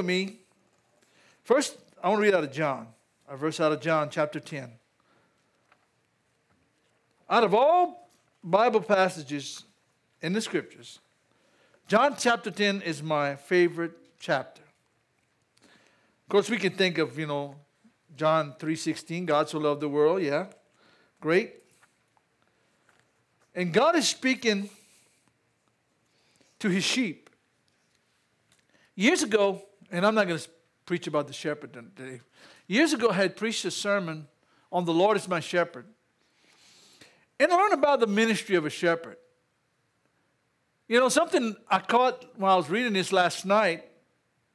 with 0.00 0.06
me, 0.06 0.38
first, 1.44 1.76
I 2.02 2.08
want 2.08 2.20
to 2.20 2.22
read 2.22 2.34
out 2.34 2.42
of 2.42 2.52
John, 2.52 2.86
a 3.28 3.36
verse 3.36 3.60
out 3.60 3.70
of 3.70 3.82
John 3.82 4.08
chapter 4.08 4.40
10. 4.40 4.70
Out 7.28 7.44
of 7.44 7.52
all 7.54 8.08
Bible 8.42 8.80
passages 8.80 9.64
in 10.22 10.32
the 10.32 10.40
scriptures, 10.40 11.00
John 11.86 12.14
chapter 12.18 12.50
10 12.50 12.80
is 12.80 13.02
my 13.02 13.36
favorite 13.36 13.92
chapter. 14.18 14.62
Of 15.62 16.28
course, 16.30 16.48
we 16.48 16.56
can 16.56 16.72
think 16.72 16.96
of, 16.96 17.18
you 17.18 17.26
know, 17.26 17.56
John 18.16 18.54
3:16, 18.58 19.26
God 19.26 19.50
so 19.50 19.58
loved 19.58 19.82
the 19.82 19.88
world, 19.88 20.22
yeah. 20.22 20.46
Great. 21.20 21.62
And 23.54 23.70
God 23.70 23.96
is 23.96 24.08
speaking 24.08 24.70
to 26.58 26.70
his 26.70 26.84
sheep. 26.84 27.28
Years 28.94 29.22
ago, 29.22 29.62
and 29.90 30.06
I'm 30.06 30.14
not 30.14 30.28
going 30.28 30.38
to 30.38 30.48
preach 30.86 31.06
about 31.06 31.26
the 31.26 31.32
shepherd 31.32 31.72
today. 31.72 32.20
Years 32.66 32.92
ago, 32.92 33.10
I 33.10 33.14
had 33.14 33.36
preached 33.36 33.64
a 33.64 33.70
sermon 33.70 34.26
on 34.72 34.84
the 34.84 34.92
Lord 34.92 35.16
is 35.16 35.28
my 35.28 35.40
shepherd. 35.40 35.86
And 37.38 37.52
I 37.52 37.56
learned 37.56 37.74
about 37.74 38.00
the 38.00 38.06
ministry 38.06 38.56
of 38.56 38.66
a 38.66 38.70
shepherd. 38.70 39.16
You 40.88 40.98
know, 40.98 41.08
something 41.08 41.56
I 41.68 41.78
caught 41.78 42.24
while 42.36 42.54
I 42.54 42.56
was 42.56 42.68
reading 42.68 42.92
this 42.92 43.12
last 43.12 43.46
night, 43.46 43.84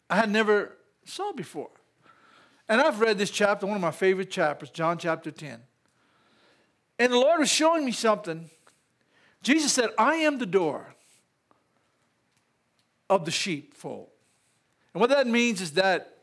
I 0.09 0.17
had 0.17 0.29
never 0.29 0.75
saw 1.05 1.31
before. 1.31 1.71
And 2.67 2.81
I've 2.81 2.99
read 2.99 3.17
this 3.17 3.29
chapter, 3.29 3.65
one 3.65 3.75
of 3.75 3.81
my 3.81 3.91
favorite 3.91 4.29
chapters, 4.29 4.69
John 4.69 4.97
chapter 4.97 5.31
10. 5.31 5.61
And 6.99 7.13
the 7.13 7.17
Lord 7.17 7.39
was 7.39 7.49
showing 7.49 7.85
me 7.85 7.91
something. 7.91 8.49
Jesus 9.43 9.71
said, 9.71 9.89
I 9.97 10.15
am 10.15 10.39
the 10.39 10.45
door 10.45 10.95
of 13.09 13.25
the 13.25 13.31
sheepfold. 13.31 14.09
And 14.95 15.01
what 15.01 15.09
that 15.09 15.27
means 15.27 15.59
is 15.59 15.73
that 15.73 16.19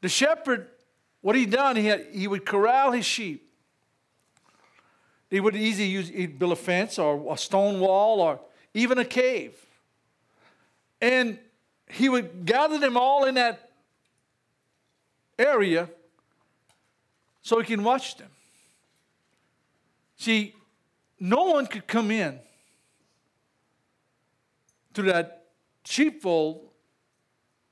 the 0.00 0.08
shepherd, 0.08 0.68
what 1.22 1.34
he 1.34 1.44
done, 1.44 1.74
he, 1.74 1.86
had, 1.86 2.06
he 2.12 2.28
would 2.28 2.46
corral 2.46 2.92
his 2.92 3.04
sheep. 3.04 3.52
He 5.28 5.40
would 5.40 5.56
easily 5.56 5.88
use, 5.88 6.08
he'd 6.08 6.38
build 6.38 6.52
a 6.52 6.56
fence 6.56 7.00
or 7.00 7.34
a 7.34 7.36
stone 7.36 7.80
wall 7.80 8.20
or 8.20 8.38
even 8.74 8.98
a 8.98 9.04
cave. 9.04 9.56
And 11.00 11.36
he 11.88 12.08
would 12.08 12.46
gather 12.46 12.78
them 12.78 12.96
all 12.96 13.24
in 13.24 13.34
that 13.34 13.70
area 15.36 15.88
so 17.42 17.58
he 17.58 17.64
can 17.64 17.82
watch 17.82 18.16
them. 18.18 18.30
See, 20.16 20.54
no 21.18 21.42
one 21.42 21.66
could 21.66 21.88
come 21.88 22.12
in 22.12 22.38
to 24.94 25.02
that 25.02 25.46
sheepfold 25.84 26.69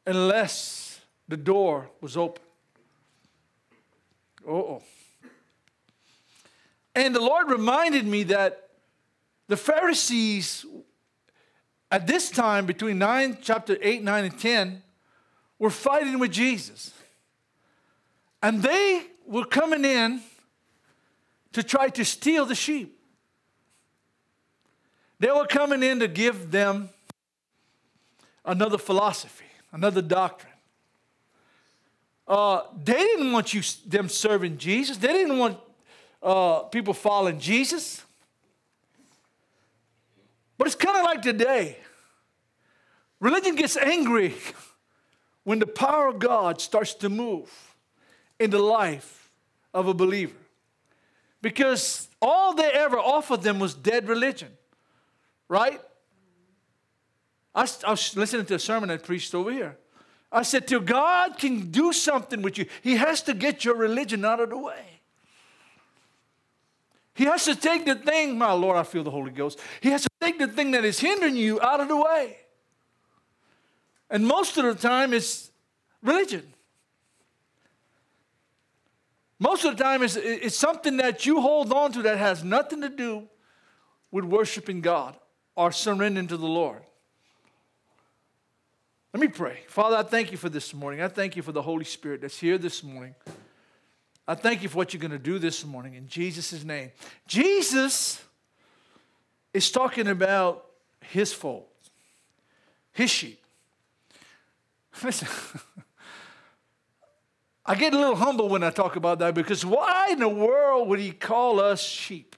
unless 0.09 1.01
the 1.29 1.37
door 1.37 1.91
was 2.01 2.17
open. 2.17 2.43
Oh. 4.49 4.83
And 6.95 7.15
the 7.15 7.21
Lord 7.21 7.51
reminded 7.51 8.07
me 8.07 8.23
that 8.25 8.71
the 9.49 9.57
Pharisees 9.57 10.65
at 11.91 12.07
this 12.07 12.31
time, 12.31 12.65
between 12.65 12.99
9, 12.99 13.39
chapter 13.43 13.77
8, 13.81 14.03
9, 14.03 14.25
and 14.25 14.39
10, 14.39 14.83
were 15.59 15.71
fighting 15.71 16.19
with 16.19 16.31
Jesus. 16.31 16.93
And 18.43 18.63
they 18.63 19.07
were 19.27 19.45
coming 19.45 19.85
in 19.85 20.23
to 21.53 21.63
try 21.63 21.89
to 21.89 22.05
steal 22.05 22.47
the 22.47 22.55
sheep. 22.55 22.99
They 25.19 25.31
were 25.31 25.47
coming 25.47 25.83
in 25.83 26.01
to 26.01 26.09
give 26.09 26.51
them 26.51 26.91
another 28.45 28.79
philosophy 28.79 29.48
another 29.73 30.03
doctrine. 30.03 30.53
Uh, 32.27 32.63
they 32.85 32.93
didn't 32.93 33.33
want 33.33 33.55
you 33.55 33.63
them 33.87 34.09
serving 34.09 34.59
Jesus. 34.59 34.99
They 34.99 35.09
didn't 35.09 35.39
want 35.39 35.59
uh, 36.23 36.61
people 36.65 36.93
following 36.93 37.39
Jesus. 37.39 38.03
But 40.59 40.67
it's 40.67 40.77
kind 40.77 40.99
of 40.99 41.05
like 41.05 41.23
today. 41.23 41.79
Religion 43.21 43.55
gets 43.55 43.77
angry 43.77 44.35
when 45.45 45.59
the 45.59 45.67
power 45.67 46.09
of 46.09 46.19
God 46.19 46.61
starts 46.61 46.95
to 46.95 47.09
move 47.09 47.51
in 48.39 48.51
the 48.51 48.59
life 48.59 49.31
of 49.73 49.89
a 49.89 49.95
believer. 49.95 50.37
Because 51.41 52.09
all 52.21 52.55
they 52.55 52.71
ever 52.71 52.99
offered 52.99 53.43
them 53.43 53.59
was 53.59 53.75
dead 53.75 54.09
religion, 54.09 54.51
right? 55.49 55.81
I, 57.59 57.67
I 57.89 57.91
was 57.91 58.17
listening 58.17 58.47
to 58.47 58.55
a 58.55 58.59
sermon 58.59 58.89
I 58.89 58.99
preached 58.99 59.35
over 59.35 59.51
here. 59.51 59.77
I 60.31 60.43
said, 60.43 60.69
till 60.69 60.79
God 60.79 61.39
can 61.39 61.73
do 61.73 61.93
something 61.93 62.41
with 62.41 62.57
you, 62.57 62.67
He 62.83 62.97
has 62.97 63.21
to 63.23 63.35
get 63.35 63.65
your 63.65 63.75
religion 63.75 64.25
out 64.25 64.39
of 64.39 64.51
the 64.51 64.59
way. 64.59 64.85
He 67.15 67.25
has 67.25 67.45
to 67.47 67.57
take 67.57 67.85
the 67.85 67.97
thing, 67.97 68.39
my 68.39 68.53
Lord, 68.53 68.77
I 68.77 68.85
feel 68.85 69.03
the 69.03 69.11
Holy 69.11 69.33
Ghost. 69.33 69.59
He 69.81 69.91
has 69.91 70.03
to 70.03 70.09
take 70.21 70.39
the 70.39 70.47
thing 70.47 70.71
that 70.71 70.85
is 70.85 71.01
hindering 71.01 71.35
you 71.35 71.61
out 71.61 71.81
of 71.81 71.89
the 71.89 71.97
way. 71.97 72.37
And 74.09 74.25
most 74.25 74.57
of 74.57 74.65
the 74.65 74.75
time, 74.77 75.13
it's 75.13 75.51
religion. 76.01 76.47
Most 79.41 79.65
of 79.65 79.77
the 79.77 79.83
time, 79.83 80.05
it's, 80.05 80.15
it's 80.15 80.57
something 80.57 80.99
that 80.99 81.27
you 81.27 81.41
hold 81.41 81.73
on 81.73 81.91
to 81.93 82.03
that 82.03 82.19
has 82.19 82.45
nothing 82.45 82.83
to 82.83 82.89
do 82.89 83.25
with 84.13 84.25
worshiping 84.25 84.81
God 84.81 85.17
or 85.57 85.73
surrendering 85.73 86.29
to 86.29 86.37
the 86.37 86.47
Lord. 86.47 86.83
Let 89.13 89.21
me 89.21 89.29
pray. 89.29 89.61
Father, 89.69 89.97
I 89.97 90.03
thank 90.03 90.31
you 90.33 90.37
for 90.37 90.51
this 90.51 90.75
morning. 90.75 91.01
I 91.01 91.09
thank 91.09 91.35
you 91.35 91.43
for 91.43 91.53
the 91.53 91.63
Holy 91.63 91.85
Spirit 91.85 92.21
that's 92.21 92.39
here 92.39 92.59
this 92.59 92.83
morning. 92.83 93.15
I 94.27 94.35
thank 94.35 94.63
you 94.63 94.69
for 94.69 94.77
what 94.77 94.93
you're 94.93 95.01
going 95.01 95.13
to 95.13 95.19
do 95.19 95.39
this 95.39 95.65
morning 95.65 95.95
in 95.95 96.07
Jesus' 96.09 96.63
name. 96.63 96.91
Jesus 97.27 98.23
is 99.55 99.71
talking 99.71 100.09
about 100.09 100.67
his 101.01 101.33
fold, 101.33 101.65
his 102.93 103.09
sheep. 103.09 103.43
Listen, 105.03 105.29
I 107.65 107.75
get 107.77 107.95
a 107.95 107.99
little 107.99 108.17
humble 108.17 108.51
when 108.51 108.63
I 108.63 108.71
talk 108.71 108.97
about 108.97 109.21
that 109.21 109.35
because 109.35 109.65
why 109.65 110.09
in 110.11 110.19
the 110.19 110.29
world 110.29 110.87
would 110.89 111.01
he 111.01 111.13
call 111.13 111.61
us 111.61 111.83
sheep? 111.83 112.37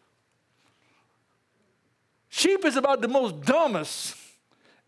Sheep 2.28 2.64
is 2.64 2.76
about 2.76 3.00
the 3.00 3.08
most 3.08 3.40
dumbest, 3.40 4.14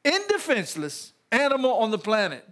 indefenseless, 0.05 1.13
animal 1.33 1.73
on 1.75 1.91
the 1.91 1.99
planet. 1.99 2.47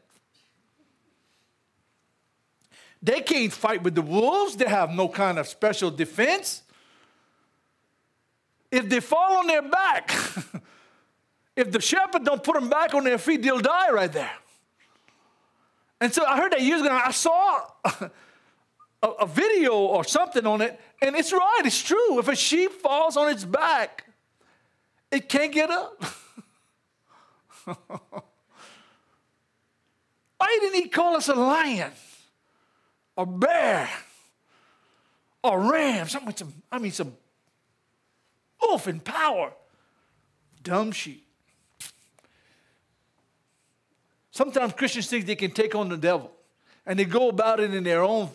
They 3.02 3.20
can't 3.20 3.52
fight 3.52 3.82
with 3.82 3.94
the 3.94 4.02
wolves, 4.02 4.56
they 4.56 4.68
have 4.68 4.90
no 4.90 5.08
kind 5.08 5.38
of 5.38 5.46
special 5.46 5.90
defense. 5.90 6.62
If 8.70 8.88
they 8.88 9.00
fall 9.00 9.38
on 9.38 9.46
their 9.46 9.62
back, 9.62 10.12
if 11.56 11.70
the 11.72 11.80
shepherd 11.80 12.24
don't 12.24 12.42
put 12.42 12.54
them 12.54 12.68
back 12.68 12.94
on 12.94 13.04
their 13.04 13.18
feet, 13.18 13.42
they'll 13.42 13.60
die 13.60 13.90
right 13.90 14.12
there. 14.12 14.30
And 16.00 16.12
so 16.12 16.24
I 16.24 16.36
heard 16.36 16.52
that 16.52 16.62
years 16.62 16.80
ago. 16.80 16.90
I 16.90 17.10
saw 17.10 17.60
a, 19.02 19.06
a, 19.06 19.26
video 19.26 19.74
or 19.74 20.04
something 20.04 20.46
on 20.46 20.62
it, 20.62 20.80
and 21.02 21.16
it's 21.16 21.32
right, 21.32 21.62
it's 21.64 21.82
true. 21.82 22.18
If 22.18 22.28
a 22.28 22.36
sheep 22.36 22.72
falls 22.72 23.16
on 23.16 23.28
its 23.30 23.44
back, 23.44 24.06
it 25.10 25.28
can't 25.28 25.52
get 25.52 25.70
up. 25.70 26.04
Why 30.40 30.58
didn't 30.62 30.82
he 30.82 30.88
call 30.88 31.16
us 31.16 31.28
a 31.28 31.34
lion, 31.34 31.92
a 33.14 33.26
bear, 33.26 33.90
a 35.44 35.58
ram, 35.58 36.08
something 36.08 36.28
with 36.28 36.38
some, 36.38 36.54
I 36.72 36.78
mean, 36.78 36.92
some 36.92 37.12
oof 38.72 38.86
and 38.86 39.04
power? 39.04 39.52
Dumb 40.62 40.92
sheep. 40.92 41.26
Sometimes 44.30 44.72
Christians 44.72 45.08
think 45.08 45.26
they 45.26 45.36
can 45.36 45.50
take 45.50 45.74
on 45.74 45.90
the 45.90 45.98
devil 45.98 46.32
and 46.86 46.98
they 46.98 47.04
go 47.04 47.28
about 47.28 47.60
it 47.60 47.74
in 47.74 47.84
their 47.84 48.02
own 48.02 48.30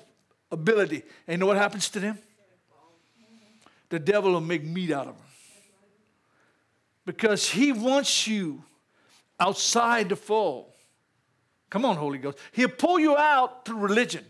ability. 0.51 1.01
And 1.27 1.33
you 1.33 1.37
know 1.39 1.47
what 1.47 1.57
happens 1.57 1.89
to 1.89 1.99
them? 1.99 2.19
The 3.89 3.97
devil 3.97 4.33
will 4.33 4.41
make 4.41 4.63
meat 4.63 4.91
out 4.91 5.07
of 5.07 5.15
them. 5.15 5.25
Because 7.03 7.49
he 7.49 7.71
wants 7.71 8.27
you 8.27 8.63
outside 9.39 10.09
the 10.09 10.15
fold. 10.15 10.67
Come 11.69 11.85
on, 11.85 11.95
Holy 11.95 12.17
Ghost. 12.17 12.37
He'll 12.51 12.69
pull 12.69 12.99
you 12.99 13.17
out 13.17 13.65
through 13.65 13.79
religion. 13.79 14.25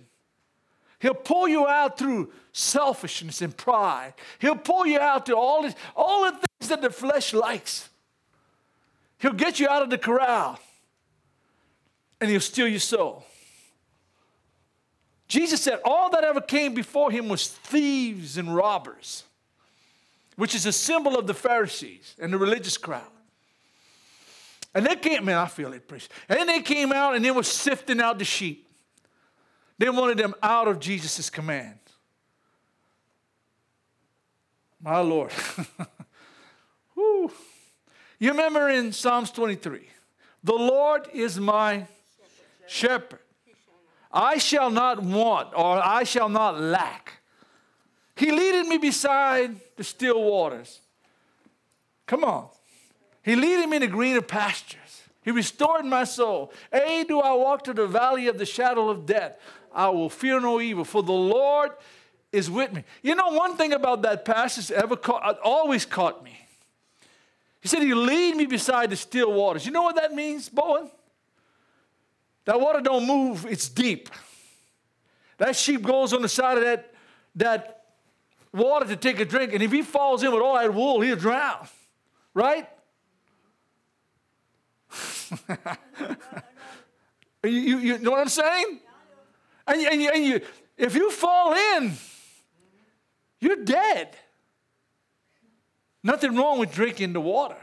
He'll 1.00 1.14
pull 1.14 1.48
you 1.48 1.68
out 1.68 1.98
through 1.98 2.32
selfishness 2.52 3.42
and 3.42 3.56
pride. 3.56 4.14
He'll 4.40 4.56
pull 4.56 4.86
you 4.86 5.00
out 5.00 5.26
to 5.28 5.36
all, 5.36 5.62
this, 5.62 5.76
all 5.96 6.26
the 6.26 6.32
things 6.32 6.70
that 6.70 6.82
the 6.82 6.90
flesh 6.90 7.34
likes. 7.34 7.90
He'll 9.20 9.34
get 9.34 9.60
you 9.60 9.68
out 9.68 9.82
of 9.82 9.90
the 9.90 9.98
corral 9.98 10.60
and 12.20 12.30
he'll 12.30 12.40
steal 12.40 12.68
your 12.68 12.80
soul. 12.80 13.26
Jesus 15.28 15.62
said 15.62 15.80
all 15.84 16.10
that 16.12 16.24
ever 16.24 16.42
came 16.42 16.74
before 16.74 17.12
him 17.12 17.28
was 17.28 17.48
thieves 17.48 18.38
and 18.38 18.56
robbers, 18.56 19.24
which 20.36 20.56
is 20.56 20.66
a 20.66 20.72
symbol 20.72 21.18
of 21.18 21.28
the 21.28 21.34
Pharisees 21.34 22.16
and 22.20 22.32
the 22.32 22.38
religious 22.38 22.78
crowd. 22.78 23.04
And 24.76 24.86
they 24.86 24.98
came, 24.98 25.24
man, 25.24 25.38
I 25.38 25.46
feel 25.46 25.72
it, 25.72 25.88
priest. 25.88 26.12
And 26.28 26.50
they 26.50 26.60
came 26.60 26.92
out 26.92 27.16
and 27.16 27.24
they 27.24 27.32
were 27.32 27.44
sifting 27.44 28.02
out 28.02 28.20
the 28.20 28.26
sheep. 28.26 28.68
They 29.78 29.90
wanted 29.90 30.18
them 30.18 30.36
out 30.44 30.68
of 30.68 30.80
Jesus' 30.80 31.30
command. 31.30 31.80
My 34.82 35.00
Lord. 35.00 35.32
Whew. 36.94 37.32
You 38.20 38.32
remember 38.32 38.70
in 38.70 38.92
Psalms 38.92 39.32
23 39.32 39.88
the 40.44 40.54
Lord 40.54 41.08
is 41.14 41.40
my 41.40 41.88
shepherd. 42.68 43.20
I 44.12 44.38
shall 44.38 44.70
not 44.70 45.02
want 45.02 45.54
or 45.56 45.78
I 45.84 46.04
shall 46.04 46.30
not 46.30 46.60
lack. 46.60 47.22
He 48.16 48.32
leaded 48.32 48.68
me 48.68 48.78
beside 48.78 49.56
the 49.76 49.84
still 49.84 50.22
waters. 50.22 50.82
Come 52.06 52.24
on. 52.24 52.50
He 53.26 53.36
leaded 53.36 53.68
me 53.68 53.80
to 53.80 53.88
greener 53.88 54.22
pastures. 54.22 55.02
He 55.24 55.32
restored 55.32 55.84
my 55.84 56.04
soul. 56.04 56.54
A, 56.72 57.04
do 57.08 57.20
I 57.20 57.34
walk 57.34 57.66
through 57.66 57.74
the 57.74 57.88
valley 57.88 58.28
of 58.28 58.38
the 58.38 58.46
shadow 58.46 58.88
of 58.88 59.08
death? 59.08 59.40
I 59.74 59.90
will 59.90 60.12
fear 60.12 60.40
no 60.40 60.62
evil, 60.62 60.86
for 60.86 61.02
the 61.02 61.12
Lord 61.12 61.72
is 62.32 62.52
with 62.52 62.72
me. 62.72 62.84
You 63.02 63.16
know, 63.16 63.30
one 63.30 63.58
thing 63.58 63.74
about 63.74 64.04
that 64.04 64.26
passage 64.26 64.70
ever 64.70 64.96
caught, 64.96 65.40
always 65.40 65.86
caught 65.86 66.24
me. 66.24 66.38
He 67.62 67.68
said, 67.68 67.82
He 67.82 67.96
lead 67.96 68.36
me 68.36 68.46
beside 68.46 68.92
the 68.92 68.96
still 68.96 69.34
waters. 69.34 69.66
You 69.66 69.72
know 69.72 69.82
what 69.82 69.96
that 69.96 70.14
means, 70.14 70.48
Bowen? 70.48 70.92
That 72.46 72.62
water 72.62 72.80
don't 72.80 73.08
move, 73.08 73.48
it's 73.50 73.68
deep. 73.68 74.08
That 75.40 75.56
sheep 75.56 75.82
goes 75.82 76.14
on 76.14 76.22
the 76.22 76.30
side 76.30 76.60
of 76.60 76.64
that, 76.64 76.94
that 77.38 77.86
water 78.54 78.86
to 78.86 78.96
take 78.96 79.20
a 79.20 79.26
drink, 79.26 79.52
and 79.52 79.64
if 79.64 79.72
he 79.72 79.82
falls 79.82 80.22
in 80.22 80.32
with 80.32 80.44
all 80.44 80.54
that 80.54 80.72
wool, 80.72 81.02
he'll 81.02 81.16
drown. 81.16 81.68
Right? 82.36 82.70
you, 87.44 87.50
you, 87.50 87.78
you, 87.80 87.98
know 88.00 88.12
what 88.12 88.20
I'm 88.22 88.30
saying? 88.30 88.80
And, 89.68 89.82
and, 89.82 90.02
and 90.02 90.26
you, 90.26 90.42
if 90.78 90.96
you 90.96 91.12
fall 91.12 91.54
in, 91.54 91.94
you're 93.40 93.64
dead. 93.64 94.16
Nothing 96.04 96.36
wrong 96.36 96.60
with 96.60 96.72
drinking 96.72 97.14
the 97.14 97.22
water. 97.22 97.58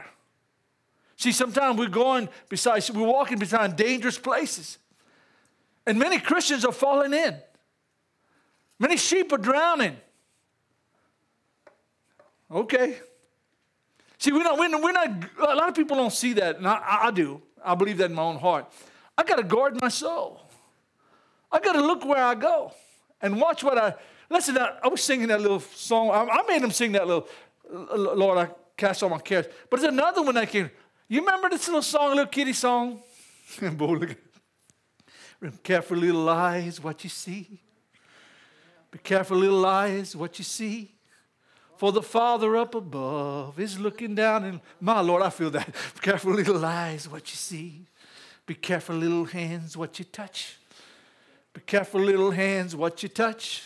See, 1.15 1.31
sometimes 1.31 1.77
we're 1.77 1.87
going 1.87 2.27
beside, 2.49 2.83
we're 2.89 3.07
walking 3.07 3.39
beside 3.39 3.75
dangerous 3.75 4.17
places. 4.17 4.77
And 5.85 5.97
many 5.99 6.19
Christians 6.19 6.65
are 6.65 6.71
falling 6.73 7.13
in. 7.13 7.37
Many 8.79 8.97
sheep 8.97 9.31
are 9.31 9.37
drowning. 9.37 9.97
Okay. 12.51 12.97
See, 14.23 14.31
we're 14.31 14.41
not, 14.41 14.57
we're 14.57 14.69
not, 14.69 14.81
we're 14.81 14.93
not 14.93 15.29
a 15.37 15.53
lot 15.53 15.67
of 15.67 15.75
people 15.75 15.97
don't 15.97 16.13
see 16.13 16.31
that, 16.31 16.55
and 16.55 16.65
I, 16.65 16.79
I 17.07 17.11
do. 17.11 17.41
I 17.61 17.75
believe 17.75 17.97
that 17.97 18.09
in 18.09 18.15
my 18.15 18.21
own 18.21 18.37
heart. 18.37 18.71
I 19.17 19.23
got 19.23 19.35
to 19.35 19.43
guard 19.43 19.81
my 19.81 19.89
soul. 19.89 20.39
I 21.51 21.59
got 21.59 21.73
to 21.73 21.81
look 21.81 22.05
where 22.05 22.23
I 22.23 22.33
go 22.33 22.71
and 23.21 23.37
watch 23.41 23.65
what 23.65 23.77
I. 23.77 23.95
Listen, 24.29 24.57
I 24.57 24.87
was 24.87 25.03
singing 25.03 25.27
that 25.27 25.41
little 25.41 25.59
song. 25.59 26.09
I, 26.11 26.23
I 26.23 26.43
made 26.47 26.63
them 26.63 26.71
sing 26.71 26.93
that 26.93 27.05
little 27.05 27.27
Lord, 27.69 28.37
I 28.37 28.47
cast 28.77 29.03
all 29.03 29.09
my 29.09 29.19
cares. 29.19 29.45
But 29.69 29.81
there's 29.81 29.91
another 29.91 30.21
one 30.21 30.35
that 30.35 30.47
came. 30.47 30.71
You 31.09 31.19
remember 31.19 31.49
this 31.49 31.67
little 31.67 31.81
song, 31.81 32.11
little 32.11 32.27
kiddie 32.27 32.53
song? 32.53 33.01
Be 33.59 34.15
careful, 35.61 35.97
little 35.97 36.29
eyes, 36.29 36.81
what 36.81 37.03
you 37.03 37.09
see. 37.09 37.59
Be 38.89 38.99
careful, 38.99 39.35
little 39.35 39.65
eyes, 39.65 40.15
what 40.15 40.39
you 40.39 40.45
see. 40.45 40.93
For 41.83 41.91
the 41.91 42.01
Father 42.01 42.55
up 42.55 42.75
above 42.75 43.59
is 43.59 43.77
looking 43.77 44.15
down, 44.15 44.45
and 44.45 44.61
my 44.79 45.01
Lord, 45.01 45.21
I 45.21 45.29
feel 45.29 45.49
that. 45.49 45.67
Be 45.67 45.99
careful, 45.99 46.31
little 46.31 46.63
eyes, 46.63 47.09
what 47.09 47.29
you 47.29 47.35
see. 47.35 47.81
Be 48.45 48.55
careful, 48.55 48.95
little 48.95 49.25
hands, 49.25 49.75
what 49.75 49.99
you 49.99 50.05
touch. 50.05 50.59
Be 51.51 51.59
careful, 51.59 51.99
little 51.99 52.31
hands, 52.31 52.73
what 52.73 53.03
you 53.03 53.09
touch. 53.09 53.63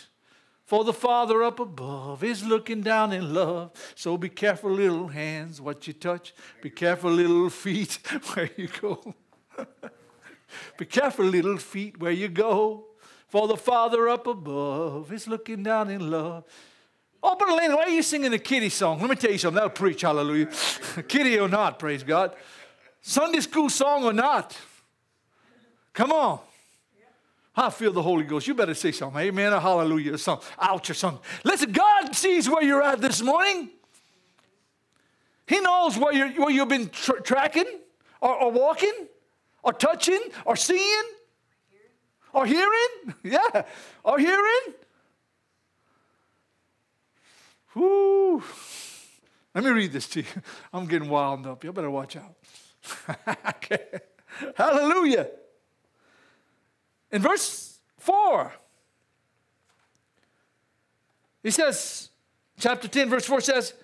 For 0.64 0.82
the 0.82 0.92
Father 0.92 1.44
up 1.44 1.60
above 1.60 2.24
is 2.24 2.44
looking 2.44 2.80
down 2.80 3.12
in 3.12 3.32
love. 3.32 3.70
So 3.94 4.18
be 4.18 4.30
careful, 4.30 4.72
little 4.72 5.06
hands, 5.06 5.60
what 5.60 5.86
you 5.86 5.92
touch. 5.92 6.34
Be 6.60 6.70
careful, 6.70 7.12
little 7.12 7.50
feet, 7.50 8.00
where 8.34 8.50
you 8.56 8.66
go. 8.66 9.14
be 10.76 10.86
careful, 10.86 11.24
little 11.24 11.58
feet, 11.58 12.00
where 12.00 12.10
you 12.10 12.26
go. 12.26 12.86
For 13.28 13.46
the 13.46 13.56
Father 13.56 14.08
up 14.08 14.26
above 14.26 15.12
is 15.12 15.28
looking 15.28 15.62
down 15.62 15.88
in 15.88 16.10
love. 16.10 16.42
Oh, 17.22 17.36
but 17.38 17.48
Elaine, 17.48 17.74
why 17.74 17.82
are 17.84 17.90
you 17.90 18.02
singing 18.02 18.30
the 18.30 18.38
kiddie 18.38 18.68
song? 18.68 19.00
Let 19.00 19.10
me 19.10 19.16
tell 19.16 19.32
you 19.32 19.38
something. 19.38 19.56
That'll 19.56 19.70
preach, 19.70 20.02
hallelujah. 20.02 20.48
kiddie 21.08 21.38
or 21.38 21.48
not, 21.48 21.78
praise 21.78 22.02
God. 22.02 22.34
Sunday 23.00 23.40
school 23.40 23.68
song 23.68 24.04
or 24.04 24.12
not. 24.12 24.56
Come 25.92 26.12
on. 26.12 26.40
I 27.56 27.70
feel 27.70 27.92
the 27.92 28.02
Holy 28.02 28.22
Ghost. 28.22 28.46
You 28.46 28.54
better 28.54 28.74
say 28.74 28.92
something. 28.92 29.20
Amen 29.20 29.52
or 29.52 29.58
hallelujah 29.58 30.14
or 30.14 30.18
something. 30.18 30.46
Ouch 30.60 30.90
or 30.90 30.94
something. 30.94 31.20
Listen, 31.42 31.72
God 31.72 32.14
sees 32.14 32.48
where 32.48 32.62
you're 32.62 32.82
at 32.82 33.00
this 33.00 33.20
morning. 33.20 33.70
He 35.44 35.58
knows 35.58 35.98
where, 35.98 36.12
you're, 36.12 36.30
where 36.34 36.50
you've 36.50 36.68
been 36.68 36.88
tra- 36.90 37.20
tracking 37.20 37.66
or, 38.20 38.32
or 38.42 38.52
walking 38.52 39.08
or 39.64 39.72
touching 39.72 40.20
or 40.44 40.54
seeing 40.54 41.02
or 42.32 42.46
hearing. 42.46 42.68
Yeah, 43.24 43.64
or 44.04 44.18
hearing. 44.18 44.74
Whoo. 47.78 48.42
Let 49.54 49.64
me 49.64 49.70
read 49.70 49.92
this 49.92 50.08
to 50.08 50.20
you. 50.20 50.26
I'm 50.72 50.86
getting 50.86 51.08
wound 51.08 51.46
up. 51.46 51.64
You 51.64 51.72
better 51.72 51.90
watch 51.90 52.16
out. 52.16 52.34
okay. 53.48 54.00
Hallelujah. 54.54 55.28
In 57.10 57.22
verse 57.22 57.78
4, 57.98 58.52
he 61.42 61.50
says, 61.50 62.10
chapter 62.58 62.88
10, 62.88 63.08
verse 63.08 63.24
4 63.24 63.40
says, 63.40 63.74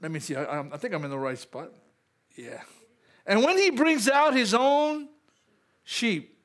let 0.00 0.10
me 0.10 0.20
see, 0.20 0.36
I, 0.36 0.60
I 0.60 0.76
think 0.76 0.94
I'm 0.94 1.04
in 1.04 1.10
the 1.10 1.18
right 1.18 1.38
spot. 1.38 1.72
Yeah. 2.36 2.60
And 3.26 3.42
when 3.42 3.58
he 3.58 3.70
brings 3.70 4.08
out 4.08 4.34
his 4.34 4.54
own 4.54 5.08
sheep, 5.84 6.38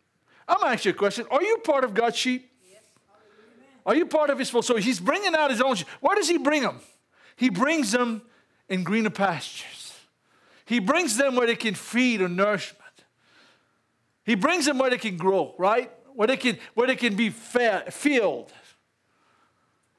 I'm 0.48 0.58
going 0.58 0.70
to 0.70 0.74
ask 0.74 0.86
you 0.86 0.92
a 0.92 0.96
question. 0.96 1.26
Are 1.32 1.42
you 1.42 1.60
part 1.60 1.84
of 1.84 1.94
God's 1.94 2.18
sheep? 2.18 2.52
Yes. 2.70 2.82
Are 3.86 3.96
you 3.96 4.06
part 4.06 4.30
of 4.30 4.40
his 4.40 4.50
fold? 4.50 4.66
So 4.66 4.76
he's 4.76 5.00
bringing 5.00 5.34
out 5.36 5.52
his 5.52 5.62
own 5.62 5.76
sheep. 5.76 5.88
Where 6.02 6.16
does 6.16 6.28
he 6.28 6.38
bring 6.38 6.64
them? 6.64 6.80
He 7.36 7.50
brings 7.50 7.92
them 7.92 8.22
in 8.70 8.84
greener 8.84 9.10
pastures. 9.10 9.94
He 10.66 10.80
brings 10.80 11.18
them 11.18 11.36
where 11.36 11.48
they 11.48 11.56
can 11.56 11.76
feed 11.76 12.22
or 12.22 12.30
nourishment. 12.30 12.82
He 14.24 14.36
brings 14.36 14.66
them 14.66 14.80
where 14.80 14.90
they 14.90 14.98
can 14.98 15.18
grow, 15.18 15.54
right? 15.58 15.92
where 16.16 16.28
they 16.28 16.38
can, 16.38 16.58
where 16.74 16.88
they 16.88 16.96
can 16.96 17.16
be 17.16 17.30
fed, 17.30 17.94
filled 17.94 18.52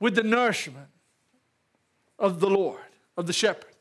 with 0.01 0.15
the 0.15 0.23
nourishment 0.23 0.89
of 2.19 2.41
the 2.41 2.49
Lord, 2.49 2.81
of 3.17 3.27
the 3.27 3.33
shepherd. 3.33 3.73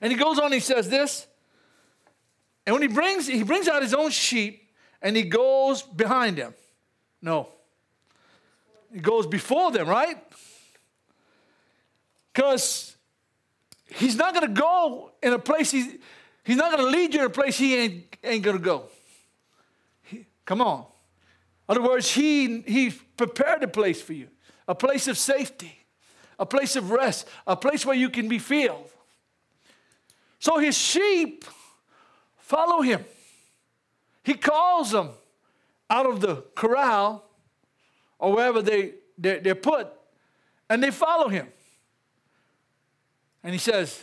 And 0.00 0.10
he 0.10 0.18
goes 0.18 0.38
on, 0.38 0.50
he 0.50 0.60
says 0.60 0.88
this, 0.88 1.26
and 2.66 2.72
when 2.72 2.82
he 2.82 2.88
brings, 2.88 3.26
he 3.26 3.42
brings 3.42 3.68
out 3.68 3.82
his 3.82 3.92
own 3.92 4.10
sheep 4.10 4.70
and 5.02 5.14
he 5.14 5.22
goes 5.22 5.82
behind 5.82 6.38
them. 6.38 6.54
No. 7.20 7.48
He 8.92 9.00
goes 9.00 9.26
before 9.26 9.70
them, 9.70 9.86
right? 9.86 10.16
Because 12.34 12.96
he's 13.86 14.16
not 14.16 14.34
going 14.34 14.52
to 14.52 14.60
go 14.60 15.12
in 15.22 15.32
a 15.32 15.38
place, 15.38 15.70
he's, 15.70 15.94
he's 16.42 16.56
not 16.56 16.76
going 16.76 16.84
to 16.84 16.90
lead 16.90 17.14
you 17.14 17.20
in 17.20 17.26
a 17.26 17.30
place 17.30 17.56
he 17.56 17.76
ain't, 17.76 18.16
ain't 18.24 18.42
going 18.42 18.58
to 18.58 18.62
go. 18.62 18.86
He, 20.02 20.26
come 20.44 20.60
on. 20.60 20.80
In 21.68 21.76
other 21.76 21.82
words, 21.82 22.10
he, 22.10 22.60
he 22.62 22.90
prepared 22.90 23.62
a 23.62 23.68
place 23.68 24.02
for 24.02 24.12
you, 24.12 24.28
a 24.66 24.74
place 24.74 25.06
of 25.06 25.16
safety, 25.16 25.86
a 26.38 26.44
place 26.44 26.74
of 26.74 26.90
rest, 26.90 27.28
a 27.46 27.56
place 27.56 27.86
where 27.86 27.96
you 27.96 28.10
can 28.10 28.28
be 28.28 28.40
filled. 28.40 28.90
So 30.40 30.58
his 30.58 30.76
sheep 30.76 31.44
follow 32.36 32.82
him. 32.82 33.04
He 34.24 34.34
calls 34.34 34.90
them 34.90 35.10
out 35.88 36.06
of 36.06 36.20
the 36.20 36.44
corral 36.56 37.24
or 38.18 38.34
wherever 38.34 38.60
they, 38.60 38.94
they're, 39.16 39.38
they're 39.38 39.54
put, 39.54 39.88
and 40.68 40.82
they 40.82 40.90
follow 40.90 41.28
him. 41.28 41.46
And 43.44 43.52
he 43.52 43.58
says, 43.58 44.02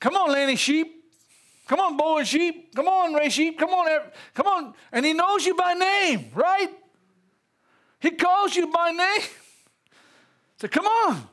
Come 0.00 0.16
on, 0.16 0.32
Lanny 0.32 0.56
sheep. 0.56 0.96
Come 1.66 1.80
on, 1.80 1.96
Bowen 1.96 2.24
sheep. 2.24 2.74
Come 2.74 2.86
on, 2.86 3.12
Ray 3.12 3.28
sheep. 3.28 3.58
Come 3.58 3.70
on, 3.70 4.00
come 4.34 4.46
on. 4.46 4.74
And 4.92 5.04
he 5.04 5.12
knows 5.12 5.44
you 5.44 5.54
by 5.54 5.74
name, 5.74 6.30
right? 6.32 6.70
He 7.98 8.12
calls 8.12 8.54
you 8.54 8.68
by 8.68 8.92
name. 8.92 9.22
So 10.58 10.68
come 10.68 10.86
on. 10.86 11.28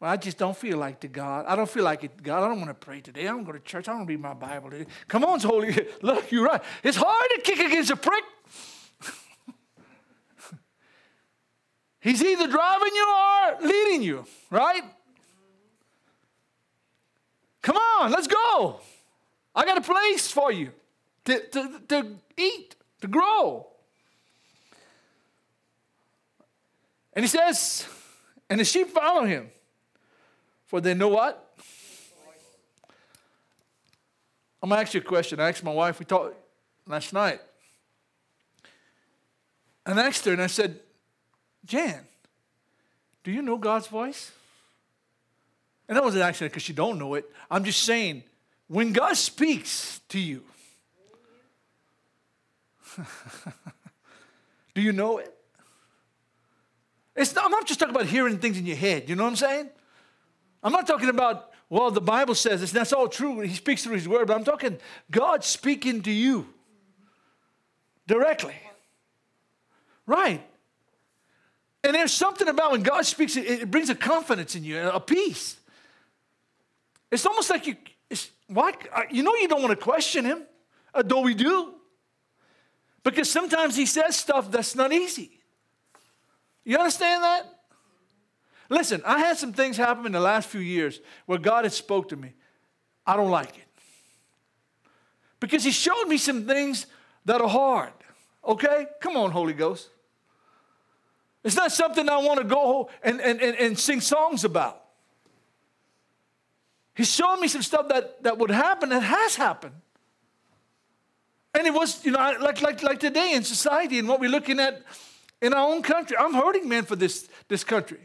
Well, 0.00 0.10
I 0.10 0.16
just 0.16 0.36
don't 0.36 0.56
feel 0.56 0.76
like 0.76 1.00
the 1.00 1.08
God. 1.08 1.46
I 1.46 1.56
don't 1.56 1.70
feel 1.70 1.84
like 1.84 2.04
it, 2.04 2.22
God. 2.22 2.42
I 2.42 2.48
don't 2.48 2.58
want 2.58 2.68
to 2.68 2.74
pray 2.74 3.00
today. 3.00 3.22
I 3.22 3.30
don't 3.30 3.44
go 3.44 3.52
to 3.52 3.60
church. 3.60 3.88
I 3.88 3.92
don't 3.92 4.06
read 4.06 4.20
my 4.20 4.34
Bible 4.34 4.70
today. 4.70 4.86
Come 5.08 5.24
on, 5.24 5.40
Holy. 5.40 5.74
Look, 6.02 6.30
you're 6.30 6.44
right. 6.44 6.62
It's 6.82 6.98
hard 6.98 7.30
to 7.36 7.40
kick 7.40 7.60
against 7.60 7.90
a 7.90 7.96
prick. 7.96 8.24
He's 12.06 12.22
either 12.22 12.46
driving 12.46 12.94
you 12.94 13.08
or 13.18 13.66
leading 13.66 14.00
you, 14.00 14.24
right? 14.48 14.84
Come 17.62 17.76
on, 17.76 18.12
let's 18.12 18.28
go. 18.28 18.78
I 19.52 19.64
got 19.64 19.76
a 19.76 19.80
place 19.80 20.30
for 20.30 20.52
you 20.52 20.70
to, 21.24 21.40
to, 21.48 21.80
to 21.88 22.16
eat, 22.36 22.76
to 23.00 23.08
grow. 23.08 23.66
And 27.12 27.24
he 27.24 27.28
says, 27.28 27.88
and 28.48 28.60
the 28.60 28.64
sheep 28.64 28.90
follow 28.90 29.24
him, 29.24 29.50
for 30.66 30.80
they 30.80 30.94
know 30.94 31.08
what? 31.08 31.58
I'm 34.62 34.68
gonna 34.68 34.80
ask 34.80 34.94
you 34.94 35.00
a 35.00 35.02
question. 35.02 35.40
I 35.40 35.48
asked 35.48 35.64
my 35.64 35.72
wife, 35.72 35.98
we 35.98 36.04
talked 36.04 36.36
last 36.86 37.12
night. 37.12 37.40
And 39.84 39.98
I 39.98 40.06
asked 40.06 40.24
her, 40.24 40.32
and 40.32 40.42
I 40.42 40.46
said, 40.46 40.78
Jan, 41.66 42.00
do 43.24 43.30
you 43.30 43.42
know 43.42 43.58
God's 43.58 43.88
voice? 43.88 44.32
And 45.88 45.96
that 45.96 46.04
wasn't 46.04 46.22
actually 46.22 46.48
because 46.48 46.68
you 46.68 46.74
don't 46.74 46.98
know 46.98 47.14
it. 47.14 47.30
I'm 47.50 47.64
just 47.64 47.82
saying, 47.82 48.22
when 48.68 48.92
God 48.92 49.16
speaks 49.16 50.00
to 50.08 50.18
you, 50.18 50.42
do 54.74 54.80
you 54.80 54.92
know 54.92 55.18
it? 55.18 55.32
It's 57.14 57.34
not, 57.34 57.46
I'm 57.46 57.50
not 57.50 57.66
just 57.66 57.80
talking 57.80 57.94
about 57.94 58.06
hearing 58.06 58.38
things 58.38 58.58
in 58.58 58.66
your 58.66 58.76
head. 58.76 59.08
You 59.08 59.16
know 59.16 59.24
what 59.24 59.30
I'm 59.30 59.36
saying? 59.36 59.70
I'm 60.62 60.72
not 60.72 60.86
talking 60.86 61.08
about, 61.08 61.50
well, 61.70 61.90
the 61.90 62.00
Bible 62.00 62.34
says 62.34 62.60
this, 62.60 62.70
and 62.70 62.80
that's 62.80 62.92
all 62.92 63.08
true. 63.08 63.40
He 63.40 63.54
speaks 63.54 63.84
through 63.84 63.94
His 63.94 64.08
Word, 64.08 64.26
but 64.28 64.36
I'm 64.36 64.44
talking 64.44 64.78
God 65.10 65.44
speaking 65.44 66.02
to 66.02 66.10
you 66.10 66.46
directly. 68.06 68.54
Right. 70.06 70.42
And 71.86 71.94
there's 71.94 72.12
something 72.12 72.48
about 72.48 72.72
when 72.72 72.82
God 72.82 73.06
speaks, 73.06 73.36
it, 73.36 73.46
it 73.46 73.70
brings 73.70 73.88
a 73.90 73.94
confidence 73.94 74.56
in 74.56 74.64
you, 74.64 74.76
a 74.80 74.98
peace. 74.98 75.56
It's 77.12 77.24
almost 77.24 77.48
like 77.48 77.68
you, 77.68 77.76
why, 78.48 78.72
you 79.08 79.22
know, 79.22 79.32
you 79.36 79.46
don't 79.46 79.62
want 79.62 79.78
to 79.78 79.82
question 79.82 80.24
Him, 80.24 80.42
uh, 80.92 81.02
though 81.02 81.20
we 81.20 81.32
do. 81.32 81.74
Because 83.04 83.30
sometimes 83.30 83.76
He 83.76 83.86
says 83.86 84.16
stuff 84.16 84.50
that's 84.50 84.74
not 84.74 84.92
easy. 84.92 85.38
You 86.64 86.76
understand 86.76 87.22
that? 87.22 87.42
Listen, 88.68 89.00
I 89.06 89.20
had 89.20 89.38
some 89.38 89.52
things 89.52 89.76
happen 89.76 90.06
in 90.06 90.12
the 90.12 90.18
last 90.18 90.48
few 90.48 90.60
years 90.60 91.00
where 91.26 91.38
God 91.38 91.64
had 91.64 91.72
spoke 91.72 92.08
to 92.08 92.16
me. 92.16 92.32
I 93.06 93.14
don't 93.14 93.30
like 93.30 93.56
it. 93.56 93.64
Because 95.38 95.62
he 95.62 95.70
showed 95.70 96.06
me 96.08 96.18
some 96.18 96.46
things 96.46 96.86
that 97.26 97.40
are 97.40 97.48
hard. 97.48 97.92
Okay? 98.44 98.86
Come 99.00 99.16
on, 99.16 99.30
Holy 99.30 99.52
Ghost. 99.52 99.88
It's 101.46 101.54
not 101.54 101.70
something 101.70 102.08
I 102.08 102.16
want 102.16 102.40
to 102.40 102.44
go 102.44 102.90
and, 103.04 103.20
and, 103.20 103.40
and, 103.40 103.56
and 103.56 103.78
sing 103.78 104.00
songs 104.00 104.42
about. 104.42 104.82
He 106.96 107.04
showed 107.04 107.36
me 107.36 107.46
some 107.46 107.62
stuff 107.62 107.88
that, 107.88 108.20
that 108.24 108.36
would 108.36 108.50
happen 108.50 108.88
that 108.88 109.04
has 109.04 109.36
happened. 109.36 109.74
And 111.54 111.64
it 111.64 111.72
was, 111.72 112.04
you 112.04 112.10
know, 112.10 112.18
like, 112.40 112.62
like, 112.62 112.82
like 112.82 112.98
today 112.98 113.34
in 113.34 113.44
society 113.44 114.00
and 114.00 114.08
what 114.08 114.18
we're 114.18 114.28
looking 114.28 114.58
at 114.58 114.82
in 115.40 115.54
our 115.54 115.68
own 115.72 115.82
country. 115.82 116.16
I'm 116.18 116.34
hurting, 116.34 116.68
man, 116.68 116.84
for 116.84 116.96
this, 116.96 117.28
this 117.46 117.62
country. 117.62 118.00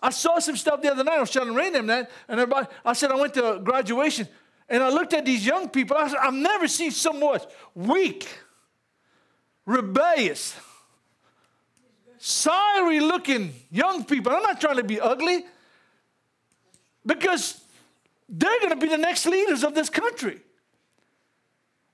I 0.00 0.08
saw 0.08 0.38
some 0.38 0.56
stuff 0.56 0.80
the 0.80 0.90
other 0.90 1.04
night. 1.04 1.18
I 1.18 1.20
was 1.20 1.30
telling 1.30 1.54
Ray 1.54 1.68
them 1.68 1.88
that, 1.88 2.10
and 2.26 2.40
everybody, 2.40 2.68
I 2.86 2.94
said 2.94 3.10
I 3.10 3.16
went 3.16 3.34
to 3.34 3.60
graduation, 3.62 4.26
and 4.66 4.82
I 4.82 4.88
looked 4.88 5.12
at 5.12 5.26
these 5.26 5.44
young 5.44 5.68
people. 5.68 5.94
I 5.94 6.08
said, 6.08 6.16
I've 6.22 6.32
never 6.32 6.66
seen 6.66 6.90
so 6.90 7.12
much 7.12 7.44
weak, 7.74 8.26
rebellious, 9.66 10.56
sorry 12.20 13.00
looking 13.00 13.54
young 13.70 14.04
people. 14.04 14.30
I'm 14.32 14.42
not 14.42 14.60
trying 14.60 14.76
to 14.76 14.84
be 14.84 15.00
ugly, 15.00 15.44
because 17.04 17.60
they're 18.28 18.60
going 18.60 18.70
to 18.70 18.76
be 18.76 18.88
the 18.88 18.98
next 18.98 19.26
leaders 19.26 19.64
of 19.64 19.74
this 19.74 19.88
country. 19.88 20.40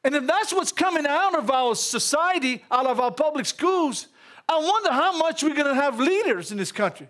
And 0.04 0.14
if 0.14 0.26
that's 0.26 0.52
what's 0.52 0.72
coming 0.72 1.06
out 1.06 1.36
of 1.36 1.50
our 1.50 1.74
society, 1.74 2.64
out 2.70 2.86
of 2.86 3.00
our 3.00 3.10
public 3.10 3.46
schools, 3.46 4.08
I 4.48 4.58
wonder 4.58 4.92
how 4.92 5.16
much 5.16 5.42
we're 5.42 5.54
going 5.54 5.74
to 5.74 5.80
have 5.80 5.98
leaders 5.98 6.52
in 6.52 6.58
this 6.58 6.70
country. 6.70 7.08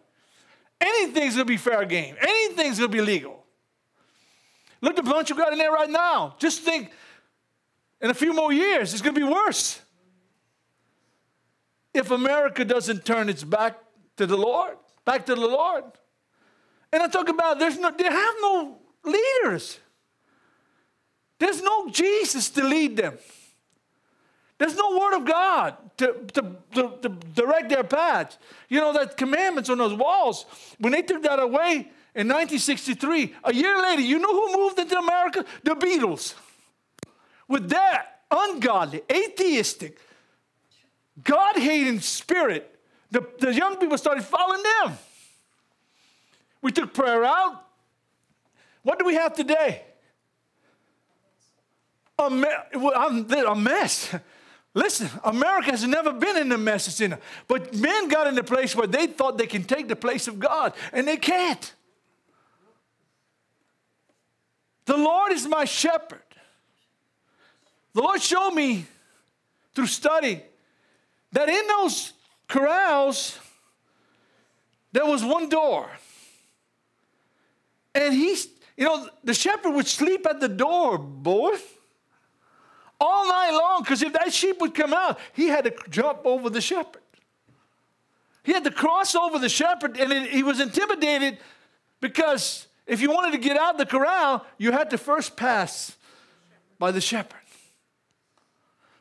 Anything's 0.80 1.35
going 1.35 1.46
to 1.46 1.52
be 1.52 1.56
fair 1.56 1.85
game, 1.87 2.16
anything's 2.20 2.78
going 2.78 2.90
to 2.90 2.96
be 2.96 3.02
legal. 3.02 3.44
Look 4.82 4.99
at 4.99 5.04
the 5.04 5.11
bunch 5.11 5.30
you 5.30 5.37
got 5.37 5.52
in 5.52 5.58
there 5.58 5.73
right 5.73 5.90
now. 5.90 6.37
Just 6.38 6.61
think 6.61 6.90
in 8.00 8.11
a 8.11 8.14
few 8.14 8.35
more 8.35 8.52
years, 8.52 8.92
it's 8.92 9.02
going 9.02 9.14
to 9.14 9.20
be 9.20 9.26
worse. 9.26 9.80
If 11.97 12.11
America 12.11 12.65
doesn't 12.65 13.05
turn 13.05 13.29
its 13.29 13.43
back 13.43 13.79
to 14.17 14.26
the 14.26 14.37
Lord, 14.37 14.76
back 15.05 15.26
to 15.26 15.35
the 15.35 15.47
Lord. 15.47 15.85
And 16.93 17.03
I 17.03 17.09
talk 17.09 17.29
about 17.29 17.59
there's 17.59 17.79
no, 17.79 17.91
they 17.91 18.05
have 18.05 18.35
no 18.41 18.79
leaders. 19.05 19.79
There's 21.38 21.62
no 21.62 21.88
Jesus 21.91 22.50
to 22.50 22.65
lead 22.65 22.97
them. 22.97 23.19
There's 24.59 24.76
no 24.76 24.99
word 24.99 25.17
of 25.19 25.25
God 25.26 25.76
to, 25.99 26.15
to, 26.33 26.57
to, 26.75 26.93
to, 27.03 27.09
direct 27.09 27.69
their 27.69 27.85
paths. 27.85 28.38
You 28.69 28.81
know, 28.81 28.93
that 28.95 29.17
commandments 29.17 29.69
on 29.69 29.79
those 29.79 29.93
walls, 29.93 30.47
when 30.79 30.93
they 30.93 31.03
took 31.03 31.23
that 31.25 31.38
away 31.38 31.91
in 32.15 32.29
1963, 32.29 33.35
a 33.45 33.55
year 33.55 33.81
later, 33.83 34.00
you 34.00 34.19
know 34.19 34.33
who 34.33 34.57
moved 34.57 34.79
into 34.79 34.99
America? 34.99 35.45
The 35.62 35.75
Beatles. 35.75 36.35
With 37.49 37.69
their 37.69 38.07
ungodly, 38.31 39.03
atheistic, 39.12 39.99
God 41.23 41.56
hating 41.56 42.00
spirit, 42.00 42.78
the, 43.11 43.26
the 43.38 43.54
young 43.54 43.76
people 43.76 43.96
started 43.99 44.25
following 44.25 44.62
them. 44.62 44.99
We 46.62 46.73
took 46.73 46.92
prayer 46.92 47.25
out. 47.25 47.62
What 48.82 48.99
do 48.99 49.04
we 49.04 49.14
have 49.14 49.35
today? 49.35 49.82
a, 52.18 52.30
me- 52.30 53.44
a 53.46 53.54
mess. 53.54 54.14
Listen, 54.75 55.08
America 55.25 55.70
has 55.70 55.87
never 55.87 56.12
been 56.12 56.37
in 56.37 56.52
a 56.52 56.58
mess 56.58 56.87
it's 56.87 57.00
in. 57.00 57.16
But 57.49 57.75
men 57.75 58.08
got 58.08 58.26
in 58.26 58.37
a 58.38 58.42
place 58.42 58.76
where 58.76 58.87
they 58.87 59.06
thought 59.06 59.38
they 59.38 59.46
can 59.46 59.64
take 59.64 59.88
the 59.88 59.96
place 59.96 60.28
of 60.28 60.38
God, 60.38 60.75
and 60.92 61.08
they 61.08 61.16
can't. 61.16 61.75
The 64.85 64.96
Lord 64.96 65.32
is 65.32 65.46
my 65.46 65.64
shepherd. 65.64 66.23
The 67.94 68.02
Lord 68.02 68.20
showed 68.20 68.50
me 68.50 68.85
through 69.75 69.87
study 69.87 70.42
that 71.37 71.50
in 71.50 71.66
those 71.66 72.14
corrals, 72.49 73.38
there 74.90 75.05
was 75.05 75.23
one 75.23 75.50
door. 75.50 75.87
And 77.95 78.14
he's, 78.14 78.49
you 78.75 78.87
know, 78.87 79.07
the 79.23 79.35
shepherd 79.35 79.73
would 79.73 79.87
sleep 79.87 80.26
at 80.26 80.40
the 80.40 80.49
door, 80.49 80.97
boy 80.97 81.57
all 82.99 83.28
night 83.28 83.50
long 83.50 83.83
because 83.83 84.02
if 84.02 84.14
that 84.14 84.33
sheep 84.33 84.59
would 84.61 84.75
come 84.75 84.95
out, 84.95 85.19
he 85.35 85.49
had 85.49 85.64
to 85.64 85.75
jump 85.90 86.21
over 86.25 86.49
the 86.49 86.62
shepherd. 86.62 87.02
He 88.43 88.52
had 88.52 88.64
to 88.64 88.71
cross 88.71 89.14
over 89.14 89.38
the 89.38 89.50
shepherd, 89.50 89.99
and 89.99 90.11
it, 90.11 90.31
he 90.31 90.43
was 90.43 90.59
intimidated 90.59 91.37
because 92.00 92.66
if 92.87 93.02
you 93.02 93.11
wanted 93.11 93.33
to 93.33 93.38
get 93.38 93.59
out 93.59 93.75
of 93.75 93.78
the 93.78 93.85
corral, 93.85 94.47
you 94.57 94.73
had 94.73 94.88
to 94.90 94.97
first 94.99 95.37
pass 95.37 95.97
by 96.78 96.93
the 96.93 97.00
shepherd. 97.02 97.46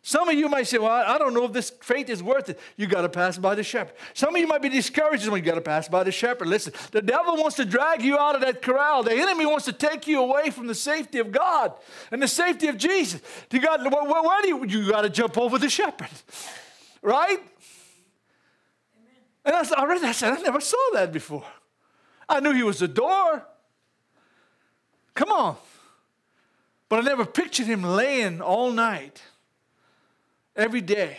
Some 0.08 0.30
of 0.30 0.36
you 0.36 0.48
might 0.48 0.68
say, 0.68 0.78
Well, 0.78 0.92
I 0.92 1.18
don't 1.18 1.34
know 1.34 1.46
if 1.46 1.52
this 1.52 1.72
faith 1.82 2.12
is 2.12 2.22
worth 2.22 2.48
it. 2.48 2.60
You 2.78 2.86
got 2.86 3.02
to 3.02 3.10
pass 3.10 3.40
by 3.40 3.56
the 3.56 3.64
shepherd. 3.64 3.96
Some 4.14 4.36
of 4.36 4.40
you 4.40 4.46
might 4.46 4.62
be 4.62 4.70
discouraged 4.70 5.28
when 5.28 5.44
you 5.44 5.46
got 5.50 5.56
to 5.56 5.62
pass 5.62 5.88
by 5.88 6.04
the 6.04 6.12
shepherd. 6.12 6.48
Listen, 6.48 6.74
the 6.92 7.02
devil 7.02 7.36
wants 7.38 7.56
to 7.56 7.66
drag 7.66 8.04
you 8.04 8.16
out 8.16 8.36
of 8.36 8.42
that 8.42 8.62
corral. 8.62 9.02
The 9.02 9.14
enemy 9.16 9.48
wants 9.48 9.66
to 9.66 9.74
take 9.74 10.06
you 10.06 10.22
away 10.22 10.52
from 10.52 10.68
the 10.68 10.76
safety 10.76 11.18
of 11.18 11.32
God 11.32 11.74
and 12.12 12.22
the 12.22 12.28
safety 12.28 12.68
of 12.68 12.78
Jesus. 12.78 13.20
You 13.50 13.60
got, 13.60 13.80
where, 13.82 14.22
where 14.22 14.42
do 14.44 14.48
you, 14.48 14.66
you 14.66 14.92
got 14.92 15.02
to 15.02 15.10
jump 15.10 15.40
over 15.40 15.58
the 15.58 15.72
shepherd, 15.72 16.10
right? 17.02 17.40
And 19.44 19.56
I, 19.56 19.66
I 19.76 19.86
read 19.86 20.04
that. 20.04 20.10
I 20.10 20.12
said, 20.12 20.34
I 20.34 20.42
never 20.42 20.62
saw 20.62 20.78
that 20.94 21.12
before. 21.12 21.48
I 22.30 22.42
knew 22.42 22.52
he 22.52 22.62
was 22.62 22.78
the 22.78 22.88
door. 22.88 23.44
Come 25.16 25.32
on. 25.32 25.58
But 26.90 27.00
I 27.00 27.02
never 27.02 27.26
pictured 27.26 27.66
him 27.66 27.82
laying 27.82 28.40
all 28.40 28.70
night 28.70 29.24
every 30.56 30.82
day. 30.82 31.18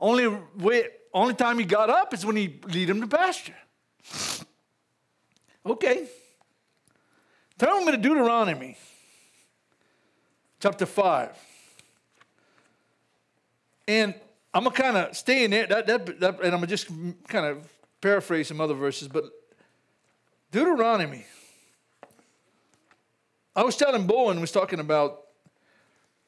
Only, 0.00 0.28
way, 0.56 0.88
only 1.12 1.34
time 1.34 1.58
he 1.58 1.64
got 1.64 1.90
up 1.90 2.14
is 2.14 2.24
when 2.24 2.36
he 2.36 2.60
lead 2.66 2.90
him 2.90 3.00
to 3.00 3.06
pasture. 3.06 3.56
Okay. 5.66 6.08
Turn 7.58 7.84
me 7.84 7.92
to 7.92 7.98
Deuteronomy 7.98 8.78
chapter 10.60 10.86
5. 10.86 11.36
And 13.86 14.14
I'm 14.54 14.64
going 14.64 14.74
to 14.74 14.82
kind 14.82 14.96
of 14.96 15.16
stay 15.16 15.44
in 15.44 15.50
there, 15.50 15.66
that, 15.66 15.86
that, 15.86 16.20
that, 16.20 16.34
and 16.36 16.46
I'm 16.46 16.60
going 16.60 16.62
to 16.62 16.66
just 16.66 16.88
kind 17.26 17.46
of 17.46 17.70
paraphrase 18.00 18.48
some 18.48 18.60
other 18.60 18.74
verses, 18.74 19.08
but 19.08 19.24
Deuteronomy. 20.50 21.26
I 23.54 23.62
was 23.64 23.76
telling 23.76 24.06
Bowen, 24.06 24.40
was 24.40 24.52
talking 24.52 24.78
about 24.78 25.24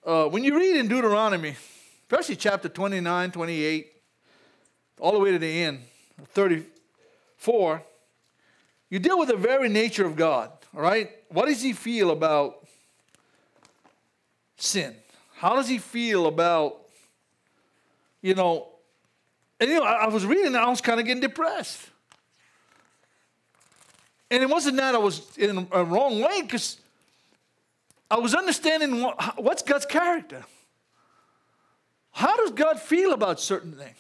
uh, 0.05 0.27
when 0.27 0.45
you 0.45 0.57
read 0.57 0.77
in 0.77 0.89
Deuteronomy, 0.89 1.57
especially 2.03 2.37
chapter 2.37 2.69
29, 2.69 3.31
28, 3.31 3.93
all 4.99 5.13
the 5.13 5.19
way 5.19 5.33
to 5.33 5.39
the 5.39 5.63
end, 5.63 5.81
34, 6.29 7.83
you 8.89 8.99
deal 8.99 9.19
with 9.19 9.29
the 9.29 9.37
very 9.37 9.69
nature 9.69 10.07
of 10.07 10.17
God. 10.17 10.51
All 10.75 10.83
right? 10.83 11.11
What 11.29 11.47
does 11.47 11.63
he 11.63 11.73
feel 11.73 12.11
about 12.11 12.67
sin? 14.57 14.95
How 15.37 15.55
does 15.55 15.69
he 15.69 15.79
feel 15.79 16.27
about, 16.27 16.77
you 18.21 18.35
know, 18.35 18.69
and 19.59 19.69
you 19.69 19.79
know, 19.79 19.85
I, 19.85 20.05
I 20.05 20.09
was 20.09 20.25
reading, 20.25 20.47
and 20.47 20.57
I 20.57 20.69
was 20.69 20.81
kind 20.81 20.99
of 20.99 21.07
getting 21.07 21.21
depressed. 21.21 21.87
And 24.31 24.43
it 24.43 24.49
wasn't 24.49 24.77
that 24.77 24.95
I 24.95 24.99
was 24.99 25.37
in 25.37 25.69
a 25.71 25.85
wrong 25.85 26.21
way, 26.21 26.43
because 26.43 26.81
I 28.11 28.19
was 28.19 28.35
understanding 28.35 29.03
what, 29.03 29.43
what's 29.43 29.63
God's 29.63 29.87
character. 29.87 30.45
How 32.13 32.37
does 32.37 32.51
God 32.51 32.81
feel 32.81 33.13
about 33.13 33.41
certain 33.41 33.73
things? 33.73 33.97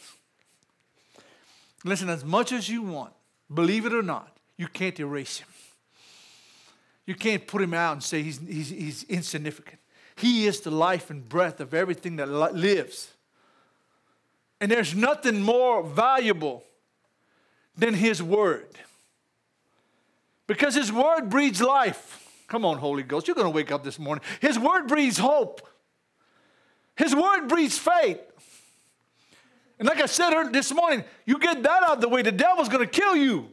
Listen, 1.84 2.10
as 2.10 2.24
much 2.24 2.52
as 2.52 2.68
you 2.68 2.82
want, 2.82 3.12
believe 3.52 3.86
it 3.86 3.94
or 3.94 4.02
not, 4.02 4.36
you 4.56 4.66
can't 4.66 4.98
erase 4.98 5.38
him. 5.38 5.48
You 7.06 7.14
can't 7.14 7.46
put 7.46 7.62
him 7.62 7.72
out 7.72 7.92
and 7.92 8.02
say 8.02 8.22
he's, 8.22 8.38
he's, 8.38 8.68
he's 8.68 9.02
insignificant. 9.04 9.78
He 10.16 10.46
is 10.46 10.60
the 10.60 10.70
life 10.70 11.08
and 11.10 11.26
breath 11.26 11.60
of 11.60 11.72
everything 11.72 12.16
that 12.16 12.28
lives. 12.28 13.12
And 14.60 14.70
there's 14.70 14.94
nothing 14.94 15.40
more 15.40 15.82
valuable 15.82 16.62
than 17.76 17.94
his 17.94 18.22
word. 18.22 18.68
Because 20.46 20.74
his 20.74 20.92
word 20.92 21.30
breeds 21.30 21.62
life. 21.62 22.19
Come 22.50 22.64
on, 22.64 22.78
Holy 22.78 23.04
Ghost, 23.04 23.28
you're 23.28 23.37
going 23.37 23.47
to 23.47 23.54
wake 23.54 23.71
up 23.71 23.85
this 23.85 23.97
morning. 23.97 24.25
His 24.40 24.59
word 24.59 24.88
breeds 24.88 25.16
hope. 25.16 25.66
His 26.97 27.14
word 27.14 27.47
breeds 27.47 27.78
faith. 27.78 28.19
And 29.78 29.87
like 29.87 30.00
I 30.00 30.07
said 30.07 30.50
this 30.52 30.75
morning, 30.75 31.04
you 31.25 31.38
get 31.38 31.62
that 31.62 31.85
out 31.85 31.92
of 31.92 32.00
the 32.00 32.09
way, 32.09 32.23
the 32.23 32.33
devil's 32.33 32.69
going 32.69 32.85
to 32.85 32.90
kill 32.90 33.14
you. 33.14 33.47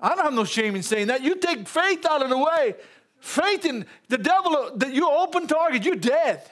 I 0.00 0.08
don't 0.08 0.24
have 0.24 0.32
no 0.32 0.44
shame 0.44 0.74
in 0.74 0.82
saying 0.82 1.08
that. 1.08 1.20
You 1.20 1.34
take 1.36 1.68
faith 1.68 2.06
out 2.06 2.22
of 2.22 2.30
the 2.30 2.38
way, 2.38 2.76
faith 3.20 3.66
in 3.66 3.84
the 4.08 4.18
devil, 4.18 4.56
uh, 4.56 4.70
that 4.76 4.94
you're 4.94 5.12
open 5.12 5.46
target, 5.46 5.84
you're 5.84 5.96
dead. 5.96 6.42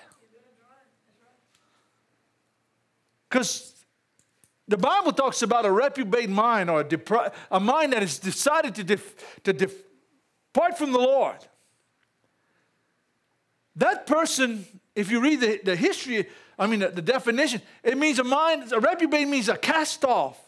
Because 3.31 3.83
the 4.69 4.77
Bible 4.77 5.13
talks 5.13 5.41
about 5.41 5.65
a 5.65 5.73
reprobate 5.73 6.29
mind 6.29 6.69
or 6.69 6.81
a, 6.81 6.85
depri- 6.85 7.33
a 7.51 7.59
mind 7.59 7.95
that 7.95 8.03
has 8.03 8.19
decided 8.19 8.75
to, 8.75 8.85
def- 8.85 9.43
to 9.45 9.55
depart 10.53 10.77
from 10.77 10.93
the 10.93 10.99
Lord. 10.99 11.37
That 13.77 14.07
person, 14.07 14.67
if 14.95 15.11
you 15.11 15.21
read 15.21 15.41
the, 15.41 15.61
the 15.65 15.77
history, 15.77 16.29
I 16.59 16.67
mean, 16.67 16.81
the, 16.81 16.89
the 16.89 17.03
definition, 17.03 17.63
it 17.83 17.97
means 17.97 18.19
a 18.19 18.25
mind, 18.25 18.71
a 18.73 18.81
reprobate 18.81 19.29
means 19.29 19.49
a 19.49 19.57
cast 19.57 20.05
off. 20.05 20.39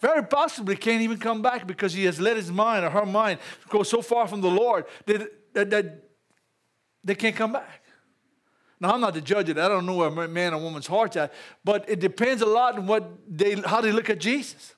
Very 0.00 0.22
possibly 0.22 0.76
can't 0.76 1.00
even 1.00 1.16
come 1.16 1.40
back 1.40 1.66
because 1.66 1.94
he 1.94 2.04
has 2.04 2.20
let 2.20 2.36
his 2.36 2.52
mind 2.52 2.84
or 2.84 2.90
her 2.90 3.06
mind 3.06 3.38
go 3.70 3.82
so 3.82 4.02
far 4.02 4.28
from 4.28 4.42
the 4.42 4.50
Lord 4.50 4.84
that, 5.06 5.54
that, 5.54 5.70
that 5.70 6.04
they 7.02 7.14
can't 7.14 7.34
come 7.34 7.52
back. 7.52 7.82
Now, 8.78 8.92
I'm 8.92 9.00
not 9.00 9.14
the 9.14 9.22
judge 9.22 9.48
of 9.48 9.56
that. 9.56 9.64
I 9.64 9.68
don't 9.68 9.86
know 9.86 9.96
where 9.96 10.08
a 10.08 10.28
man 10.28 10.52
or 10.52 10.60
woman's 10.60 10.86
heart's 10.86 11.16
at, 11.16 11.32
but 11.64 11.88
it 11.88 11.98
depends 11.98 12.42
a 12.42 12.46
lot 12.46 12.76
on 12.76 12.86
what 12.86 13.10
they, 13.26 13.54
how 13.54 13.80
they 13.80 13.90
look 13.90 14.10
at 14.10 14.18
Jesus. 14.18 14.74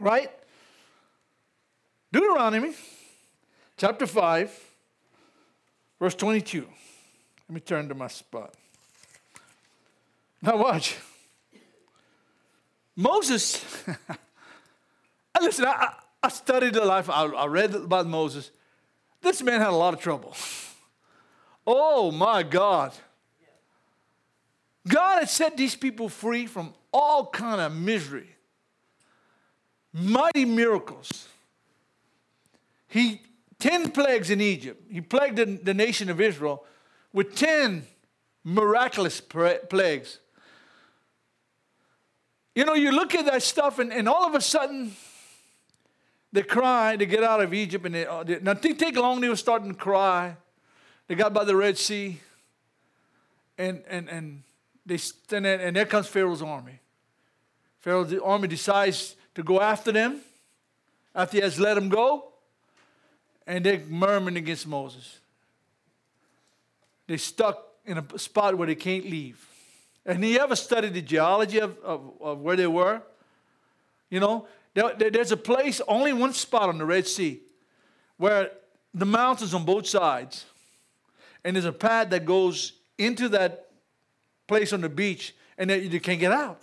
Right? 0.00 0.30
Deuteronomy 2.10 2.72
chapter 3.78 4.06
5, 4.06 4.74
verse 6.00 6.14
22. 6.16 6.66
Let 7.48 7.54
me 7.54 7.60
turn 7.60 7.88
to 7.88 7.94
my 7.94 8.08
spot. 8.08 8.52
Now, 10.42 10.56
watch. 10.56 10.96
Moses, 12.94 13.64
listen, 15.40 15.64
I, 15.64 15.94
I, 16.22 16.28
studied 16.28 16.74
the 16.74 16.84
life, 16.84 17.08
I, 17.08 17.26
I 17.26 17.46
read 17.46 17.74
about 17.74 18.06
Moses. 18.06 18.50
This 19.22 19.40
man 19.40 19.60
had 19.60 19.70
a 19.70 19.76
lot 19.76 19.94
of 19.94 20.00
trouble. 20.00 20.36
Oh 21.70 22.10
my 22.10 22.42
God. 22.44 22.94
God 24.88 25.18
had 25.18 25.28
set 25.28 25.54
these 25.58 25.76
people 25.76 26.08
free 26.08 26.46
from 26.46 26.72
all 26.94 27.26
kind 27.26 27.60
of 27.60 27.76
misery. 27.76 28.34
Mighty 29.92 30.46
miracles. 30.46 31.28
He 32.88 33.20
10 33.78 33.90
plagues 33.92 34.30
in 34.30 34.40
Egypt. 34.40 34.82
He 34.90 35.00
plagued 35.00 35.36
the, 35.36 35.44
the 35.44 35.74
nation 35.74 36.10
of 36.10 36.20
Israel 36.20 36.64
with 37.12 37.34
10 37.34 37.86
miraculous 38.44 39.20
plagues. 39.20 40.18
You 42.54 42.64
know, 42.64 42.74
you 42.74 42.90
look 42.90 43.14
at 43.14 43.26
that 43.26 43.42
stuff, 43.42 43.78
and, 43.78 43.92
and 43.92 44.08
all 44.08 44.26
of 44.26 44.34
a 44.34 44.40
sudden, 44.40 44.96
they 46.32 46.42
cry 46.42 46.96
to 46.96 47.06
get 47.06 47.22
out 47.22 47.40
of 47.40 47.54
Egypt. 47.54 47.86
And 47.86 47.94
they, 47.94 48.06
uh, 48.06 48.24
they, 48.24 48.40
now, 48.40 48.54
think 48.54 48.78
take 48.78 48.96
long, 48.96 49.20
they 49.20 49.28
were 49.28 49.36
starting 49.36 49.68
to 49.68 49.78
cry. 49.78 50.36
They 51.06 51.14
got 51.14 51.32
by 51.32 51.44
the 51.44 51.56
Red 51.56 51.78
Sea, 51.78 52.20
and 53.56 53.82
and 53.88 54.08
and 54.10 54.42
they 54.84 54.98
and, 55.30 55.46
and 55.46 55.76
there 55.76 55.86
comes 55.86 56.06
Pharaoh's 56.06 56.42
army. 56.42 56.80
Pharaoh's 57.78 58.12
army 58.22 58.48
decides 58.48 59.16
to 59.34 59.42
go 59.42 59.60
after 59.60 59.90
them 59.90 60.20
after 61.14 61.38
he 61.38 61.42
has 61.42 61.58
let 61.58 61.74
them 61.74 61.88
go, 61.88 62.32
and 63.48 63.64
they're 63.64 63.80
murmuring 63.88 64.36
against 64.36 64.68
Moses. 64.68 65.18
They're 67.08 67.18
stuck 67.18 67.64
in 67.84 67.98
a 67.98 68.18
spot 68.18 68.56
where 68.56 68.68
they 68.68 68.76
can't 68.76 69.04
leave. 69.04 69.44
And 70.06 70.24
you 70.24 70.38
ever 70.38 70.54
studied 70.54 70.94
the 70.94 71.02
geology 71.02 71.58
of, 71.58 71.76
of, 71.82 72.12
of 72.20 72.38
where 72.40 72.54
they 72.54 72.66
were? 72.66 73.02
You 74.10 74.20
know, 74.20 74.46
there, 74.74 74.94
there's 74.94 75.32
a 75.32 75.36
place, 75.36 75.80
only 75.88 76.12
one 76.12 76.32
spot 76.32 76.68
on 76.68 76.78
the 76.78 76.84
Red 76.84 77.06
Sea, 77.06 77.40
where 78.18 78.52
the 78.94 79.06
mountains 79.06 79.52
on 79.52 79.64
both 79.64 79.86
sides 79.86 80.44
and 81.44 81.56
there's 81.56 81.64
a 81.64 81.72
pad 81.72 82.10
that 82.10 82.24
goes 82.24 82.74
into 82.98 83.28
that 83.30 83.70
place 84.46 84.72
on 84.72 84.80
the 84.80 84.88
beach, 84.88 85.34
and 85.56 85.70
that 85.70 85.82
you 85.82 86.00
can't 86.00 86.20
get 86.20 86.32
out. 86.32 86.60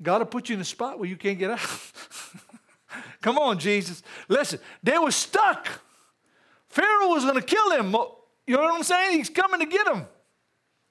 God 0.00 0.18
will 0.18 0.26
put 0.26 0.48
you 0.48 0.54
in 0.54 0.60
a 0.60 0.64
spot 0.64 0.98
where 0.98 1.08
you 1.08 1.16
can't 1.16 1.38
get 1.38 1.50
out. 1.50 1.60
Come 3.24 3.38
on, 3.38 3.58
Jesus. 3.58 4.02
Listen, 4.28 4.60
they 4.82 4.98
were 4.98 5.10
stuck. 5.10 5.80
Pharaoh 6.68 7.08
was 7.08 7.24
going 7.24 7.40
to 7.40 7.42
kill 7.42 7.70
them. 7.70 7.86
You 8.46 8.56
know 8.56 8.64
what 8.64 8.74
I'm 8.74 8.82
saying? 8.82 9.16
He's 9.16 9.30
coming 9.30 9.60
to 9.60 9.66
get 9.66 9.86
them. 9.86 10.04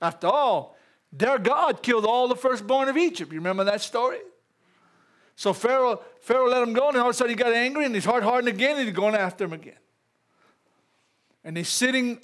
After 0.01 0.25
all, 0.25 0.75
their 1.11 1.37
God 1.37 1.83
killed 1.83 2.05
all 2.05 2.27
the 2.27 2.35
firstborn 2.35 2.89
of 2.89 2.97
Egypt. 2.97 3.31
You 3.31 3.37
remember 3.37 3.65
that 3.65 3.81
story? 3.81 4.17
So 5.35 5.53
Pharaoh, 5.53 6.01
Pharaoh 6.21 6.49
let 6.49 6.63
him 6.63 6.73
go, 6.73 6.87
and 6.87 6.97
all 6.97 7.03
of 7.03 7.11
a 7.11 7.13
sudden 7.13 7.29
he 7.29 7.35
got 7.35 7.53
angry, 7.53 7.85
and 7.85 7.93
his 7.93 8.03
heart 8.03 8.23
hardened 8.23 8.47
again, 8.47 8.77
and 8.77 8.87
he's 8.87 8.95
going 8.95 9.13
after 9.13 9.43
him 9.43 9.53
again. 9.53 9.77
And 11.43 11.55
they're 11.55 11.63
sitting 11.63 12.19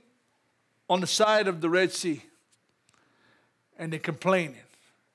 on 0.89 1.01
the 1.01 1.07
side 1.07 1.47
of 1.47 1.61
the 1.61 1.69
Red 1.69 1.91
Sea 1.91 2.23
and 3.77 3.93
they're 3.93 3.99
complaining. 3.99 4.55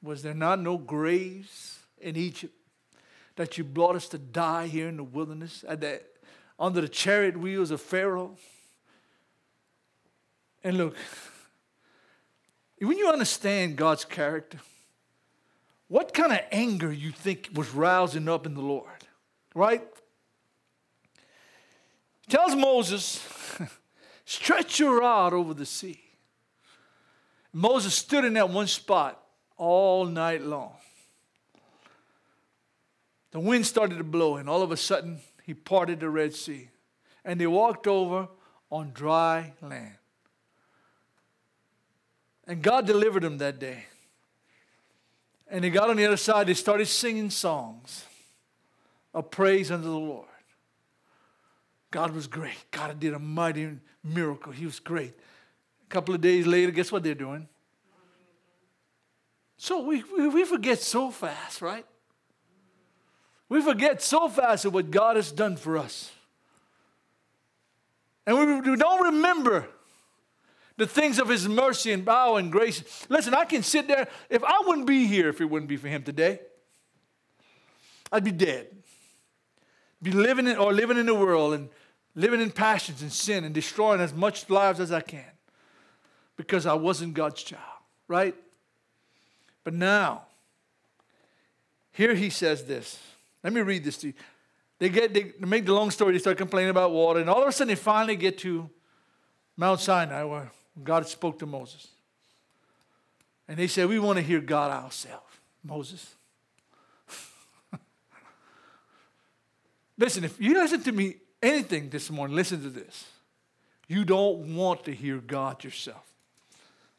Was 0.04 0.22
there 0.22 0.34
not 0.34 0.60
no 0.60 0.78
graves 0.78 1.80
in 2.00 2.14
Egypt 2.14 2.54
that 3.36 3.58
you 3.58 3.64
brought 3.64 3.96
us 3.96 4.08
to 4.08 4.18
die 4.18 4.66
here 4.66 4.88
in 4.88 4.96
the 4.96 5.04
wilderness 5.04 5.62
the, 5.62 6.00
under 6.58 6.80
the 6.80 6.88
chariot 6.88 7.36
wheels 7.36 7.70
of 7.70 7.80
Pharaoh? 7.80 8.36
And 10.62 10.78
look, 10.78 10.96
when 12.78 12.96
you 12.96 13.08
understand 13.08 13.76
God's 13.76 14.04
character, 14.04 14.58
what 15.88 16.14
kind 16.14 16.32
of 16.32 16.40
anger 16.50 16.92
you 16.92 17.10
think 17.10 17.50
was 17.54 17.70
rousing 17.74 18.28
up 18.28 18.46
in 18.46 18.54
the 18.54 18.62
Lord, 18.62 18.88
right? 19.54 19.82
He 22.22 22.32
tells 22.32 22.54
Moses, 22.54 23.22
Stretch 24.24 24.80
your 24.80 25.00
rod 25.00 25.34
over 25.34 25.52
the 25.52 25.66
sea. 25.66 26.00
Moses 27.52 27.94
stood 27.94 28.24
in 28.24 28.32
that 28.34 28.48
one 28.48 28.66
spot 28.66 29.22
all 29.56 30.06
night 30.06 30.42
long. 30.42 30.72
The 33.34 33.40
wind 33.40 33.66
started 33.66 33.98
to 33.98 34.04
blow, 34.04 34.36
and 34.36 34.48
all 34.48 34.62
of 34.62 34.70
a 34.70 34.76
sudden, 34.76 35.18
he 35.42 35.54
parted 35.54 35.98
the 35.98 36.08
Red 36.08 36.34
Sea. 36.34 36.68
And 37.24 37.40
they 37.40 37.48
walked 37.48 37.88
over 37.88 38.28
on 38.70 38.92
dry 38.94 39.54
land. 39.60 39.96
And 42.46 42.62
God 42.62 42.86
delivered 42.86 43.24
them 43.24 43.38
that 43.38 43.58
day. 43.58 43.86
And 45.48 45.64
they 45.64 45.70
got 45.70 45.90
on 45.90 45.96
the 45.96 46.06
other 46.06 46.16
side, 46.16 46.46
they 46.46 46.54
started 46.54 46.86
singing 46.86 47.28
songs 47.28 48.04
of 49.12 49.32
praise 49.32 49.72
unto 49.72 49.88
the 49.88 49.90
Lord. 49.90 50.28
God 51.90 52.14
was 52.14 52.28
great. 52.28 52.70
God 52.70 53.00
did 53.00 53.14
a 53.14 53.18
mighty 53.18 53.68
miracle. 54.04 54.52
He 54.52 54.64
was 54.64 54.78
great. 54.78 55.12
A 55.82 55.88
couple 55.88 56.14
of 56.14 56.20
days 56.20 56.46
later, 56.46 56.70
guess 56.70 56.92
what 56.92 57.02
they're 57.02 57.16
doing? 57.16 57.48
So 59.56 59.80
we, 59.80 60.04
we, 60.16 60.28
we 60.28 60.44
forget 60.44 60.80
so 60.80 61.10
fast, 61.10 61.60
right? 61.60 61.84
We 63.48 63.62
forget 63.62 64.02
so 64.02 64.28
fast 64.28 64.64
of 64.64 64.74
what 64.74 64.90
God 64.90 65.16
has 65.16 65.30
done 65.30 65.56
for 65.56 65.78
us. 65.78 66.10
And 68.26 68.62
we, 68.64 68.76
don't 68.76 69.04
remember 69.04 69.68
the 70.76 70.86
things 70.86 71.18
of 71.18 71.28
His 71.28 71.46
mercy 71.46 71.92
and 71.92 72.06
power 72.06 72.38
and 72.38 72.50
grace. 72.50 73.06
Listen, 73.08 73.34
I 73.34 73.44
can 73.44 73.62
sit 73.62 73.86
there. 73.86 74.08
If 74.30 74.42
I 74.42 74.62
wouldn't 74.66 74.86
be 74.86 75.06
here 75.06 75.28
if 75.28 75.40
it 75.40 75.44
wouldn't 75.44 75.68
be 75.68 75.76
for 75.76 75.88
Him 75.88 76.02
today, 76.02 76.40
I'd 78.10 78.24
be 78.24 78.32
dead 78.32 78.68
be 80.04 80.12
living 80.12 80.46
in, 80.46 80.56
or 80.56 80.72
living 80.72 80.98
in 80.98 81.06
the 81.06 81.14
world 81.14 81.54
and 81.54 81.70
living 82.14 82.40
in 82.40 82.50
passions 82.50 83.02
and 83.02 83.10
sin 83.10 83.42
and 83.42 83.54
destroying 83.54 84.00
as 84.00 84.12
much 84.12 84.48
lives 84.50 84.78
as 84.78 84.92
I 84.92 85.00
can 85.00 85.24
because 86.36 86.66
I 86.66 86.74
wasn't 86.74 87.14
God's 87.14 87.42
child, 87.42 87.62
right? 88.06 88.36
But 89.64 89.72
now, 89.72 90.26
here 91.90 92.14
he 92.14 92.28
says 92.28 92.64
this. 92.66 93.00
Let 93.44 93.52
me 93.52 93.60
read 93.60 93.84
this 93.84 93.98
to 93.98 94.08
you. 94.08 94.14
They 94.78 94.88
get 94.88 95.14
they 95.14 95.34
make 95.38 95.66
the 95.66 95.74
long 95.74 95.90
story, 95.90 96.14
they 96.14 96.18
start 96.18 96.38
complaining 96.38 96.70
about 96.70 96.90
water, 96.90 97.20
and 97.20 97.30
all 97.30 97.42
of 97.42 97.48
a 97.48 97.52
sudden 97.52 97.68
they 97.68 97.74
finally 97.76 98.16
get 98.16 98.38
to 98.38 98.68
Mount 99.56 99.80
Sinai 99.80 100.24
where 100.24 100.50
God 100.82 101.06
spoke 101.06 101.38
to 101.38 101.46
Moses. 101.46 101.86
And 103.46 103.58
they 103.58 103.66
said, 103.66 103.88
We 103.88 103.98
want 103.98 104.16
to 104.16 104.22
hear 104.22 104.40
God 104.40 104.70
ourselves, 104.72 105.36
Moses. 105.62 106.14
listen, 109.98 110.24
if 110.24 110.40
you 110.40 110.54
listen 110.54 110.82
to 110.82 110.92
me 110.92 111.16
anything 111.42 111.90
this 111.90 112.10
morning, 112.10 112.34
listen 112.34 112.62
to 112.62 112.70
this. 112.70 113.04
You 113.86 114.04
don't 114.04 114.56
want 114.56 114.84
to 114.86 114.94
hear 114.94 115.18
God 115.18 115.62
yourself. 115.62 116.10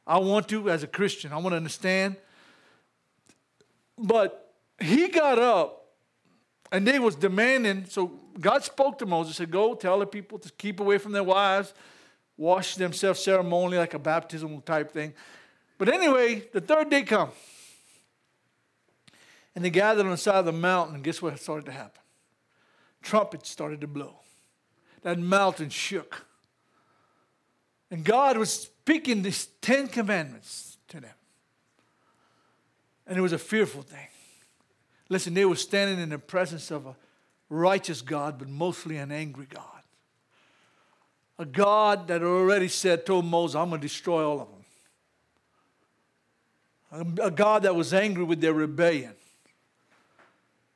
I 0.05 0.19
want 0.19 0.47
to, 0.49 0.69
as 0.69 0.83
a 0.83 0.87
Christian, 0.87 1.33
I 1.33 1.37
want 1.37 1.53
to 1.53 1.57
understand. 1.57 2.15
But 3.97 4.53
he 4.79 5.07
got 5.07 5.39
up 5.39 5.84
and 6.75 6.85
they 6.85 6.99
was 6.99 7.15
demanding, 7.15 7.85
so 7.87 8.07
God 8.37 8.61
spoke 8.61 8.99
to 8.99 9.05
Moses, 9.05 9.37
said, 9.37 9.49
Go 9.49 9.75
tell 9.75 9.97
the 9.99 10.05
people 10.05 10.37
to 10.39 10.51
keep 10.57 10.81
away 10.81 10.97
from 10.97 11.13
their 11.13 11.23
wives, 11.23 11.73
wash 12.35 12.75
themselves 12.75 13.21
ceremonially 13.21 13.77
like 13.77 13.93
a 13.93 13.99
baptismal 13.99 14.59
type 14.59 14.91
thing. 14.91 15.13
But 15.77 15.87
anyway, 15.87 16.43
the 16.51 16.59
third 16.59 16.89
day 16.89 17.03
come. 17.03 17.29
And 19.55 19.63
they 19.63 19.69
gathered 19.69 20.03
on 20.03 20.11
the 20.11 20.17
side 20.17 20.35
of 20.35 20.45
the 20.45 20.51
mountain, 20.51 20.95
and 20.95 21.03
guess 21.03 21.21
what 21.21 21.39
started 21.39 21.65
to 21.67 21.71
happen? 21.71 22.01
Trumpets 23.01 23.49
started 23.49 23.79
to 23.79 23.87
blow. 23.87 24.19
That 25.03 25.17
mountain 25.17 25.69
shook. 25.69 26.25
And 27.89 28.03
God 28.03 28.37
was 28.37 28.51
speaking 28.51 29.21
these 29.21 29.45
Ten 29.61 29.87
Commandments 29.87 30.75
to 30.89 30.99
them. 30.99 31.15
And 33.07 33.17
it 33.17 33.21
was 33.21 33.31
a 33.31 33.37
fearful 33.37 33.83
thing. 33.83 34.07
Listen, 35.09 35.33
they 35.33 35.45
were 35.45 35.55
standing 35.55 35.99
in 35.99 36.09
the 36.09 36.19
presence 36.19 36.71
of 36.71 36.85
a 36.87 36.95
righteous 37.49 38.01
God, 38.01 38.39
but 38.39 38.49
mostly 38.49 38.97
an 38.97 39.11
angry 39.11 39.47
God. 39.49 39.63
A 41.37 41.45
God 41.45 42.07
that 42.07 42.23
already 42.23 42.67
said, 42.67 43.05
told 43.05 43.25
Moses, 43.25 43.55
I'm 43.55 43.69
going 43.69 43.81
to 43.81 43.87
destroy 43.87 44.25
all 44.25 44.41
of 44.41 44.47
them. 44.47 44.55
A 47.21 47.31
God 47.31 47.63
that 47.63 47.75
was 47.75 47.93
angry 47.93 48.23
with 48.23 48.39
their 48.39 48.53
rebellion. 48.53 49.13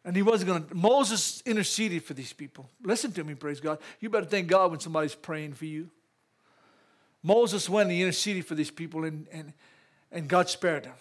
And 0.04 0.16
he 0.16 0.22
wasn't 0.22 0.50
going 0.50 0.66
to, 0.66 0.76
Moses 0.76 1.42
interceded 1.46 2.04
for 2.04 2.14
these 2.14 2.34
people. 2.34 2.70
Listen 2.84 3.12
to 3.14 3.24
me, 3.24 3.36
praise 3.36 3.60
God. 3.60 3.80
You 4.00 4.10
better 4.10 4.26
thank 4.26 4.48
God 4.48 4.72
when 4.72 4.80
somebody's 4.80 5.16
praying 5.16 5.54
for 5.54 5.66
you. 5.66 5.90
Moses 7.24 7.70
went 7.70 7.90
and 7.90 7.98
he 7.98 8.02
interceded 8.02 8.46
for 8.46 8.56
these 8.56 8.72
people, 8.72 9.04
and, 9.04 9.28
and, 9.32 9.54
and 10.12 10.28
God 10.28 10.50
spared 10.50 10.86
them. 10.86 10.94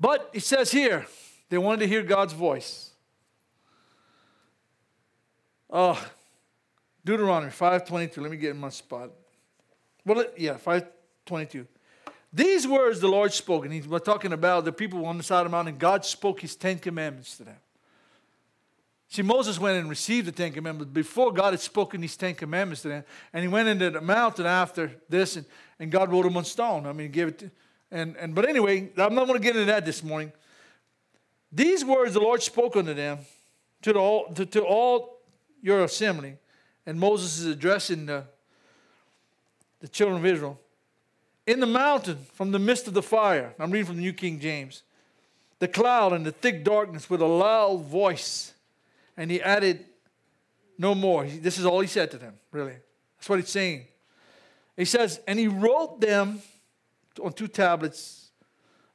But 0.00 0.30
it 0.32 0.42
says 0.42 0.70
here, 0.70 1.06
they 1.48 1.58
wanted 1.58 1.80
to 1.80 1.88
hear 1.88 2.02
God's 2.02 2.32
voice. 2.32 2.90
Oh, 5.70 6.02
Deuteronomy 7.04 7.50
5.22. 7.50 8.18
Let 8.18 8.30
me 8.30 8.36
get 8.36 8.50
in 8.50 8.60
my 8.60 8.68
spot. 8.68 9.10
Well, 10.04 10.24
yeah, 10.36 10.54
5.22. 10.54 11.66
These 12.32 12.68
words 12.68 13.00
the 13.00 13.08
Lord 13.08 13.32
spoke, 13.32 13.64
and 13.64 13.72
he's 13.72 13.86
talking 14.04 14.32
about 14.32 14.64
the 14.64 14.72
people 14.72 15.04
on 15.06 15.16
the 15.16 15.22
side 15.22 15.40
of 15.40 15.46
the 15.46 15.50
mountain. 15.50 15.78
God 15.78 16.04
spoke 16.04 16.40
his 16.40 16.54
Ten 16.56 16.78
Commandments 16.78 17.36
to 17.38 17.44
them. 17.44 17.56
See, 19.10 19.22
Moses 19.22 19.58
went 19.58 19.78
and 19.78 19.88
received 19.88 20.28
the 20.28 20.32
Ten 20.32 20.52
Commandments 20.52 20.92
before 20.92 21.32
God 21.32 21.54
had 21.54 21.60
spoken 21.60 22.02
these 22.02 22.16
Ten 22.16 22.34
Commandments 22.34 22.82
to 22.82 22.88
them. 22.88 23.04
And 23.32 23.42
he 23.42 23.48
went 23.48 23.68
into 23.68 23.90
the 23.90 24.02
mountain 24.02 24.44
after 24.44 24.92
this, 25.08 25.36
and, 25.36 25.46
and 25.78 25.90
God 25.90 26.12
wrote 26.12 26.24
them 26.24 26.36
on 26.36 26.44
stone. 26.44 26.84
I 26.86 26.92
mean, 26.92 27.06
he 27.06 27.08
gave 27.08 27.28
it 27.28 27.38
to, 27.38 27.50
and, 27.90 28.16
and 28.16 28.34
but 28.34 28.48
anyway, 28.48 28.90
I'm 28.96 29.14
not 29.14 29.26
going 29.26 29.38
to 29.38 29.44
get 29.44 29.56
into 29.56 29.66
that 29.66 29.84
this 29.84 30.02
morning. 30.02 30.32
These 31.50 31.84
words 31.84 32.14
the 32.14 32.20
Lord 32.20 32.42
spoke 32.42 32.76
unto 32.76 32.94
them, 32.94 33.18
to, 33.82 33.92
the 33.92 33.98
all, 33.98 34.32
to, 34.34 34.44
to 34.46 34.62
all 34.62 35.20
your 35.62 35.84
assembly, 35.84 36.36
and 36.86 36.98
Moses 36.98 37.38
is 37.38 37.46
addressing 37.46 38.06
the, 38.06 38.24
the 39.80 39.88
children 39.88 40.18
of 40.18 40.26
Israel. 40.26 40.58
In 41.46 41.60
the 41.60 41.66
mountain, 41.66 42.18
from 42.34 42.52
the 42.52 42.58
midst 42.58 42.88
of 42.88 42.94
the 42.94 43.02
fire, 43.02 43.54
I'm 43.58 43.70
reading 43.70 43.86
from 43.86 43.96
the 43.96 44.02
New 44.02 44.12
King 44.12 44.38
James, 44.38 44.82
the 45.58 45.68
cloud 45.68 46.12
and 46.12 46.26
the 46.26 46.32
thick 46.32 46.62
darkness 46.64 47.08
with 47.08 47.22
a 47.22 47.26
loud 47.26 47.84
voice. 47.86 48.52
And 49.16 49.30
he 49.30 49.40
added 49.40 49.84
no 50.76 50.94
more. 50.94 51.24
This 51.24 51.58
is 51.58 51.64
all 51.64 51.80
he 51.80 51.86
said 51.86 52.10
to 52.12 52.18
them, 52.18 52.34
really. 52.52 52.76
That's 53.16 53.28
what 53.28 53.40
he's 53.40 53.48
saying. 53.48 53.86
He 54.76 54.84
says, 54.84 55.20
and 55.26 55.38
he 55.38 55.48
wrote 55.48 56.00
them 56.00 56.40
on 57.18 57.32
two 57.32 57.48
tablets 57.48 58.30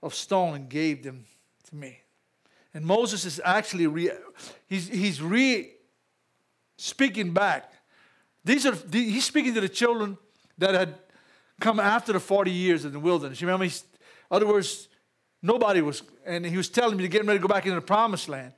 of 0.01 0.13
stone 0.13 0.55
and 0.55 0.69
gave 0.69 1.03
them 1.03 1.25
to 1.69 1.75
me. 1.75 1.99
And 2.73 2.85
Moses 2.85 3.25
is 3.25 3.41
actually 3.43 3.87
re, 3.87 4.11
he's, 4.67 4.87
he's 4.89 5.21
re 5.21 5.71
speaking 6.77 7.31
back. 7.31 7.71
These 8.43 8.65
are 8.65 8.75
he's 8.91 9.25
speaking 9.25 9.53
to 9.53 9.61
the 9.61 9.69
children 9.69 10.17
that 10.57 10.73
had 10.73 10.95
come 11.59 11.79
after 11.79 12.13
the 12.13 12.19
40 12.19 12.51
years 12.51 12.83
in 12.83 12.91
the 12.91 12.99
wilderness. 12.99 13.39
You 13.39 13.47
remember? 13.47 13.65
He's, 13.65 13.83
in 14.29 14.35
other 14.35 14.47
words, 14.47 14.89
nobody 15.41 15.81
was, 15.81 16.03
and 16.25 16.45
he 16.45 16.57
was 16.57 16.69
telling 16.69 16.97
me 16.97 17.03
to 17.03 17.07
get 17.07 17.25
ready 17.25 17.39
to 17.39 17.41
go 17.41 17.47
back 17.47 17.65
into 17.65 17.75
the 17.75 17.85
promised 17.85 18.27
land. 18.27 18.53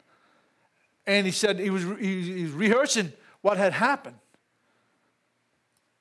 And 1.06 1.26
he 1.26 1.32
said 1.32 1.60
he 1.60 1.70
was, 1.70 1.84
he, 2.00 2.22
he 2.22 2.44
was 2.44 2.54
rehearsing 2.54 3.14
what 3.42 3.58
had 3.58 3.74
happened. 3.74 4.16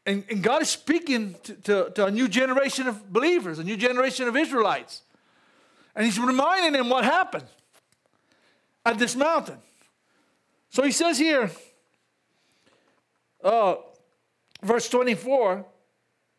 And, 0.06 0.24
and 0.28 0.42
God 0.42 0.62
is 0.62 0.68
speaking 0.68 1.34
to, 1.44 1.54
to, 1.54 1.90
to, 1.94 2.06
a 2.06 2.10
new 2.10 2.28
generation 2.28 2.86
of 2.86 3.12
believers, 3.12 3.58
a 3.58 3.64
new 3.64 3.76
generation 3.76 4.28
of 4.28 4.36
Israelites. 4.36 5.02
And 5.96 6.04
He's 6.04 6.18
reminding 6.18 6.72
them 6.72 6.90
what 6.90 7.04
happened 7.04 7.46
at 8.84 8.98
this 8.98 9.16
mountain. 9.16 9.58
So 10.68 10.82
He 10.82 10.92
says 10.92 11.18
here, 11.18 11.50
uh, 13.42 13.76
verse 14.62 14.88
24, 14.88 15.64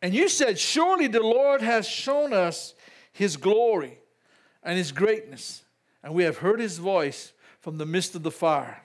and 0.02 0.14
you 0.14 0.28
said, 0.28 0.58
Surely 0.58 1.08
the 1.08 1.22
Lord 1.22 1.60
has 1.60 1.88
shown 1.88 2.32
us 2.32 2.74
His 3.12 3.36
glory 3.36 3.98
and 4.62 4.78
His 4.78 4.92
greatness, 4.92 5.64
and 6.04 6.14
we 6.14 6.22
have 6.22 6.38
heard 6.38 6.60
His 6.60 6.78
voice 6.78 7.32
from 7.60 7.78
the 7.78 7.86
midst 7.86 8.14
of 8.14 8.22
the 8.22 8.30
fire, 8.30 8.80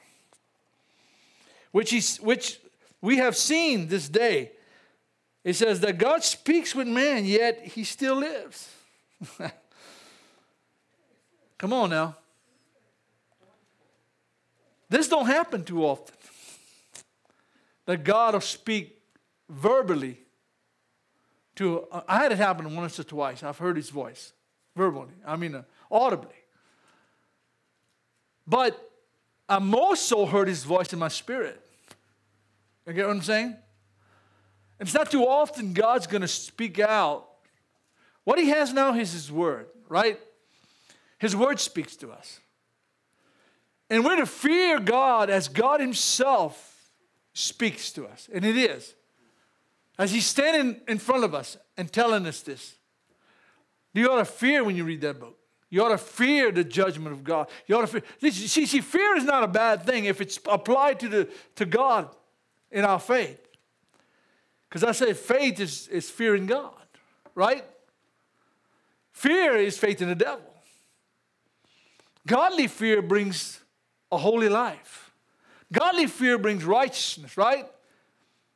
which, 1.72 1.92
he, 1.92 2.02
which 2.24 2.60
we 3.00 3.18
have 3.18 3.38
seen 3.38 3.88
this 3.88 4.10
day 4.10 4.52
it 5.44 5.54
says 5.54 5.80
that 5.80 5.98
God 5.98 6.24
speaks 6.24 6.76
with 6.76 6.88
man, 6.88 7.26
yet 7.26 7.66
he 7.66 7.84
still 7.84 8.16
lives. 8.16 8.70
Come 11.58 11.74
on 11.74 11.90
now. 11.90 12.16
This 14.90 15.08
don't 15.08 15.26
happen 15.26 15.64
too 15.64 15.86
often. 15.86 16.16
That 17.86 18.04
God 18.04 18.34
will 18.34 18.42
speak 18.42 19.00
verbally 19.50 20.20
to, 21.56 21.88
I 22.08 22.18
had 22.18 22.32
it 22.32 22.38
happen 22.38 22.76
once 22.76 23.00
or 23.00 23.04
twice. 23.04 23.44
I've 23.44 23.58
heard 23.58 23.78
his 23.78 23.90
voice 23.90 24.34
verbally, 24.76 25.14
I 25.26 25.36
mean 25.36 25.56
uh, 25.56 25.64
audibly. 25.90 26.36
But 28.48 28.92
I 29.48 29.60
more 29.60 29.96
so 29.96 30.26
heard 30.26 30.48
his 30.48 30.64
voice 30.64 30.92
in 30.94 31.00
my 31.00 31.08
spirit. 31.08 31.62
You 32.86 32.94
get 32.94 33.08
what 33.08 33.16
I'm 33.16 33.22
saying? 33.22 33.56
It's 34.82 34.96
not 34.96 35.12
too 35.12 35.28
often 35.28 35.74
God's 35.74 36.08
going 36.08 36.24
to 36.24 36.28
speak 36.28 36.80
out. 36.80 37.28
What 38.24 38.40
He 38.40 38.50
has 38.50 38.74
now 38.74 38.94
is 38.96 39.14
His 39.14 39.32
Word, 39.32 39.68
right? 39.88 40.20
His 41.20 41.36
Word 41.36 41.60
speaks 41.60 41.96
to 41.98 42.12
us. 42.12 42.40
And 43.92 44.04
we're 44.04 44.16
to 44.16 44.26
fear 44.26 44.80
God 44.80 45.30
as 45.30 45.48
God 45.48 45.82
Himself 45.82 46.90
speaks 47.34 47.92
to 47.94 48.08
us. 48.08 48.28
And 48.34 48.44
it 48.44 48.58
is. 48.58 48.96
As 50.00 50.12
He's 50.12 50.26
standing 50.26 50.82
in 50.88 50.98
front 50.98 51.24
of 51.24 51.36
us 51.36 51.58
and 51.78 51.92
telling 51.92 52.26
us 52.26 52.42
this. 52.42 52.76
You 53.94 54.12
ought 54.12 54.18
to 54.18 54.26
fear 54.26 54.64
when 54.64 54.76
you 54.76 54.84
read 54.84 55.02
that 55.02 55.20
book. 55.20 55.38
You 55.70 55.86
ought 55.86 55.90
to 55.90 55.98
fear 55.98 56.52
the 56.52 56.64
judgment 56.64 57.14
of 57.14 57.24
God. 57.24 57.50
You 57.68 57.78
ought 57.78 57.82
to 57.82 57.88
fear. 57.88 58.04
See, 58.32 58.66
see, 58.66 58.82
fear 58.82 59.16
is 59.16 59.26
not 59.26 59.44
a 59.44 59.48
bad 59.48 59.84
thing 59.84 60.06
if 60.06 60.22
it's 60.22 60.40
applied 60.50 61.00
to, 61.02 61.08
the, 61.08 61.30
to 61.58 61.66
God 61.66 62.10
in 62.72 62.84
our 62.84 63.00
faith. 63.00 63.51
Because 64.72 64.86
I 64.86 64.94
say 64.94 65.12
faith 65.12 65.60
is, 65.60 65.90
is 65.90 66.10
fearing 66.10 66.46
God, 66.46 66.72
right? 67.36 67.66
Fear 69.12 69.58
is 69.58 69.78
faith 69.78 70.02
in 70.02 70.08
the 70.08 70.16
devil. 70.16 70.46
Godly 72.26 72.68
fear 72.68 73.02
brings 73.02 73.60
a 74.14 74.18
holy 74.18 74.48
life. 74.48 75.12
Godly 75.74 76.08
fear 76.08 76.38
brings 76.38 76.64
righteousness, 76.64 77.36
right? 77.36 77.70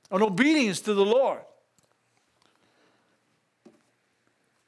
And 0.09 0.23
obedience 0.23 0.79
to 0.81 0.93
the 0.93 1.03
Lord. 1.03 1.41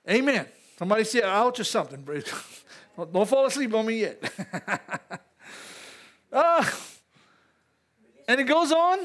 Amen. 0.09 0.47
Somebody 0.77 1.05
say 1.05 1.21
ouch 1.21 1.61
or 1.61 1.63
something. 1.63 2.03
Don't 2.97 3.29
fall 3.29 3.45
asleep 3.45 3.73
on 3.73 3.85
me 3.85 4.01
yet. 4.01 4.33
Uh, 6.29 6.69
and 8.27 8.41
it 8.41 8.43
goes 8.43 8.73
on, 8.73 8.99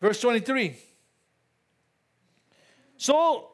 verse 0.00 0.20
23. 0.20 0.76
So, 3.00 3.48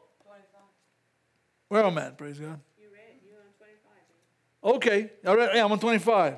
where 1.69 1.85
am 1.85 1.97
I 1.99 2.07
at? 2.07 2.19
Praise 2.19 2.41
God. 2.41 2.59
You 2.81 2.89
read, 2.93 3.21
you 3.23 3.31
on 3.37 3.55
25. 3.57 4.75
Okay, 4.75 5.11
all 5.25 5.37
right, 5.37 5.55
yeah, 5.55 5.65
I'm 5.65 5.71
on 5.71 5.79
25. 5.79 6.35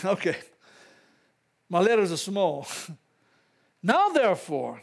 okay. 0.06 0.36
My 1.68 1.80
letters 1.80 2.12
are 2.12 2.16
small. 2.16 2.66
now, 3.82 4.08
therefore, 4.08 4.80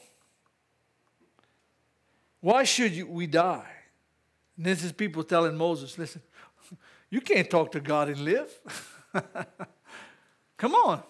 why 2.42 2.64
should 2.64 2.92
you, 2.92 3.08
we 3.08 3.26
die? 3.26 3.72
And 4.56 4.64
this 4.68 4.84
is 4.84 4.92
people 4.92 5.24
telling 5.24 5.58
Moses, 5.58 5.98
listen, 5.98 6.22
you 7.10 7.22
can't 7.22 7.50
talk 7.50 7.72
to 7.72 7.80
God 7.80 8.10
and 8.10 8.20
live. 8.20 8.52
Come 10.58 10.76
on. 10.76 11.02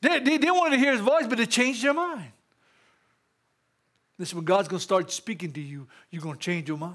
They, 0.00 0.18
they, 0.18 0.38
they 0.38 0.50
wanted 0.50 0.78
to 0.78 0.82
hear 0.82 0.90
his 0.90 1.00
voice, 1.00 1.28
but 1.28 1.38
they 1.38 1.46
changed 1.46 1.84
their 1.84 1.94
mind. 1.94 2.32
Listen, 4.22 4.36
when 4.36 4.44
God's 4.44 4.68
going 4.68 4.78
to 4.78 4.84
start 4.84 5.10
speaking 5.10 5.52
to 5.54 5.60
you, 5.60 5.88
you're 6.12 6.22
going 6.22 6.36
to 6.36 6.40
change 6.40 6.68
your 6.68 6.78
mind. 6.78 6.94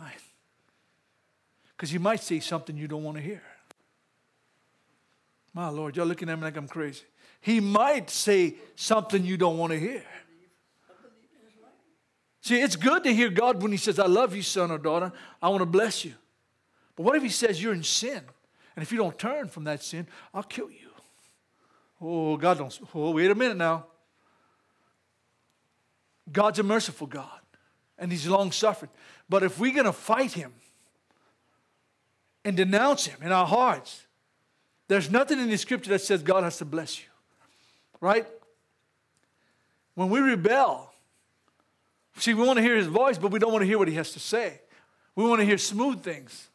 Because 1.75 1.89
he 1.89 1.97
might 1.97 2.23
say 2.23 2.39
something 2.39 2.77
you 2.77 2.87
don't 2.87 3.03
want 3.03 3.17
to 3.17 3.21
hear. 3.21 3.41
My 5.53 5.67
Lord, 5.67 5.97
y'all 5.97 6.05
looking 6.05 6.29
at 6.29 6.37
me 6.37 6.45
like 6.45 6.55
I'm 6.55 6.69
crazy. 6.69 7.03
He 7.41 7.59
might 7.59 8.09
say 8.09 8.55
something 8.77 9.25
you 9.25 9.35
don't 9.35 9.57
want 9.57 9.73
to 9.73 9.77
hear. 9.77 10.05
See, 12.39 12.61
it's 12.61 12.77
good 12.77 13.03
to 13.03 13.13
hear 13.13 13.27
God 13.27 13.61
when 13.61 13.73
He 13.73 13.77
says, 13.77 13.99
I 13.99 14.07
love 14.07 14.33
you, 14.33 14.41
son 14.41 14.71
or 14.71 14.77
daughter. 14.77 15.11
I 15.41 15.49
want 15.49 15.59
to 15.59 15.65
bless 15.65 16.05
you. 16.05 16.13
But 16.95 17.03
what 17.03 17.17
if 17.17 17.23
He 17.23 17.27
says 17.27 17.61
you're 17.61 17.73
in 17.73 17.83
sin? 17.83 18.21
And 18.77 18.83
if 18.83 18.89
you 18.89 18.97
don't 18.97 19.19
turn 19.19 19.49
from 19.49 19.65
that 19.65 19.83
sin, 19.83 20.07
I'll 20.33 20.43
kill 20.43 20.71
you. 20.71 20.91
Oh, 21.99 22.37
God 22.37 22.57
don't. 22.57 22.79
Oh, 22.95 23.11
wait 23.11 23.29
a 23.29 23.35
minute 23.35 23.57
now. 23.57 23.85
God's 26.31 26.59
a 26.59 26.63
merciful 26.63 27.07
God, 27.07 27.39
and 27.97 28.11
He's 28.11 28.27
long 28.27 28.51
suffering. 28.51 28.91
But 29.29 29.43
if 29.43 29.59
we're 29.59 29.73
going 29.73 29.85
to 29.85 29.93
fight 29.93 30.33
Him 30.33 30.53
and 32.43 32.55
denounce 32.55 33.05
Him 33.05 33.19
in 33.21 33.31
our 33.31 33.45
hearts, 33.45 34.05
there's 34.87 35.11
nothing 35.11 35.39
in 35.39 35.49
the 35.49 35.57
scripture 35.57 35.89
that 35.91 36.01
says 36.01 36.23
God 36.23 36.43
has 36.43 36.57
to 36.57 36.65
bless 36.65 36.99
you, 36.99 37.07
right? 37.99 38.25
When 39.95 40.09
we 40.09 40.19
rebel, 40.19 40.93
see, 42.17 42.33
we 42.33 42.45
want 42.45 42.57
to 42.57 42.63
hear 42.63 42.75
His 42.75 42.87
voice, 42.87 43.17
but 43.17 43.31
we 43.31 43.39
don't 43.39 43.51
want 43.51 43.63
to 43.63 43.67
hear 43.67 43.77
what 43.77 43.87
He 43.87 43.95
has 43.95 44.11
to 44.13 44.19
say. 44.19 44.61
We 45.15 45.25
want 45.25 45.39
to 45.39 45.45
hear 45.45 45.57
smooth 45.57 46.03
things. 46.03 46.49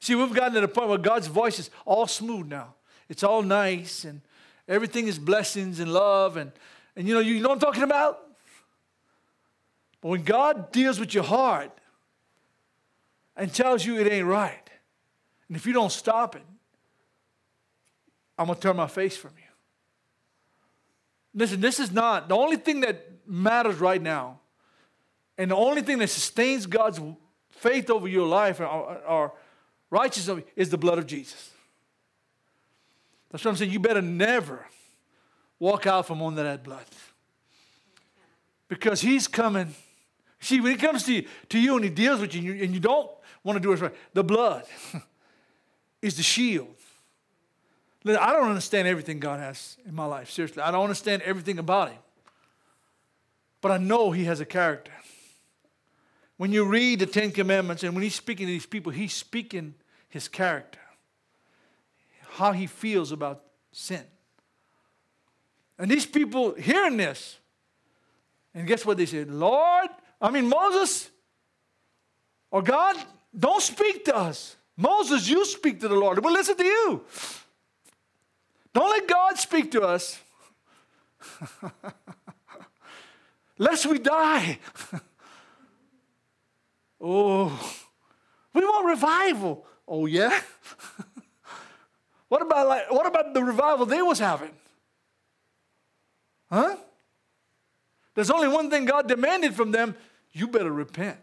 See, 0.00 0.14
we've 0.14 0.32
gotten 0.32 0.54
to 0.54 0.60
the 0.60 0.68
point 0.68 0.88
where 0.88 0.98
God's 0.98 1.26
voice 1.26 1.58
is 1.58 1.70
all 1.84 2.06
smooth 2.06 2.46
now. 2.46 2.74
It's 3.08 3.22
all 3.22 3.42
nice 3.42 4.04
and 4.04 4.20
everything 4.68 5.06
is 5.06 5.18
blessings 5.18 5.80
and 5.80 5.92
love. 5.92 6.36
And, 6.36 6.52
and 6.96 7.06
you 7.06 7.14
know, 7.14 7.20
you 7.20 7.40
know 7.40 7.48
what 7.48 7.56
I'm 7.56 7.60
talking 7.60 7.82
about? 7.82 8.25
But 10.00 10.08
when 10.08 10.22
God 10.22 10.72
deals 10.72 11.00
with 11.00 11.14
your 11.14 11.24
heart 11.24 11.72
and 13.36 13.52
tells 13.52 13.84
you 13.84 13.98
it 13.98 14.10
ain't 14.10 14.26
right, 14.26 14.70
and 15.48 15.56
if 15.56 15.66
you 15.66 15.72
don't 15.72 15.92
stop 15.92 16.36
it, 16.36 16.42
I'm 18.38 18.46
going 18.46 18.56
to 18.56 18.62
turn 18.62 18.76
my 18.76 18.86
face 18.86 19.16
from 19.16 19.32
you. 19.36 19.42
Listen, 21.34 21.60
this 21.60 21.80
is 21.80 21.92
not 21.92 22.28
the 22.28 22.36
only 22.36 22.56
thing 22.56 22.80
that 22.80 23.06
matters 23.26 23.76
right 23.76 24.00
now, 24.00 24.40
and 25.38 25.50
the 25.50 25.56
only 25.56 25.82
thing 25.82 25.98
that 25.98 26.08
sustains 26.08 26.66
God's 26.66 27.00
faith 27.50 27.90
over 27.90 28.08
your 28.08 28.26
life 28.26 28.60
or, 28.60 28.66
uh, 28.66 28.68
uh, 28.68 29.00
or 29.08 29.32
righteousness 29.90 30.44
is 30.54 30.70
the 30.70 30.78
blood 30.78 30.98
of 30.98 31.06
Jesus. 31.06 31.50
That's 33.30 33.44
what 33.44 33.50
I'm 33.50 33.56
saying. 33.56 33.70
You 33.70 33.80
better 33.80 34.02
never 34.02 34.66
walk 35.58 35.86
out 35.86 36.06
from 36.06 36.22
under 36.22 36.42
that 36.42 36.62
blood. 36.62 36.84
Because 38.68 39.00
he's 39.00 39.28
coming. 39.28 39.74
See, 40.40 40.60
when 40.60 40.72
he 40.72 40.78
comes 40.78 41.04
to 41.04 41.14
you, 41.14 41.26
to 41.48 41.58
you 41.58 41.76
and 41.76 41.84
he 41.84 41.90
deals 41.90 42.20
with 42.20 42.34
you 42.34 42.40
and, 42.40 42.58
you 42.58 42.64
and 42.64 42.74
you 42.74 42.80
don't 42.80 43.10
want 43.42 43.56
to 43.56 43.60
do 43.60 43.72
it 43.72 43.80
right, 43.80 43.94
the 44.12 44.24
blood 44.24 44.64
is 46.02 46.16
the 46.16 46.22
shield. 46.22 46.68
I 48.06 48.32
don't 48.32 48.48
understand 48.48 48.86
everything 48.86 49.18
God 49.18 49.40
has 49.40 49.76
in 49.86 49.94
my 49.94 50.04
life, 50.04 50.30
seriously. 50.30 50.62
I 50.62 50.70
don't 50.70 50.84
understand 50.84 51.22
everything 51.22 51.58
about 51.58 51.90
him. 51.90 51.98
But 53.60 53.72
I 53.72 53.78
know 53.78 54.12
he 54.12 54.24
has 54.24 54.38
a 54.40 54.44
character. 54.44 54.92
When 56.36 56.52
you 56.52 56.64
read 56.64 57.00
the 57.00 57.06
Ten 57.06 57.32
Commandments 57.32 57.82
and 57.82 57.94
when 57.94 58.02
he's 58.02 58.14
speaking 58.14 58.46
to 58.46 58.52
these 58.52 58.66
people, 58.66 58.92
he's 58.92 59.14
speaking 59.14 59.74
his 60.08 60.28
character, 60.28 60.78
how 62.34 62.52
he 62.52 62.66
feels 62.66 63.10
about 63.10 63.42
sin. 63.72 64.04
And 65.78 65.90
these 65.90 66.06
people 66.06 66.54
hearing 66.54 66.96
this, 66.96 67.38
and 68.54 68.66
guess 68.66 68.86
what 68.86 68.98
they 68.98 69.06
said? 69.06 69.30
Lord, 69.30 69.88
I 70.20 70.30
mean, 70.30 70.48
Moses 70.48 71.10
or 72.50 72.62
God, 72.62 72.96
don't 73.38 73.62
speak 73.62 74.04
to 74.06 74.16
us. 74.16 74.56
Moses, 74.76 75.28
you 75.28 75.44
speak 75.44 75.80
to 75.80 75.88
the 75.88 75.94
Lord. 75.94 76.22
We'll 76.22 76.32
listen 76.32 76.56
to 76.56 76.64
you. 76.64 77.04
Don't 78.72 78.90
let 78.90 79.08
God 79.08 79.38
speak 79.38 79.70
to 79.72 79.82
us. 79.82 80.20
Lest 83.58 83.86
we 83.86 83.98
die. 83.98 84.58
oh, 87.00 87.74
we 88.52 88.60
want 88.60 88.86
revival. 88.86 89.66
Oh, 89.88 90.06
yeah? 90.06 90.40
what 92.28 92.42
about 92.42 92.68
like 92.68 92.90
what 92.90 93.06
about 93.06 93.32
the 93.32 93.42
revival 93.42 93.86
they 93.86 94.02
was 94.02 94.18
having? 94.18 94.52
Huh? 96.50 96.76
There's 98.16 98.30
only 98.30 98.48
one 98.48 98.70
thing 98.70 98.86
God 98.86 99.06
demanded 99.06 99.54
from 99.54 99.70
them. 99.70 99.94
You 100.32 100.48
better 100.48 100.72
repent. 100.72 101.18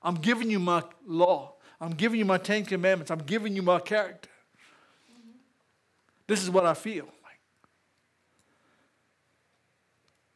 I'm 0.00 0.14
giving 0.14 0.50
you 0.50 0.60
my 0.60 0.84
law. 1.06 1.54
I'm 1.80 1.90
giving 1.90 2.18
you 2.18 2.24
my 2.24 2.38
Ten 2.38 2.64
Commandments. 2.64 3.10
I'm 3.10 3.18
giving 3.18 3.56
you 3.56 3.62
my 3.62 3.80
character. 3.80 4.28
This 6.26 6.42
is 6.42 6.50
what 6.50 6.66
I 6.66 6.74
feel. 6.74 7.08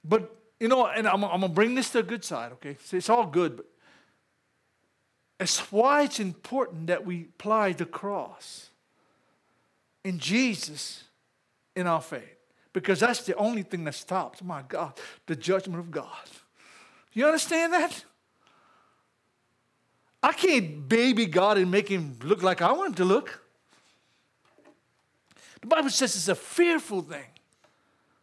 But, 0.04 0.34
you 0.58 0.66
know, 0.66 0.86
and 0.86 1.06
I'm, 1.06 1.22
I'm 1.22 1.40
going 1.40 1.42
to 1.42 1.48
bring 1.48 1.74
this 1.74 1.90
to 1.90 1.98
a 2.00 2.02
good 2.02 2.24
side, 2.24 2.52
okay? 2.52 2.76
See, 2.82 2.96
it's 2.96 3.10
all 3.10 3.26
good, 3.26 3.58
but 3.58 3.66
it's 5.38 5.58
why 5.70 6.04
it's 6.04 6.18
important 6.18 6.86
that 6.86 7.04
we 7.04 7.28
apply 7.38 7.72
the 7.72 7.84
cross 7.84 8.70
in 10.02 10.18
Jesus 10.18 11.04
in 11.76 11.86
our 11.86 12.00
faith. 12.00 12.41
Because 12.72 13.00
that's 13.00 13.22
the 13.24 13.36
only 13.36 13.62
thing 13.62 13.84
that 13.84 13.94
stops, 13.94 14.42
my 14.42 14.62
God, 14.62 14.92
the 15.26 15.36
judgment 15.36 15.78
of 15.80 15.90
God. 15.90 16.06
You 17.12 17.26
understand 17.26 17.72
that? 17.72 18.04
I 20.22 20.32
can't 20.32 20.88
baby 20.88 21.26
God 21.26 21.58
and 21.58 21.70
make 21.70 21.88
him 21.88 22.16
look 22.22 22.42
like 22.42 22.62
I 22.62 22.72
want 22.72 22.90
him 22.90 22.94
to 22.94 23.04
look. 23.04 23.44
The 25.60 25.66
Bible 25.66 25.90
says 25.90 26.16
it's 26.16 26.28
a 26.28 26.34
fearful 26.34 27.02
thing 27.02 27.26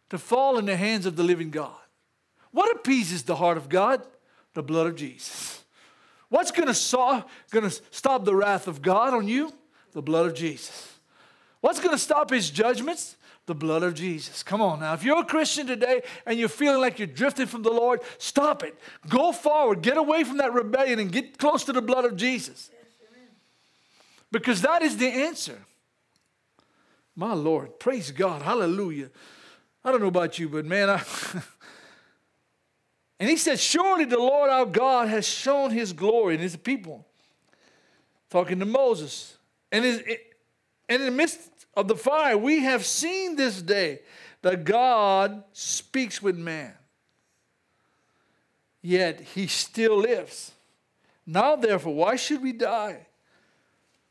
to 0.08 0.18
fall 0.18 0.58
in 0.58 0.66
the 0.66 0.76
hands 0.76 1.06
of 1.06 1.14
the 1.14 1.22
living 1.22 1.50
God. 1.50 1.70
What 2.50 2.74
appeases 2.74 3.22
the 3.22 3.36
heart 3.36 3.56
of 3.56 3.68
God? 3.68 4.02
The 4.54 4.62
blood 4.62 4.88
of 4.88 4.96
Jesus. 4.96 5.62
What's 6.28 6.50
going 6.50 6.66
to 6.66 6.74
stop 6.74 8.24
the 8.24 8.34
wrath 8.34 8.66
of 8.66 8.82
God 8.82 9.14
on 9.14 9.28
you? 9.28 9.52
The 9.92 10.02
blood 10.02 10.26
of 10.26 10.34
Jesus. 10.34 10.94
What's 11.60 11.78
going 11.78 11.92
to 11.94 11.98
stop 11.98 12.30
his 12.30 12.50
judgments? 12.50 13.16
The 13.50 13.54
blood 13.56 13.82
of 13.82 13.94
Jesus. 13.94 14.44
Come 14.44 14.62
on 14.62 14.78
now. 14.78 14.94
If 14.94 15.02
you're 15.02 15.18
a 15.18 15.24
Christian 15.24 15.66
today 15.66 16.02
and 16.24 16.38
you're 16.38 16.48
feeling 16.48 16.80
like 16.80 17.00
you're 17.00 17.08
drifting 17.08 17.46
from 17.46 17.64
the 17.64 17.72
Lord, 17.72 17.98
stop 18.18 18.62
it. 18.62 18.78
Go 19.08 19.32
forward. 19.32 19.82
Get 19.82 19.96
away 19.96 20.22
from 20.22 20.36
that 20.36 20.52
rebellion 20.52 21.00
and 21.00 21.10
get 21.10 21.36
close 21.36 21.64
to 21.64 21.72
the 21.72 21.82
blood 21.82 22.04
of 22.04 22.14
Jesus. 22.14 22.70
Because 24.30 24.62
that 24.62 24.82
is 24.82 24.98
the 24.98 25.08
answer. 25.08 25.58
My 27.16 27.32
Lord. 27.32 27.80
Praise 27.80 28.12
God. 28.12 28.42
Hallelujah. 28.42 29.10
I 29.84 29.90
don't 29.90 30.00
know 30.00 30.06
about 30.06 30.38
you, 30.38 30.48
but 30.48 30.64
man, 30.64 30.88
I. 30.88 31.02
And 33.18 33.28
he 33.28 33.36
said, 33.36 33.58
Surely 33.58 34.06
the 34.06 34.16
Lord 34.16 34.48
our 34.48 34.64
God 34.64 35.08
has 35.08 35.26
shown 35.28 35.72
his 35.72 35.92
glory 35.92 36.36
in 36.36 36.40
his 36.40 36.56
people. 36.56 37.04
Talking 38.30 38.60
to 38.60 38.64
Moses. 38.64 39.36
And, 39.72 39.84
and 39.84 40.06
in 40.88 41.04
the 41.04 41.10
midst 41.10 41.49
of 41.74 41.88
the 41.88 41.96
fire, 41.96 42.36
we 42.36 42.60
have 42.60 42.84
seen 42.84 43.36
this 43.36 43.62
day 43.62 44.00
that 44.42 44.64
God 44.64 45.44
speaks 45.52 46.22
with 46.22 46.36
man. 46.36 46.74
Yet 48.82 49.20
he 49.20 49.46
still 49.46 49.98
lives. 49.98 50.52
Now, 51.26 51.56
therefore, 51.56 51.94
why 51.94 52.16
should 52.16 52.42
we 52.42 52.52
die? 52.52 53.06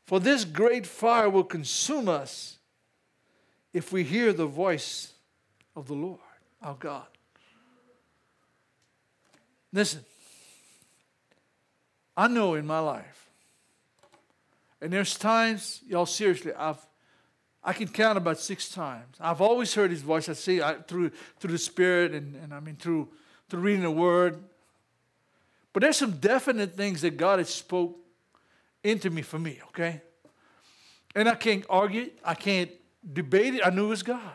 For 0.06 0.20
this 0.20 0.44
great 0.44 0.86
fire 0.86 1.28
will 1.28 1.44
consume 1.44 2.08
us 2.08 2.58
if 3.72 3.92
we 3.92 4.04
hear 4.04 4.32
the 4.32 4.46
voice 4.46 5.12
of 5.76 5.86
the 5.86 5.94
Lord, 5.94 6.18
our 6.62 6.74
God. 6.74 7.06
Listen, 9.72 10.04
I 12.16 12.26
know 12.26 12.54
in 12.54 12.66
my 12.66 12.80
life, 12.80 13.28
and 14.80 14.92
there's 14.92 15.16
times, 15.16 15.80
y'all 15.86 16.06
seriously, 16.06 16.52
I've 16.52 16.84
I 17.62 17.72
can 17.72 17.88
count 17.88 18.16
about 18.16 18.38
six 18.38 18.68
times. 18.70 19.16
I've 19.20 19.40
always 19.40 19.74
heard 19.74 19.90
his 19.90 20.00
voice. 20.00 20.28
I 20.28 20.32
see 20.32 20.62
I, 20.62 20.74
through 20.74 21.10
through 21.38 21.52
the 21.52 21.58
Spirit 21.58 22.12
and, 22.12 22.34
and 22.36 22.54
I 22.54 22.60
mean 22.60 22.76
through 22.76 23.08
through 23.48 23.60
reading 23.60 23.82
the 23.82 23.90
Word. 23.90 24.42
But 25.72 25.82
there's 25.82 25.96
some 25.96 26.12
definite 26.12 26.76
things 26.76 27.02
that 27.02 27.16
God 27.16 27.38
has 27.38 27.48
spoke 27.48 27.96
into 28.82 29.10
me 29.10 29.22
for 29.22 29.38
me, 29.38 29.60
okay? 29.68 30.00
And 31.14 31.28
I 31.28 31.34
can't 31.34 31.64
argue. 31.68 32.10
I 32.24 32.34
can't 32.34 32.70
debate 33.12 33.54
it. 33.54 33.62
I 33.64 33.70
knew 33.70 33.86
it 33.86 33.90
was 33.90 34.02
God. 34.02 34.32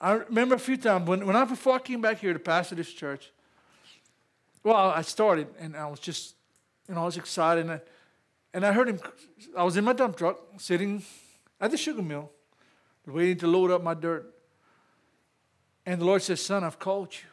I 0.00 0.12
remember 0.12 0.54
a 0.54 0.58
few 0.58 0.76
times 0.76 1.08
when, 1.08 1.24
when 1.26 1.34
I 1.36 1.44
before 1.44 1.76
I 1.76 1.78
came 1.78 2.02
back 2.02 2.18
here 2.18 2.32
to 2.32 2.38
pastor 2.38 2.74
this 2.74 2.92
church, 2.92 3.30
well, 4.62 4.76
I 4.76 5.02
started 5.02 5.48
and 5.58 5.76
I 5.76 5.86
was 5.86 6.00
just, 6.00 6.34
you 6.88 6.94
know, 6.94 7.02
I 7.02 7.04
was 7.04 7.16
excited 7.16 7.62
and 7.62 7.72
I, 7.72 7.80
and 8.54 8.64
I 8.64 8.72
heard 8.72 8.88
him. 8.88 9.00
I 9.56 9.64
was 9.64 9.76
in 9.76 9.84
my 9.84 9.92
dump 9.92 10.16
truck 10.16 10.38
sitting 10.58 11.02
at 11.60 11.72
the 11.72 11.76
sugar 11.76 12.02
mill, 12.02 12.30
waiting 13.04 13.36
to 13.38 13.48
load 13.48 13.72
up 13.72 13.82
my 13.82 13.94
dirt. 13.94 14.32
And 15.84 16.00
the 16.00 16.04
Lord 16.04 16.22
says, 16.22 16.40
Son, 16.40 16.62
I've 16.62 16.78
called 16.78 17.12
you. 17.12 17.28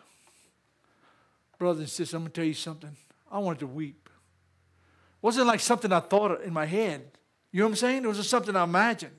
Brothers 1.59 1.79
and 1.79 1.89
sisters, 1.89 2.13
I'm 2.15 2.21
going 2.21 2.31
to 2.31 2.35
tell 2.35 2.45
you 2.45 2.55
something. 2.55 2.97
I 3.31 3.37
wanted 3.37 3.59
to 3.59 3.67
weep. 3.67 4.09
It 4.09 5.23
wasn't 5.23 5.45
like 5.45 5.59
something 5.59 5.93
I 5.93 5.99
thought 5.99 6.41
in 6.41 6.51
my 6.51 6.65
head. 6.65 7.11
You 7.51 7.59
know 7.59 7.67
what 7.67 7.73
I'm 7.73 7.75
saying? 7.75 8.03
It 8.03 8.07
was 8.07 8.27
something 8.27 8.55
I 8.55 8.63
imagined. 8.63 9.15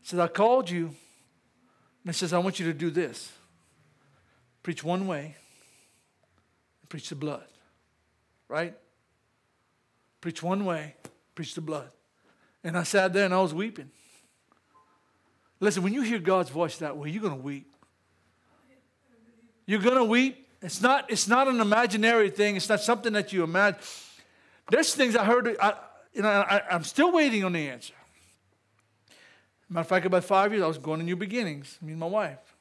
He 0.00 0.08
said, 0.08 0.18
I 0.18 0.26
called 0.26 0.68
you. 0.68 0.86
And 0.86 0.96
he 2.06 2.12
says, 2.12 2.32
I 2.32 2.38
want 2.38 2.58
you 2.58 2.66
to 2.66 2.74
do 2.74 2.90
this. 2.90 3.32
Preach 4.64 4.82
one 4.82 5.06
way. 5.06 5.36
Preach 6.88 7.08
the 7.10 7.14
blood. 7.14 7.46
Right? 8.48 8.74
Preach 10.24 10.42
one 10.42 10.64
way. 10.64 10.94
Preach 11.34 11.54
the 11.54 11.60
blood. 11.60 11.90
And 12.64 12.78
I 12.78 12.82
sat 12.84 13.12
there 13.12 13.26
and 13.26 13.34
I 13.34 13.42
was 13.42 13.52
weeping. 13.52 13.90
Listen, 15.60 15.82
when 15.82 15.92
you 15.92 16.00
hear 16.00 16.18
God's 16.18 16.48
voice 16.48 16.78
that 16.78 16.96
way, 16.96 17.10
you're 17.10 17.20
going 17.20 17.36
to 17.36 17.42
weep. 17.42 17.70
You're 19.66 19.80
going 19.80 19.98
to 19.98 20.04
weep 20.04 20.48
it's 20.62 20.80
not, 20.80 21.10
it's 21.10 21.28
not 21.28 21.46
an 21.46 21.60
imaginary 21.60 22.30
thing. 22.30 22.56
It's 22.56 22.70
not 22.70 22.80
something 22.80 23.12
that 23.12 23.34
you 23.34 23.44
imagine. 23.44 23.78
There's 24.70 24.94
things 24.94 25.14
I 25.14 25.26
heard, 25.26 25.54
I, 25.60 25.74
you 26.14 26.22
know, 26.22 26.28
I, 26.30 26.62
I'm 26.70 26.84
still 26.84 27.12
waiting 27.12 27.44
on 27.44 27.52
the 27.52 27.68
answer. 27.68 27.92
Matter 29.68 29.82
of 29.82 29.88
fact, 29.88 30.06
about 30.06 30.24
five 30.24 30.52
years, 30.52 30.62
I 30.64 30.66
was 30.66 30.78
going 30.78 31.00
to 31.00 31.04
New 31.04 31.16
Beginnings, 31.16 31.76
me 31.82 31.90
and 31.92 32.00
my 32.00 32.06
wife. 32.06 32.56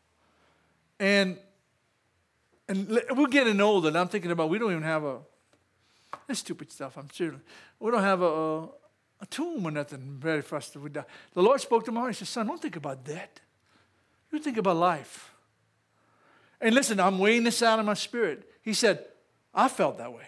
And 0.99 1.37
and 2.67 2.89
we're 3.15 3.27
getting 3.27 3.61
older, 3.61 3.87
and 3.87 3.97
I'm 3.97 4.09
thinking 4.09 4.31
about 4.31 4.49
we 4.49 4.59
don't 4.59 4.71
even 4.71 4.83
have 4.83 5.05
a, 5.05 5.19
that's 6.27 6.39
stupid 6.39 6.71
stuff, 6.71 6.97
I'm 6.97 7.09
sure. 7.11 7.35
We 7.79 7.91
don't 7.91 8.01
have 8.01 8.21
a, 8.21 8.25
a, 8.25 8.63
a 9.21 9.25
tomb 9.29 9.65
or 9.65 9.71
nothing 9.71 10.19
ready 10.21 10.41
for 10.41 10.57
us 10.57 10.69
to 10.71 10.89
die. 10.89 11.05
The 11.33 11.41
Lord 11.41 11.61
spoke 11.61 11.85
to 11.85 11.91
my 11.91 12.01
heart. 12.01 12.11
He 12.13 12.17
said, 12.17 12.27
Son, 12.27 12.47
don't 12.47 12.61
think 12.61 12.75
about 12.75 13.05
that. 13.05 13.39
You 14.31 14.39
think 14.39 14.57
about 14.57 14.77
life. 14.77 15.31
And 16.59 16.73
listen, 16.73 16.99
I'm 16.99 17.19
weighing 17.19 17.43
this 17.43 17.61
out 17.61 17.79
in 17.79 17.85
my 17.85 17.93
spirit. 17.93 18.49
He 18.61 18.73
said, 18.73 19.05
I 19.53 19.67
felt 19.67 19.97
that 19.99 20.11
way. 20.11 20.23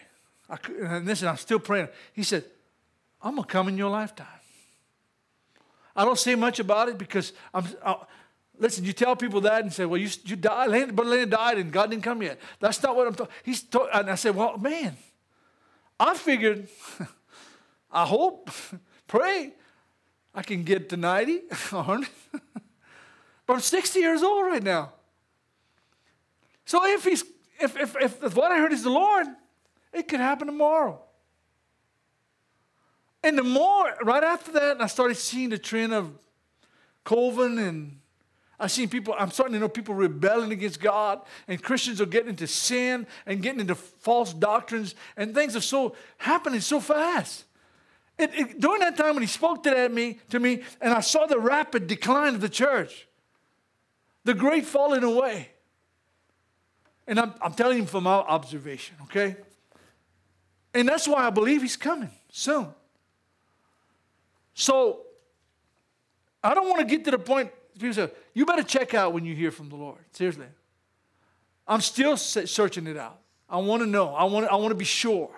I, 0.50 0.58
and 0.84 1.06
listen, 1.06 1.28
I'm 1.28 1.38
still 1.38 1.60
praying. 1.60 1.88
He 2.13 2.24
said, 2.24 2.43
I'm 3.21 3.36
going 3.36 3.48
to 3.48 3.52
come 3.52 3.67
in 3.67 3.78
your 3.78 3.89
lifetime. 3.89 4.28
I 5.95 6.04
don't 6.04 6.19
say 6.19 6.36
much 6.36 6.60
about 6.60 6.89
it 6.89 6.98
because 6.98 7.32
I'm. 7.54 7.65
I, 7.84 7.95
listen, 8.60 8.84
you 8.84 8.93
tell 8.93 9.15
people 9.15 9.41
that 9.41 9.63
and 9.63 9.71
say, 9.71 9.86
"Well, 9.86 10.00
you 10.00 10.10
you 10.26 10.36
died, 10.36 10.95
but 10.95 11.06
Lena 11.06 11.26
died 11.26 11.58
and 11.58 11.71
God 11.71 11.89
didn't 11.89 12.04
come 12.04 12.21
yet." 12.21 12.39
That's 12.60 12.84
not 12.84 12.95
what 12.95 13.08
I'm 13.08 13.15
talking. 13.15 13.34
He's 13.43 13.63
and 13.93 14.10
I 14.10 14.15
said, 14.15 14.36
"Well, 14.36 14.58
man, 14.58 14.98
I 15.99 16.15
figured, 16.15 16.67
I 17.91 18.05
hope, 18.05 18.49
pray, 19.08 19.53
I 20.34 20.41
can 20.43 20.63
get 20.63 20.89
to 20.89 20.97
90, 20.97 21.34
100, 21.69 22.10
but 23.45 23.53
I'm 23.53 23.60
60 23.60 23.99
years 23.99 24.23
old 24.23 24.45
right 24.45 24.63
now. 24.63 24.91
So 26.65 26.86
if 26.86 27.03
he's 27.03 27.23
if, 27.60 27.77
if, 27.77 27.95
if, 27.95 28.23
if 28.23 28.36
what 28.36 28.51
I 28.51 28.58
heard 28.58 28.73
is 28.73 28.84
the 28.84 28.89
Lord, 28.89 29.27
it 29.93 30.08
could 30.08 30.19
happen 30.19 30.47
tomorrow. 30.47 31.01
And 33.23 33.38
the 33.38 33.43
more, 33.43 33.95
right 34.03 34.23
after 34.23 34.51
that, 34.53 34.81
I 34.81 34.88
started 34.88 35.15
seeing 35.15 35.49
the 35.49 35.58
trend 35.58 35.93
of 35.93 36.12
COVID 37.05 37.65
and 37.65 37.99
I've 38.60 38.72
seen 38.72 38.89
people, 38.89 39.13
I'm 39.18 39.32
starting 39.32 39.54
to 39.54 39.60
know 39.60 39.68
people 39.68 39.96
rebelling 39.96 40.52
against 40.52 40.80
God, 40.80 41.22
and 41.48 41.62
Christians 41.62 42.00
are 42.00 42.06
getting 42.06 42.30
into 42.30 42.48
sin 42.48 43.06
and 43.26 43.41
getting 43.41 43.60
into 43.60 43.76
false 43.76 44.34
doctrines, 44.34 44.96
and 45.18 45.36
things 45.36 45.56
are 45.56 45.62
so 45.62 45.96
happening 46.18 46.62
so 46.62 46.80
fast. 46.80 47.44
It, 48.18 48.34
it, 48.34 48.60
during 48.62 48.80
that 48.80 48.96
time 48.96 49.15
when 49.15 49.24
he 49.24 49.28
spoke 49.28 49.63
to, 49.63 49.70
that 49.72 49.91
me, 49.91 50.20
to 50.30 50.39
me, 50.39 50.63
and 50.80 50.94
I 50.94 51.02
saw 51.02 51.26
the 51.26 51.38
rapid 51.38 51.88
decline 51.88 52.34
of 52.34 52.41
the 52.41 52.50
church, 52.50 53.08
the 54.24 54.34
great 54.34 54.65
falling 54.65 55.04
away, 55.04 55.50
and 57.08 57.20
I'm, 57.20 57.34
I'm 57.41 57.54
telling 57.54 57.80
you 57.80 57.86
from 57.86 58.08
our 58.08 58.24
observation, 58.24 58.96
okay? 59.04 59.36
And 60.74 60.88
that's 60.88 61.08
why 61.08 61.28
I 61.28 61.30
believe 61.30 61.62
he's 61.62 61.78
coming 61.78 62.12
soon. 62.30 62.68
So 64.54 65.02
I 66.44 66.54
don't 66.54 66.68
want 66.70 66.80
to 66.80 66.86
get 66.86 67.06
to 67.06 67.12
the 67.12 67.20
point, 67.20 67.52
people 67.80 67.94
say, 67.94 68.10
you 68.34 68.46
better 68.46 68.64
check 68.64 68.94
out 68.94 69.14
when 69.14 69.26
you 69.26 69.36
hear 69.36 69.52
from 69.52 69.70
the 69.70 69.76
Lord. 69.76 70.00
Seriously. 70.12 70.48
I'm 71.68 71.82
still 71.82 72.18
searching 72.18 72.88
it 72.88 72.98
out. 72.98 73.20
I 73.50 73.58
want 73.58 73.82
to 73.82 73.88
know. 73.88 74.14
I 74.14 74.24
want 74.26 74.46
to, 74.46 74.52
I 74.52 74.56
want 74.56 74.70
to 74.70 74.76
be 74.76 74.86
sure 74.86 75.32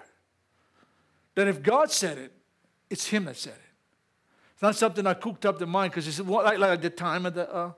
that 1.36 1.48
if 1.48 1.62
God 1.62 1.92
said 1.92 2.18
it, 2.18 2.32
it's 2.90 3.08
Him 3.08 3.26
that 3.26 3.38
said 3.38 3.54
it. 3.54 3.60
It's 4.54 4.62
not 4.62 4.76
something 4.76 5.06
I 5.06 5.14
cooked 5.14 5.46
up 5.46 5.62
in 5.62 5.70
mind 5.70 5.92
because 5.92 6.08
it's 6.08 6.20
like, 6.20 6.58
like 6.58 6.72
at 6.72 6.82
the 6.82 6.90
time 6.90 7.26
of 7.26 7.36
the, 7.36 7.54
uh, 7.54 7.72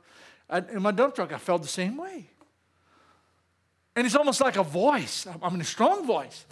in 0.72 0.82
my 0.82 0.92
dump 0.92 1.16
truck, 1.16 1.34
I 1.34 1.38
felt 1.38 1.62
the 1.62 1.68
same 1.68 1.98
way. 1.98 2.30
And 3.96 4.06
it's 4.06 4.16
almost 4.16 4.40
like 4.40 4.56
a 4.56 4.64
voice. 4.64 5.28
I 5.42 5.50
mean, 5.50 5.62
a 5.62 5.66
strong 5.66 6.06
voice. 6.08 6.46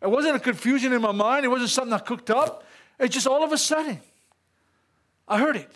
It 0.00 0.10
wasn't 0.10 0.36
a 0.36 0.40
confusion 0.40 0.92
in 0.92 1.02
my 1.02 1.12
mind. 1.12 1.44
It 1.44 1.48
wasn't 1.48 1.70
something 1.70 1.92
I 1.92 1.98
cooked 1.98 2.30
up. 2.30 2.64
It's 2.98 3.14
just 3.14 3.26
all 3.26 3.44
of 3.44 3.52
a 3.52 3.58
sudden, 3.58 4.00
I 5.28 5.38
heard 5.38 5.56
it. 5.56 5.70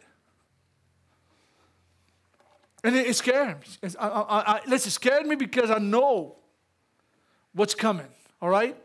And 2.84 2.94
it, 2.94 3.06
it 3.06 3.14
scared 3.14 3.58
me. 3.60 3.90
I, 3.98 4.06
I, 4.06 4.52
I, 4.54 4.60
listen, 4.66 4.88
it 4.88 4.92
scared 4.92 5.26
me 5.26 5.36
because 5.36 5.70
I 5.70 5.78
know 5.78 6.36
what's 7.52 7.74
coming, 7.74 8.06
all 8.40 8.48
right? 8.48 8.76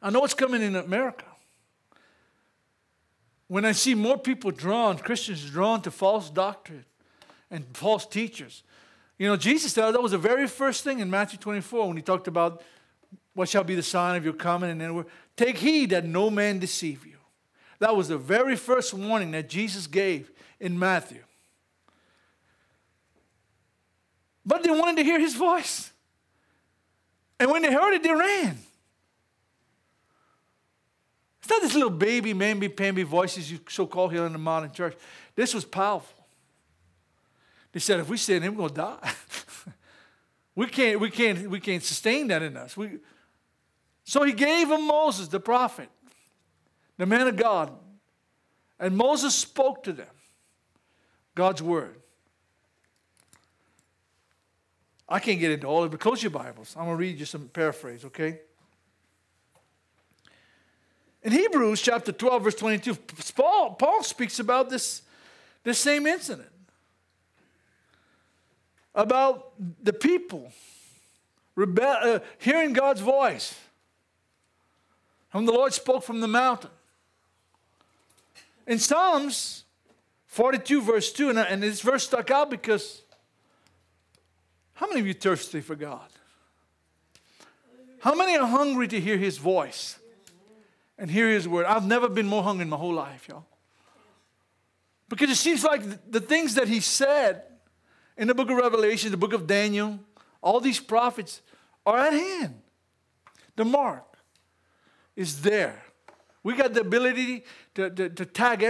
I 0.00 0.10
know 0.10 0.20
what's 0.20 0.34
coming 0.34 0.62
in 0.62 0.76
America. 0.76 1.24
When 3.48 3.64
I 3.64 3.72
see 3.72 3.94
more 3.94 4.18
people 4.18 4.50
drawn, 4.50 4.98
Christians 4.98 5.48
drawn 5.50 5.82
to 5.82 5.90
false 5.90 6.30
doctrine 6.30 6.84
and 7.50 7.64
false 7.76 8.06
teachers, 8.06 8.62
you 9.18 9.26
know, 9.26 9.36
Jesus 9.36 9.72
said 9.72 9.92
that 9.92 10.02
was 10.02 10.12
the 10.12 10.18
very 10.18 10.46
first 10.46 10.84
thing 10.84 11.00
in 11.00 11.10
Matthew 11.10 11.38
24 11.38 11.88
when 11.88 11.96
he 11.96 12.02
talked 12.02 12.28
about 12.28 12.62
what 13.34 13.48
shall 13.48 13.64
be 13.64 13.74
the 13.74 13.82
sign 13.82 14.16
of 14.16 14.24
your 14.24 14.34
coming 14.34 14.70
and 14.70 14.80
then 14.80 15.04
take 15.36 15.58
heed 15.58 15.90
that 15.90 16.04
no 16.04 16.28
man 16.28 16.58
deceive 16.58 17.06
you. 17.06 17.16
That 17.78 17.96
was 17.96 18.08
the 18.08 18.18
very 18.18 18.56
first 18.56 18.94
warning 18.94 19.30
that 19.32 19.48
Jesus 19.48 19.86
gave 19.86 20.30
in 20.60 20.78
Matthew. 20.78 21.22
But 24.46 24.62
they 24.62 24.70
wanted 24.70 24.96
to 24.98 25.02
hear 25.02 25.18
his 25.18 25.34
voice. 25.34 25.92
And 27.40 27.50
when 27.50 27.62
they 27.62 27.72
heard 27.72 27.94
it, 27.94 28.02
they 28.02 28.12
ran. 28.12 28.56
It's 31.40 31.50
not 31.50 31.62
this 31.62 31.74
little 31.74 31.90
baby, 31.90 32.32
mamby 32.32 32.74
pamby 32.74 33.02
voices 33.02 33.50
you 33.50 33.58
so 33.68 33.86
call 33.86 34.08
here 34.08 34.24
in 34.24 34.32
the 34.32 34.38
modern 34.38 34.72
church. 34.72 34.96
This 35.34 35.52
was 35.52 35.64
powerful. 35.64 36.26
They 37.72 37.80
said, 37.80 38.00
if 38.00 38.08
we 38.08 38.16
sin, 38.16 38.42
we're 38.42 38.50
going 38.52 38.68
to 38.70 38.74
die. 38.74 39.12
we, 40.54 40.66
can't, 40.66 40.98
we, 40.98 41.10
can't, 41.10 41.50
we 41.50 41.60
can't 41.60 41.82
sustain 41.82 42.28
that 42.28 42.42
in 42.42 42.56
us. 42.56 42.76
We, 42.76 42.98
so 44.04 44.22
he 44.22 44.32
gave 44.32 44.70
him 44.70 44.86
Moses, 44.86 45.28
the 45.28 45.40
prophet, 45.40 45.90
the 46.96 47.06
man 47.06 47.26
of 47.26 47.36
God. 47.36 47.72
And 48.78 48.96
Moses 48.96 49.34
spoke 49.34 49.82
to 49.84 49.92
them 49.92 50.06
God's 51.34 51.62
word. 51.62 51.96
I 55.08 55.20
can't 55.20 55.38
get 55.38 55.52
into 55.52 55.66
all 55.66 55.84
of 55.84 55.86
it, 55.86 55.90
but 55.92 56.00
close 56.00 56.22
your 56.22 56.30
Bibles. 56.30 56.74
I'm 56.76 56.84
going 56.84 56.96
to 56.96 57.00
read 57.00 57.18
you 57.18 57.26
some 57.26 57.48
paraphrase, 57.48 58.04
okay? 58.06 58.40
In 61.22 61.32
Hebrews 61.32 61.80
chapter 61.80 62.12
12, 62.12 62.44
verse 62.44 62.54
22, 62.54 62.94
Paul, 63.34 63.74
Paul 63.74 64.02
speaks 64.02 64.38
about 64.38 64.70
this, 64.70 65.02
this 65.62 65.78
same 65.78 66.06
incident 66.06 66.50
about 68.94 69.52
the 69.82 69.92
people 69.92 70.50
rebe- 71.56 71.80
uh, 71.80 72.20
hearing 72.38 72.72
God's 72.72 73.00
voice. 73.00 73.54
When 75.32 75.44
the 75.44 75.52
Lord 75.52 75.74
spoke 75.74 76.02
from 76.02 76.20
the 76.20 76.28
mountain. 76.28 76.70
In 78.66 78.78
Psalms 78.78 79.64
42, 80.28 80.80
verse 80.80 81.12
2, 81.12 81.30
and, 81.30 81.38
and 81.38 81.62
this 81.62 81.82
verse 81.82 82.04
stuck 82.04 82.30
out 82.30 82.50
because 82.50 83.02
how 84.76 84.86
many 84.86 85.00
of 85.00 85.06
you 85.06 85.14
thirsty 85.14 85.60
for 85.60 85.74
God? 85.74 86.08
How 88.00 88.14
many 88.14 88.36
are 88.38 88.46
hungry 88.46 88.88
to 88.88 89.00
hear 89.00 89.18
His 89.18 89.36
voice? 89.36 89.98
and 90.98 91.10
hear 91.10 91.28
his 91.28 91.46
word. 91.46 91.66
I've 91.66 91.86
never 91.86 92.08
been 92.08 92.26
more 92.26 92.42
hungry 92.42 92.62
in 92.62 92.70
my 92.70 92.76
whole 92.76 92.94
life, 92.94 93.28
y'all. 93.28 93.44
Because 95.08 95.30
it 95.30 95.36
seems 95.36 95.62
like 95.62 96.10
the 96.10 96.20
things 96.20 96.54
that 96.54 96.68
he 96.68 96.80
said 96.80 97.42
in 98.16 98.28
the 98.28 98.34
book 98.34 98.50
of 98.50 98.56
Revelation, 98.56 99.10
the 99.10 99.16
book 99.16 99.32
of 99.32 99.46
Daniel, 99.46 100.00
all 100.42 100.60
these 100.60 100.80
prophets 100.80 101.42
are 101.84 101.98
at 101.98 102.12
hand. 102.12 102.60
The 103.54 103.64
mark 103.64 104.04
is 105.14 105.42
there. 105.42 105.82
We 106.42 106.54
got 106.54 106.74
the 106.74 106.80
ability 106.80 107.44
to, 107.74 107.90
to, 107.90 108.08
to 108.08 108.26
tag, 108.26 108.62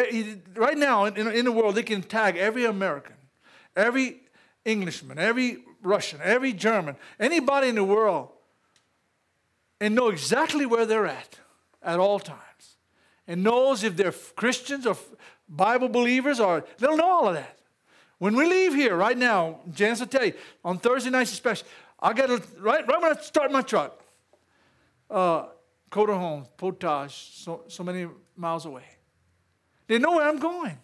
right 0.57 0.77
now 0.77 1.05
in, 1.05 1.27
in 1.29 1.45
the 1.45 1.53
world, 1.53 1.75
they 1.75 1.83
can 1.83 2.03
tag 2.03 2.37
every 2.37 2.65
American, 2.65 3.17
every 3.75 4.21
Englishman, 4.65 5.19
every 5.19 5.59
Russian, 5.83 6.21
every 6.23 6.53
German, 6.53 6.97
anybody 7.19 7.69
in 7.69 7.75
the 7.75 7.85
world, 7.85 8.31
and 9.81 9.95
know 9.95 10.09
exactly 10.09 10.67
where 10.67 10.87
they're 10.87 11.07
at 11.07 11.39
at 11.83 11.99
all 11.99 12.19
times. 12.19 12.41
And 13.29 13.43
knows 13.43 13.83
if 13.83 13.97
they're 13.97 14.13
Christians 14.13 14.87
or 14.87 14.97
Bible 15.49 15.89
believers 15.89 16.41
or 16.41 16.65
they'll 16.79 16.97
know 16.97 17.11
all 17.11 17.29
of 17.29 17.35
that. 17.35 17.59
When 18.19 18.35
we 18.35 18.47
leave 18.47 18.75
here 18.75 18.97
right 18.97 19.17
now, 19.17 19.61
Janice 19.73 20.01
will 20.01 20.07
tell 20.07 20.25
you, 20.25 20.33
on 20.65 20.79
Thursday 20.79 21.11
nights 21.11 21.33
especially, 21.33 21.69
I 22.01 22.13
got 22.13 22.27
to, 22.27 22.43
right, 22.59 22.87
right 22.87 23.03
when 23.03 23.17
I 23.17 23.21
start 23.21 23.53
my 23.53 23.63
truck, 23.63 24.01
uh, 25.11 25.47
Coteau 25.91 26.19
Home, 26.19 26.47
Potage, 26.57 27.11
so, 27.11 27.65
so 27.69 27.83
many 27.83 28.09
miles 28.37 28.65
away. 28.65 28.85
They 29.87 29.99
know 29.99 30.13
where 30.13 30.29
I'm 30.29 30.39
going. 30.39 30.79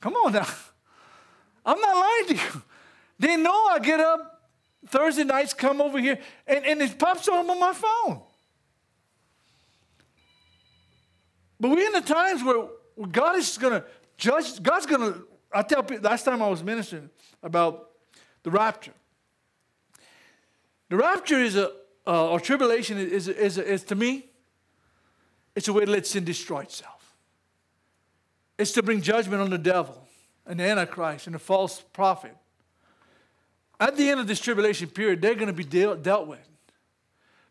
Come 0.00 0.14
on 0.14 0.32
now. 0.32 0.46
I'm 1.66 1.80
not 1.80 1.96
lying 1.96 2.26
to 2.28 2.34
you. 2.34 2.62
They 3.18 3.36
know 3.36 3.68
I 3.70 3.78
get 3.78 4.00
up 4.00 4.50
Thursday 4.86 5.24
nights, 5.24 5.54
come 5.54 5.80
over 5.80 5.98
here, 5.98 6.18
and, 6.46 6.64
and 6.64 6.82
it 6.82 6.98
pops 6.98 7.28
on 7.28 7.48
on 7.48 7.58
my 7.60 7.72
phone. 7.72 8.20
But 11.58 11.70
we're 11.70 11.86
in 11.86 11.92
the 11.92 12.00
times 12.00 12.42
where 12.42 12.66
God 13.10 13.36
is 13.36 13.56
going 13.56 13.80
to 13.80 13.84
judge, 14.16 14.62
God's 14.62 14.86
going 14.86 15.12
to, 15.12 15.26
I 15.52 15.62
tell 15.62 15.82
people, 15.82 16.08
last 16.08 16.24
time 16.24 16.42
I 16.42 16.48
was 16.48 16.62
ministering 16.62 17.08
about 17.42 17.90
the 18.42 18.50
rapture. 18.50 18.92
The 20.90 20.96
rapture 20.96 21.40
is 21.40 21.56
a, 21.56 21.70
uh, 22.06 22.30
or 22.30 22.40
tribulation 22.40 22.98
is, 22.98 23.28
is, 23.28 23.28
is, 23.28 23.58
is, 23.58 23.84
to 23.84 23.94
me, 23.94 24.26
it's 25.56 25.68
a 25.68 25.72
way 25.72 25.84
to 25.84 25.90
let 25.90 26.06
sin 26.06 26.24
destroy 26.24 26.60
itself. 26.60 27.14
It's 28.58 28.72
to 28.72 28.82
bring 28.82 29.00
judgment 29.00 29.40
on 29.40 29.50
the 29.50 29.58
devil 29.58 30.06
and 30.46 30.60
the 30.60 30.64
Antichrist 30.64 31.26
and 31.26 31.34
the 31.34 31.38
false 31.38 31.80
prophet. 31.92 32.36
At 33.80 33.96
the 33.96 34.08
end 34.08 34.20
of 34.20 34.26
this 34.26 34.40
tribulation 34.40 34.88
period, 34.88 35.20
they're 35.20 35.34
going 35.34 35.48
to 35.48 35.52
be 35.52 35.64
deal, 35.64 35.96
dealt 35.96 36.26
with. 36.26 36.48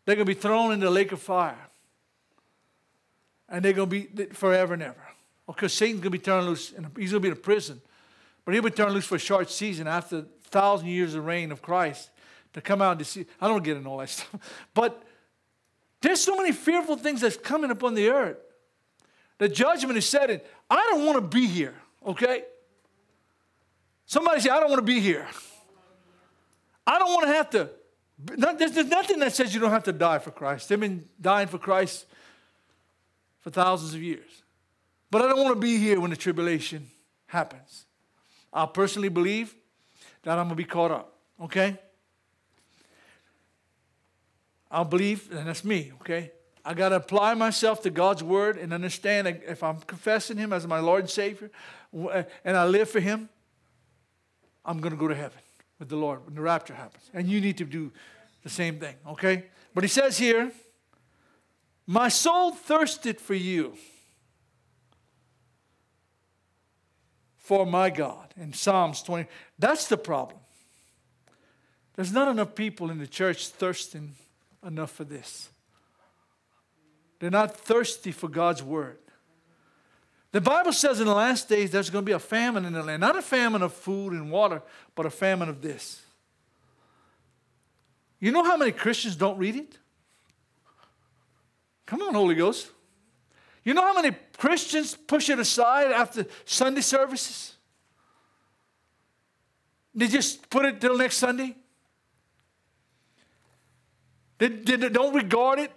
They're 0.04 0.16
going 0.16 0.26
to 0.26 0.34
be 0.34 0.40
thrown 0.40 0.72
in 0.72 0.80
the 0.80 0.90
lake 0.90 1.12
of 1.12 1.20
fire. 1.20 1.68
And 3.48 3.64
they're 3.64 3.72
going 3.72 3.88
to 3.88 4.06
be 4.06 4.24
forever 4.26 4.74
and 4.74 4.82
ever. 4.82 5.02
Because 5.46 5.72
Satan's 5.72 6.00
going 6.00 6.12
to 6.12 6.18
be 6.18 6.18
turned 6.18 6.46
loose. 6.46 6.72
And 6.72 6.86
he's 6.98 7.10
going 7.10 7.22
to 7.22 7.28
be 7.28 7.28
in 7.28 7.36
prison. 7.36 7.80
But 8.44 8.54
he'll 8.54 8.62
be 8.62 8.70
turned 8.70 8.94
loose 8.94 9.04
for 9.04 9.16
a 9.16 9.18
short 9.18 9.50
season 9.50 9.86
after 9.86 10.18
a 10.18 10.22
thousand 10.44 10.88
years 10.88 11.14
of 11.14 11.24
reign 11.24 11.52
of 11.52 11.62
Christ 11.62 12.10
to 12.52 12.60
come 12.60 12.80
out 12.80 12.96
and 12.96 13.06
see. 13.06 13.26
I 13.40 13.48
don't 13.48 13.62
get 13.62 13.76
into 13.76 13.88
all 13.88 13.98
that 13.98 14.08
stuff. 14.10 14.64
But 14.72 15.02
there's 16.00 16.20
so 16.20 16.36
many 16.36 16.52
fearful 16.52 16.96
things 16.96 17.20
that's 17.20 17.36
coming 17.36 17.70
upon 17.70 17.94
the 17.94 18.08
earth. 18.10 18.38
The 19.38 19.48
judgment 19.48 19.98
is 19.98 20.06
setting. 20.06 20.40
I 20.70 20.76
don't 20.90 21.04
want 21.04 21.16
to 21.16 21.36
be 21.36 21.46
here, 21.46 21.74
okay? 22.06 22.44
Somebody 24.06 24.40
say, 24.40 24.50
I 24.50 24.60
don't 24.60 24.70
want 24.70 24.80
to 24.80 24.86
be 24.86 25.00
here. 25.00 25.26
I 26.86 26.98
don't 26.98 27.12
want 27.12 27.26
to 27.26 27.32
have 27.32 27.50
to. 27.50 27.70
There's, 28.18 28.72
there's 28.72 28.88
nothing 28.88 29.18
that 29.20 29.32
says 29.32 29.54
you 29.54 29.60
don't 29.60 29.70
have 29.70 29.84
to 29.84 29.92
die 29.92 30.18
for 30.18 30.30
Christ. 30.30 30.68
They've 30.68 30.78
been 30.78 31.08
dying 31.20 31.48
for 31.48 31.58
Christ 31.58 32.06
for 33.40 33.50
thousands 33.50 33.94
of 33.94 34.02
years. 34.02 34.42
But 35.10 35.22
I 35.22 35.28
don't 35.28 35.42
want 35.42 35.54
to 35.54 35.60
be 35.60 35.78
here 35.78 36.00
when 36.00 36.10
the 36.10 36.16
tribulation 36.16 36.90
happens. 37.26 37.86
I 38.52 38.66
personally 38.66 39.08
believe 39.08 39.54
that 40.22 40.38
I'm 40.38 40.46
going 40.46 40.50
to 40.50 40.54
be 40.54 40.64
caught 40.64 40.90
up, 40.90 41.16
okay? 41.42 41.76
I 44.70 44.82
believe, 44.84 45.30
and 45.32 45.46
that's 45.46 45.64
me, 45.64 45.92
okay? 46.00 46.32
I 46.64 46.72
got 46.72 46.90
to 46.90 46.96
apply 46.96 47.34
myself 47.34 47.82
to 47.82 47.90
God's 47.90 48.22
word 48.22 48.56
and 48.56 48.72
understand 48.72 49.28
if 49.46 49.62
I'm 49.62 49.80
confessing 49.80 50.36
Him 50.36 50.52
as 50.52 50.66
my 50.66 50.78
Lord 50.78 51.02
and 51.02 51.10
Savior 51.10 51.50
and 51.92 52.56
I 52.56 52.64
live 52.64 52.88
for 52.88 53.00
Him, 53.00 53.28
I'm 54.64 54.78
going 54.78 54.92
to 54.92 54.98
go 54.98 55.08
to 55.08 55.14
heaven 55.14 55.43
with 55.84 55.90
the 55.90 55.96
Lord 55.96 56.24
when 56.24 56.34
the 56.34 56.40
rapture 56.40 56.72
happens. 56.72 57.10
And 57.12 57.28
you 57.28 57.42
need 57.42 57.58
to 57.58 57.64
do 57.66 57.92
the 58.42 58.48
same 58.48 58.78
thing, 58.78 58.94
okay? 59.06 59.44
But 59.74 59.84
He 59.84 59.88
says 59.88 60.16
here, 60.16 60.50
My 61.86 62.08
soul 62.08 62.52
thirsted 62.52 63.20
for 63.20 63.34
you, 63.34 63.74
for 67.36 67.66
my 67.66 67.90
God. 67.90 68.32
In 68.38 68.54
Psalms 68.54 69.02
20, 69.02 69.28
that's 69.58 69.86
the 69.86 69.98
problem. 69.98 70.40
There's 71.96 72.12
not 72.12 72.28
enough 72.28 72.54
people 72.54 72.90
in 72.90 72.98
the 72.98 73.06
church 73.06 73.48
thirsting 73.48 74.14
enough 74.66 74.90
for 74.90 75.04
this. 75.04 75.50
They're 77.20 77.30
not 77.30 77.54
thirsty 77.54 78.10
for 78.10 78.28
God's 78.28 78.62
word. 78.62 78.96
The 80.34 80.40
Bible 80.40 80.72
says 80.72 80.98
in 80.98 81.06
the 81.06 81.14
last 81.14 81.48
days 81.48 81.70
there's 81.70 81.90
going 81.90 82.04
to 82.04 82.06
be 82.06 82.10
a 82.10 82.18
famine 82.18 82.64
in 82.64 82.72
the 82.72 82.82
land. 82.82 83.00
Not 83.00 83.16
a 83.16 83.22
famine 83.22 83.62
of 83.62 83.72
food 83.72 84.12
and 84.12 84.32
water, 84.32 84.62
but 84.96 85.06
a 85.06 85.10
famine 85.10 85.48
of 85.48 85.62
this. 85.62 86.02
You 88.18 88.32
know 88.32 88.42
how 88.42 88.56
many 88.56 88.72
Christians 88.72 89.14
don't 89.14 89.38
read 89.38 89.54
it? 89.54 89.78
Come 91.86 92.02
on, 92.02 92.14
Holy 92.14 92.34
Ghost. 92.34 92.68
You 93.62 93.74
know 93.74 93.82
how 93.82 93.94
many 93.94 94.16
Christians 94.36 94.96
push 94.96 95.30
it 95.30 95.38
aside 95.38 95.92
after 95.92 96.26
Sunday 96.44 96.80
services? 96.80 97.54
They 99.94 100.08
just 100.08 100.50
put 100.50 100.64
it 100.64 100.80
till 100.80 100.98
next 100.98 101.18
Sunday? 101.18 101.54
They, 104.38 104.48
they, 104.48 104.88
don't 104.88 105.14
regard 105.14 105.60
it. 105.60 105.70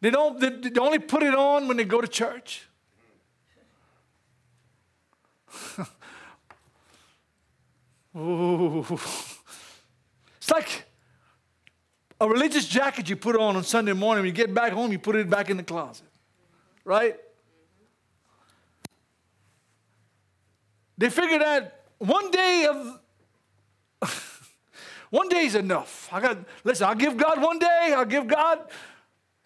They 0.00 0.10
don't 0.10 0.38
they, 0.38 0.50
they 0.50 0.80
only 0.80 0.98
put 0.98 1.22
it 1.22 1.34
on 1.34 1.68
when 1.68 1.76
they 1.76 1.84
go 1.84 2.00
to 2.00 2.08
church. 2.08 2.66
Ooh. 8.16 8.84
It's 10.36 10.50
like 10.50 10.84
a 12.20 12.28
religious 12.28 12.66
jacket 12.66 13.08
you 13.08 13.16
put 13.16 13.36
on 13.36 13.56
on 13.56 13.64
Sunday 13.64 13.92
morning. 13.92 14.22
When 14.22 14.28
you 14.28 14.32
get 14.32 14.54
back 14.54 14.72
home, 14.72 14.92
you 14.92 14.98
put 14.98 15.16
it 15.16 15.28
back 15.28 15.50
in 15.50 15.56
the 15.56 15.62
closet. 15.62 16.06
Right? 16.84 17.16
They 20.96 21.10
figured 21.10 21.42
that 21.42 21.84
one 21.98 22.30
day 22.30 22.66
of 22.68 23.00
one 25.10 25.28
day 25.28 25.44
is 25.46 25.54
enough. 25.54 26.08
I 26.12 26.20
got, 26.20 26.38
listen, 26.64 26.86
I'll 26.88 26.94
give 26.94 27.16
God 27.16 27.40
one 27.42 27.58
day, 27.58 27.94
I'll 27.96 28.04
give 28.04 28.26
God 28.26 28.60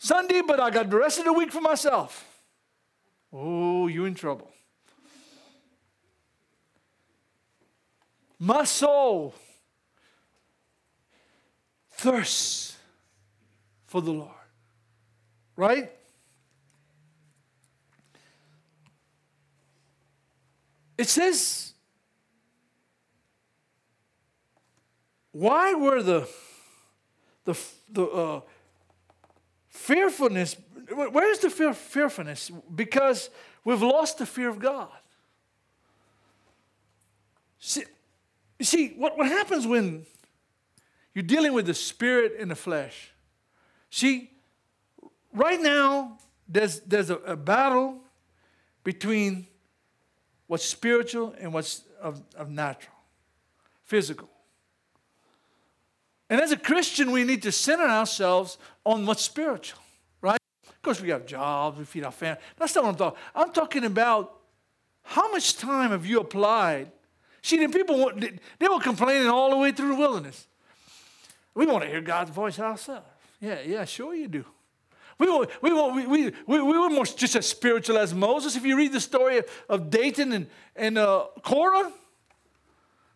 Sunday, 0.03 0.43
but 0.45 0.59
I 0.59 0.69
got 0.71 0.91
the 0.91 0.97
rest 0.97 1.21
of 1.21 1.27
the 1.27 1.33
week 1.33 1.53
for 1.53 1.61
myself. 1.61 2.29
Oh, 3.33 3.87
you're 3.87 4.09
in 4.09 4.17
trouble. 4.17 4.51
My 8.37 8.65
soul 8.65 9.33
thirsts 11.93 12.77
for 13.87 14.03
the 14.03 14.11
Lord. 14.11 14.31
Right? 15.55 15.93
It 20.99 21.07
says 21.07 21.75
why 25.31 25.75
were 25.75 26.03
the 26.03 26.29
the 27.45 27.55
the 27.89 28.05
uh, 28.05 28.41
fearfulness? 29.83 30.57
Where's 30.95 31.39
the 31.41 31.51
fear, 31.51 31.75
fearfulness? 31.75 32.51
Because 32.75 33.31
we've 33.65 33.83
lost 33.83 34.19
the 34.19 34.27
fear 34.27 34.49
of 34.49 34.59
God. 34.59 34.91
See, 37.59 37.85
you 38.59 38.65
see 38.65 38.89
what, 38.97 39.17
what 39.17 39.27
happens 39.27 39.67
when 39.67 40.07
you're 41.15 41.23
dealing 41.23 41.53
with 41.53 41.67
the 41.67 41.75
spirit 41.75 42.35
and 42.39 42.51
the 42.51 42.57
flesh? 42.57 43.13
See, 43.91 44.31
right 45.33 45.61
now 45.61 46.19
there's 46.49 46.81
there's 46.81 47.11
a, 47.11 47.17
a 47.17 47.37
battle 47.37 48.01
between 48.85 49.47
what's 50.47 50.65
spiritual 50.65 51.35
and 51.39 51.53
what's 51.53 51.83
of, 52.01 52.23
of 52.37 52.51
natural, 52.51 52.97
physical. 53.85 54.29
And 56.33 56.41
as 56.41 56.51
a 56.51 56.57
Christian, 56.57 57.13
we 57.13 57.25
need 57.25 57.43
to 57.43 57.53
center 57.53 57.85
ourselves 57.85 58.57
on 58.87 59.05
what's 59.05 59.21
spiritual, 59.21 59.79
right? 60.23 60.41
Of 60.67 60.81
course, 60.81 60.99
we 60.99 61.11
have 61.11 61.27
jobs, 61.27 61.79
we 61.79 61.85
feed 61.85 62.05
our 62.05 62.11
family. 62.11 62.41
That's 62.57 62.75
not 62.75 62.85
what 62.85 62.91
I'm 62.93 62.97
talking. 62.97 63.19
I'm 63.35 63.53
talking 63.53 63.85
about 63.85 64.39
how 65.03 65.31
much 65.31 65.59
time 65.59 65.91
have 65.91 66.07
you 66.07 66.21
applied? 66.21 66.91
See, 67.43 67.59
the 67.59 67.71
people 67.71 68.11
they 68.59 68.67
were 68.67 68.81
complaining 68.81 69.29
all 69.29 69.51
the 69.51 69.59
way 69.59 69.73
through 69.73 69.89
the 69.89 69.95
wilderness. 69.97 70.47
We 71.55 71.67
want 71.67 71.85
to 71.85 71.91
hear 71.91 72.01
God's 72.01 72.31
voice 72.31 72.59
ourselves. 72.59 73.07
Yeah, 73.39 73.59
yeah, 73.67 73.85
sure 73.85 74.15
you 74.15 74.27
do. 74.27 74.47
We 75.19 75.31
were, 75.31 75.47
we, 75.61 75.71
were, 75.75 75.93
we, 75.93 76.07
we, 76.07 76.33
we 76.47 76.79
were 76.79 76.89
more 76.89 77.05
just 77.05 77.37
as 77.37 77.45
spiritual 77.45 77.99
as 77.99 78.15
Moses. 78.15 78.57
If 78.57 78.65
you 78.65 78.79
read 78.79 78.93
the 78.95 79.01
story 79.01 79.43
of 79.69 79.91
Dathan 79.91 80.33
and, 80.33 80.47
and 80.77 80.97
uh, 80.97 81.27
Korah, 81.43 81.93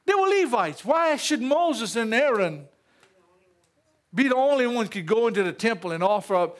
they 0.05 0.13
were 0.13 0.29
Levites. 0.29 0.85
Why 0.85 1.17
should 1.17 1.41
Moses 1.41 1.97
and 1.97 2.13
Aaron 2.13 2.67
be 4.17 4.29
the 4.29 4.35
only 4.35 4.67
ones 4.67 4.89
could 4.89 5.07
go 5.07 5.29
into 5.29 5.45
the 5.45 5.53
temple 5.53 5.93
and 5.93 6.03
offer 6.03 6.35
up? 6.35 6.59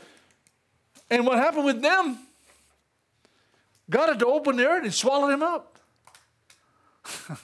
And 1.11 1.27
what 1.27 1.39
happened 1.39 1.65
with 1.65 1.83
them? 1.83 2.19
God 3.89 4.09
had 4.11 4.19
to 4.19 4.27
open 4.27 4.57
the 4.57 4.67
earth 4.67 4.85
and 4.85 4.93
swallow 4.93 5.29
them 5.29 5.43
up. 5.43 5.79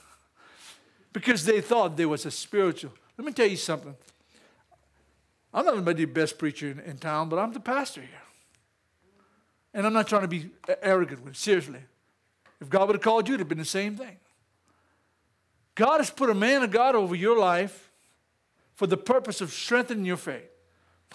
because 1.12 1.44
they 1.44 1.60
thought 1.60 1.96
there 1.96 2.08
was 2.08 2.26
a 2.26 2.30
spiritual. 2.30 2.92
Let 3.16 3.24
me 3.24 3.32
tell 3.32 3.46
you 3.46 3.56
something. 3.56 3.94
I'm 5.54 5.64
not 5.64 5.96
the 5.96 6.04
best 6.06 6.38
preacher 6.38 6.70
in, 6.70 6.80
in 6.80 6.98
town, 6.98 7.28
but 7.28 7.38
I'm 7.38 7.52
the 7.52 7.60
pastor 7.60 8.00
here. 8.00 8.10
And 9.74 9.86
I'm 9.86 9.92
not 9.92 10.08
trying 10.08 10.22
to 10.22 10.28
be 10.28 10.50
arrogant 10.82 11.24
with 11.24 11.34
it, 11.34 11.38
seriously. 11.38 11.80
If 12.60 12.68
God 12.68 12.88
would 12.88 12.96
have 12.96 13.02
called 13.02 13.28
you, 13.28 13.34
it 13.34 13.36
would 13.36 13.40
have 13.40 13.48
been 13.48 13.58
the 13.58 13.64
same 13.64 13.96
thing. 13.96 14.16
God 15.74 15.98
has 15.98 16.10
put 16.10 16.28
a 16.28 16.34
man 16.34 16.62
of 16.62 16.70
God 16.70 16.94
over 16.94 17.14
your 17.14 17.38
life 17.38 17.91
for 18.74 18.86
the 18.86 18.96
purpose 18.96 19.40
of 19.40 19.52
strengthening 19.52 20.04
your 20.04 20.16
faith. 20.16 20.48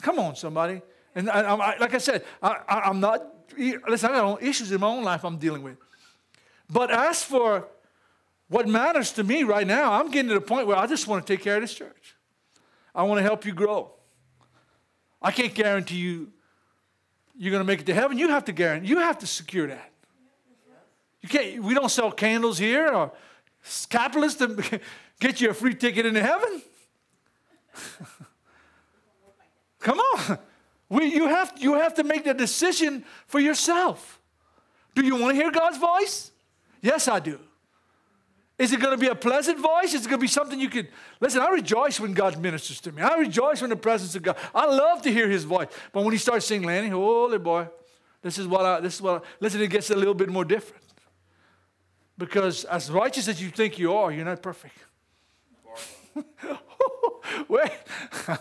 Come 0.01 0.19
on, 0.19 0.35
somebody. 0.35 0.81
And 1.15 1.29
I, 1.29 1.41
I, 1.41 1.77
like 1.77 1.93
I 1.93 1.97
said, 1.97 2.23
I, 2.41 2.89
am 2.89 2.99
not, 2.99 3.25
listen, 3.57 4.11
I 4.11 4.13
got 4.13 4.43
issues 4.43 4.71
in 4.71 4.79
my 4.79 4.87
own 4.87 5.03
life 5.03 5.25
I'm 5.25 5.37
dealing 5.37 5.63
with. 5.63 5.77
But 6.69 6.91
as 6.91 7.23
for 7.23 7.67
what 8.49 8.67
matters 8.67 9.11
to 9.13 9.23
me 9.23 9.43
right 9.43 9.65
now, 9.65 9.93
I'm 9.93 10.11
getting 10.11 10.29
to 10.29 10.35
the 10.35 10.41
point 10.41 10.67
where 10.67 10.77
I 10.77 10.85
just 10.85 11.07
want 11.07 11.25
to 11.25 11.33
take 11.33 11.43
care 11.43 11.55
of 11.55 11.61
this 11.61 11.73
church. 11.73 12.15
I 12.93 13.03
want 13.03 13.19
to 13.19 13.23
help 13.23 13.45
you 13.45 13.53
grow. 13.53 13.91
I 15.21 15.31
can't 15.31 15.53
guarantee 15.53 15.97
you 15.97 16.31
you're 17.35 17.51
going 17.51 17.61
to 17.61 17.67
make 17.67 17.81
it 17.81 17.85
to 17.85 17.93
heaven. 17.93 18.17
You 18.17 18.29
have 18.29 18.45
to 18.45 18.51
guarantee, 18.51 18.87
you 18.89 18.97
have 18.97 19.19
to 19.19 19.27
secure 19.27 19.67
that. 19.67 19.91
You 21.21 21.29
can't, 21.29 21.63
we 21.63 21.73
don't 21.73 21.89
sell 21.89 22.11
candles 22.11 22.57
here 22.57 22.87
or 22.87 23.11
capitalists 23.89 24.39
to 24.39 24.79
get 25.19 25.41
you 25.41 25.49
a 25.49 25.53
free 25.53 25.75
ticket 25.75 26.05
into 26.05 26.21
heaven. 26.21 26.61
Come 29.79 29.99
on. 29.99 30.39
We, 30.89 31.13
you, 31.13 31.27
have, 31.27 31.53
you 31.57 31.75
have 31.75 31.93
to 31.95 32.03
make 32.03 32.23
the 32.23 32.33
decision 32.33 33.03
for 33.27 33.39
yourself. 33.39 34.19
Do 34.95 35.05
you 35.05 35.15
want 35.15 35.37
to 35.37 35.41
hear 35.41 35.51
God's 35.51 35.77
voice? 35.77 36.31
Yes, 36.81 37.07
I 37.07 37.19
do. 37.19 37.39
Is 38.57 38.73
it 38.73 38.79
going 38.79 38.97
to 38.97 38.99
be 38.99 39.07
a 39.07 39.15
pleasant 39.15 39.59
voice? 39.59 39.93
Is 39.93 40.05
it 40.05 40.09
going 40.09 40.19
to 40.19 40.23
be 40.23 40.27
something 40.27 40.59
you 40.59 40.69
can 40.69 40.87
listen? 41.19 41.41
I 41.41 41.49
rejoice 41.49 41.99
when 41.99 42.13
God 42.13 42.39
ministers 42.39 42.81
to 42.81 42.91
me. 42.91 43.03
I 43.03 43.15
rejoice 43.17 43.61
when 43.61 43.69
the 43.69 43.75
presence 43.75 44.15
of 44.15 44.23
God. 44.23 44.35
I 44.55 44.65
love 44.65 45.03
to 45.03 45.11
hear 45.11 45.29
His 45.29 45.43
voice. 45.43 45.67
But 45.91 46.03
when 46.03 46.11
He 46.11 46.17
starts 46.17 46.47
singing, 46.47 46.67
Lanny, 46.67 46.89
holy 46.89 47.37
boy, 47.37 47.67
this 48.23 48.39
is 48.39 48.47
what 48.47 48.65
I. 48.65 48.79
This 48.79 48.95
is 48.95 49.01
what. 49.01 49.23
I, 49.23 49.27
listen, 49.39 49.61
it 49.61 49.69
gets 49.69 49.91
a 49.91 49.95
little 49.95 50.15
bit 50.15 50.29
more 50.29 50.43
different. 50.43 50.83
Because 52.17 52.63
as 52.63 52.89
righteous 52.89 53.27
as 53.27 53.39
you 53.39 53.49
think 53.49 53.77
you 53.77 53.93
are, 53.93 54.11
you're 54.11 54.25
not 54.25 54.41
perfect. 54.41 54.79
Wait, 57.47 57.71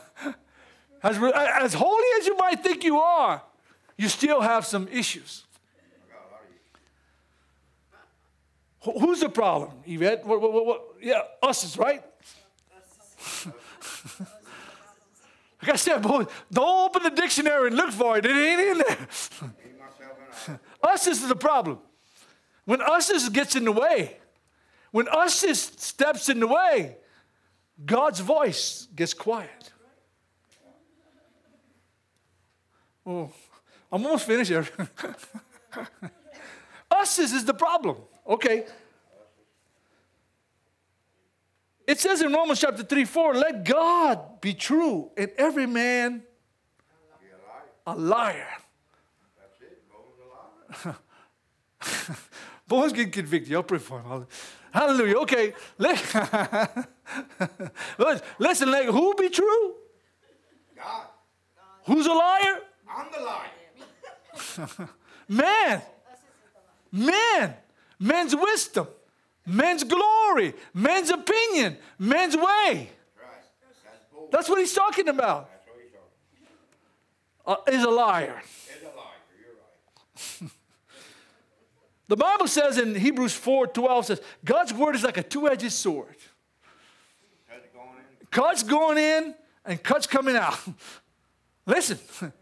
as, 1.03 1.19
as 1.19 1.75
holy 1.75 2.09
as 2.21 2.27
you 2.27 2.37
might 2.37 2.63
think 2.63 2.85
you 2.85 2.99
are, 2.99 3.43
you 3.97 4.09
still 4.09 4.41
have 4.41 4.65
some 4.67 4.89
issues. 4.89 5.45
Who's 8.81 9.21
the 9.21 9.29
problem, 9.29 9.73
Yvette? 9.85 10.25
What, 10.25 10.41
what, 10.41 10.67
what, 10.67 10.83
yeah, 11.03 11.23
us 11.43 11.65
is 11.65 11.77
right. 11.77 12.05
like 15.61 15.71
I 15.71 15.77
said, 15.77 16.03
boy, 16.03 16.27
don't 16.53 16.87
open 16.87 17.03
the 17.03 17.11
dictionary 17.11 17.69
and 17.69 17.77
look 17.77 17.91
for 17.91 18.19
it. 18.19 18.27
It 18.27 18.31
ain't 18.31 18.61
in 18.61 18.79
there. 18.79 20.61
us 20.85 21.07
is 21.09 21.27
the 21.27 21.35
problem. 21.35 21.81
When 22.65 22.81
us 22.81 23.29
gets 23.29 23.57
in 23.57 23.65
the 23.65 23.73
way, 23.73 24.19
when 24.93 25.09
us 25.09 25.35
steps 25.35 26.29
in 26.29 26.39
the 26.41 26.47
way, 26.47 26.97
God's 27.85 28.21
voice 28.21 28.89
gets 28.95 29.13
quiet. 29.13 29.73
Oh, 33.05 33.31
I'm 33.93 34.05
almost 34.05 34.27
finished 34.27 34.51
here. 34.51 34.67
us 36.91 37.19
is, 37.19 37.33
is 37.33 37.45
the 37.45 37.55
problem. 37.55 37.97
Okay. 38.27 38.65
It 41.87 42.01
says 42.01 42.21
in 42.21 42.33
Romans 42.33 42.61
chapter 42.61 42.83
3 42.83 43.05
4, 43.05 43.35
let 43.35 43.65
God 43.65 44.41
be 44.41 44.55
true 44.55 45.11
and 45.17 45.31
every 45.37 45.67
man 45.67 46.23
a 47.87 47.95
liar. 47.95 48.49
That's 49.39 49.61
it. 49.61 49.83
a 50.75 50.87
liar. 51.95 52.17
Boys 52.67 52.93
get 52.93 53.13
convicted. 53.13 53.55
I'll 53.55 53.63
pray 53.63 53.79
for 53.79 54.01
him. 54.01 54.27
Hallelujah. 54.77 55.17
Okay. 55.19 55.55
Listen, 58.39 58.71
like, 58.71 58.87
who 58.87 59.15
be 59.15 59.29
true? 59.31 59.75
God. 60.77 61.07
Who's 61.87 62.07
a 62.07 62.13
liar? 62.13 62.61
I'm 62.89 63.07
the 63.13 63.21
liar. 63.21 63.51
Man. 65.29 65.83
Man 66.93 67.55
men's 67.99 68.35
wisdom, 68.35 68.89
men's 69.47 69.85
glory, 69.85 70.55
men's 70.75 71.11
opinion, 71.11 71.77
men's 71.99 72.37
way. 72.37 72.91
That's 74.31 74.49
what 74.49 74.59
he's 74.59 74.73
talking 74.73 75.09
about. 75.09 75.51
Uh, 77.47 77.57
is 77.71 77.85
a 77.85 77.91
liar. 77.91 78.43
The 82.09 82.17
Bible 82.17 82.47
says 82.47 82.79
in 82.79 82.95
Hebrews 82.95 83.35
4 83.35 83.69
12 83.69 84.07
says, 84.07 84.21
God's 84.45 84.73
word 84.73 84.95
is 84.95 85.03
like 85.03 85.17
a 85.17 85.23
two 85.23 85.49
edged 85.49 85.73
sword. 85.73 86.15
Cuts 88.31 88.63
going 88.63 88.99
in 88.99 89.35
and 89.65 89.83
cuts 89.83 90.07
coming 90.07 90.37
out. 90.37 90.59
Listen, 91.67 91.99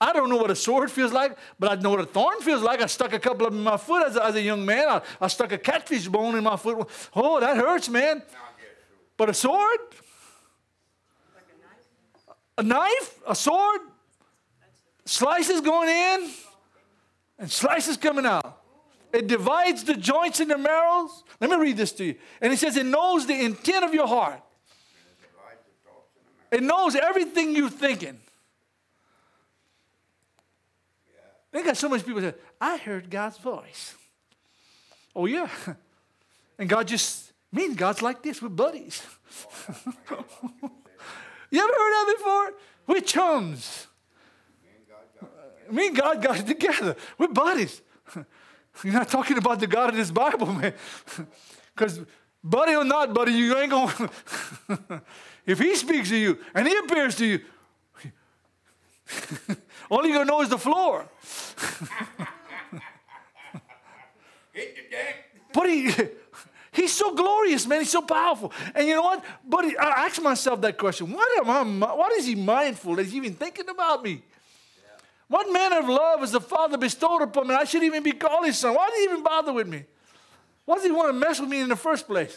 I 0.00 0.12
don't 0.12 0.30
know 0.30 0.36
what 0.36 0.50
a 0.50 0.56
sword 0.56 0.90
feels 0.90 1.12
like, 1.12 1.36
but 1.58 1.70
I 1.70 1.80
know 1.80 1.90
what 1.90 2.00
a 2.00 2.06
thorn 2.06 2.40
feels 2.40 2.62
like. 2.62 2.80
I 2.80 2.86
stuck 2.86 3.12
a 3.12 3.18
couple 3.18 3.46
of 3.46 3.52
them 3.52 3.58
in 3.58 3.64
my 3.64 3.76
foot 3.76 4.06
as 4.06 4.16
a, 4.16 4.24
as 4.24 4.34
a 4.34 4.40
young 4.40 4.64
man. 4.64 4.88
I, 4.88 5.02
I, 5.20 5.26
stuck 5.26 5.52
a 5.52 5.58
catfish 5.58 6.08
bone 6.08 6.36
in 6.36 6.44
my 6.44 6.56
foot. 6.56 6.88
Oh, 7.14 7.38
that 7.40 7.56
hurts, 7.56 7.88
man. 7.88 8.22
But 9.18 9.28
a 9.28 9.34
sword? 9.34 9.78
a, 12.56 12.62
knife? 12.62 13.20
A 13.28 13.34
sword? 13.34 13.80
Slices 15.04 15.60
going 15.60 15.88
in 15.88 16.30
and 17.38 17.50
slices 17.50 17.98
coming 17.98 18.24
out. 18.24 18.59
It 19.12 19.26
divides 19.26 19.84
the 19.84 19.94
joints 19.94 20.40
and 20.40 20.50
the 20.50 20.58
marrows. 20.58 21.24
Let 21.40 21.50
me 21.50 21.56
read 21.56 21.76
this 21.76 21.92
to 21.92 22.04
you. 22.04 22.14
And 22.40 22.52
it 22.52 22.58
says, 22.58 22.76
It 22.76 22.86
knows 22.86 23.26
the 23.26 23.44
intent 23.44 23.84
of 23.84 23.92
your 23.92 24.06
heart. 24.06 24.40
It 26.50 26.62
knows 26.62 26.96
everything 26.96 27.54
you're 27.54 27.70
thinking. 27.70 28.18
They 31.52 31.62
got 31.62 31.76
so 31.76 31.88
many 31.88 32.02
people 32.02 32.20
say, 32.20 32.34
I 32.60 32.76
heard 32.76 33.10
God's 33.10 33.38
voice. 33.38 33.94
Oh, 35.14 35.26
yeah. 35.26 35.48
And 36.58 36.68
God 36.68 36.86
just, 36.88 37.32
me 37.50 37.64
and 37.64 37.74
God's 37.74 38.02
like 38.02 38.22
this, 38.22 38.42
we're 38.42 38.50
buddies. 38.50 39.02
you 41.50 41.58
ever 41.58 41.72
heard 41.72 41.92
that 41.92 42.14
before? 42.18 42.52
We're 42.86 43.00
chums. 43.00 43.86
Me 45.70 45.86
and 45.86 45.96
God 45.96 46.20
got 46.20 46.38
it 46.38 46.46
together. 46.46 46.96
We're 47.16 47.28
buddies. 47.28 47.80
You're 48.84 48.94
not 48.94 49.08
talking 49.08 49.38
about 49.38 49.60
the 49.60 49.66
God 49.66 49.90
of 49.90 49.96
this 49.96 50.10
Bible, 50.10 50.52
man. 50.52 50.74
Because 51.74 52.00
buddy 52.44 52.74
or 52.74 52.84
not 52.84 53.14
buddy, 53.14 53.32
you 53.32 53.56
ain't 53.56 53.70
going 53.70 54.10
if 55.46 55.58
he 55.58 55.74
speaks 55.74 56.10
to 56.10 56.16
you 56.16 56.38
and 56.54 56.66
he 56.66 56.76
appears 56.76 57.14
to 57.16 57.24
you, 57.24 57.40
all 59.90 60.04
you're 60.04 60.14
going 60.14 60.26
to 60.26 60.30
know 60.30 60.42
is 60.42 60.48
the 60.50 60.58
floor. 60.58 61.08
but 65.54 65.68
he, 65.68 65.90
he's 66.72 66.92
so 66.92 67.14
glorious, 67.14 67.66
man. 67.66 67.80
He's 67.80 67.90
so 67.90 68.02
powerful. 68.02 68.52
And 68.74 68.86
you 68.86 68.94
know 68.94 69.02
what? 69.02 69.24
But 69.46 69.64
he, 69.64 69.76
I 69.76 70.04
ask 70.06 70.20
myself 70.20 70.60
that 70.60 70.76
question. 70.76 71.10
What 71.10 71.46
am 71.46 71.82
I, 71.82 71.94
what 71.94 72.12
is 72.12 72.26
he 72.26 72.34
mindful 72.34 72.96
that 72.96 73.04
he's 73.04 73.14
even 73.14 73.34
thinking 73.34 73.68
about 73.68 74.02
me? 74.02 74.22
What 75.30 75.52
manner 75.52 75.78
of 75.78 75.88
love 75.88 76.20
has 76.20 76.32
the 76.32 76.40
Father 76.40 76.76
bestowed 76.76 77.22
upon 77.22 77.46
me? 77.46 77.54
I 77.54 77.62
should 77.62 77.84
even 77.84 78.02
be 78.02 78.10
called 78.10 78.46
his 78.46 78.58
son. 78.58 78.74
Why 78.74 78.90
did 78.90 78.98
he 78.98 79.04
even 79.04 79.22
bother 79.22 79.52
with 79.52 79.68
me? 79.68 79.84
Why 80.64 80.74
does 80.74 80.84
he 80.84 80.90
want 80.90 81.10
to 81.10 81.12
mess 81.12 81.38
with 81.38 81.48
me 81.48 81.60
in 81.60 81.68
the 81.68 81.76
first 81.76 82.08
place? 82.08 82.36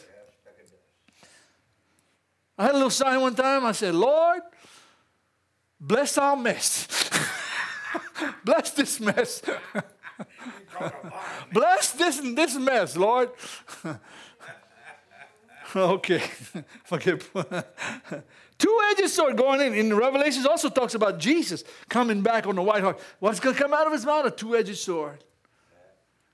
I 2.56 2.66
had 2.66 2.72
a 2.74 2.76
little 2.76 2.92
sign 2.92 3.20
one 3.20 3.34
time. 3.34 3.66
I 3.66 3.72
said, 3.72 3.96
Lord, 3.96 4.42
bless 5.82 6.20
our 6.20 6.36
mess. 6.36 7.10
bless 8.46 8.70
this 8.70 9.00
mess. 9.00 9.42
bless 11.52 11.94
this 11.94 12.20
this 12.20 12.56
mess, 12.56 12.96
Lord. 12.96 13.32
Okay, 15.76 16.22
forget. 16.84 17.24
Two-edged 18.58 19.10
sword 19.10 19.38
going 19.38 19.62
in. 19.62 19.74
In 19.74 19.96
Revelations 19.96 20.46
also 20.46 20.70
talks 20.70 20.96
about 20.96 21.20
Jesus 21.20 21.64
coming 21.90 22.22
back 22.22 22.48
on 22.48 22.56
the 22.56 22.62
white 22.62 22.84
horse. 22.84 23.02
What's 23.20 23.40
going 23.40 23.56
to 23.56 23.62
come 23.62 23.74
out 23.74 23.88
of 23.88 23.94
his 23.94 24.06
mouth? 24.06 24.26
A 24.26 24.32
two-edged 24.32 24.78
sword. 24.78 25.24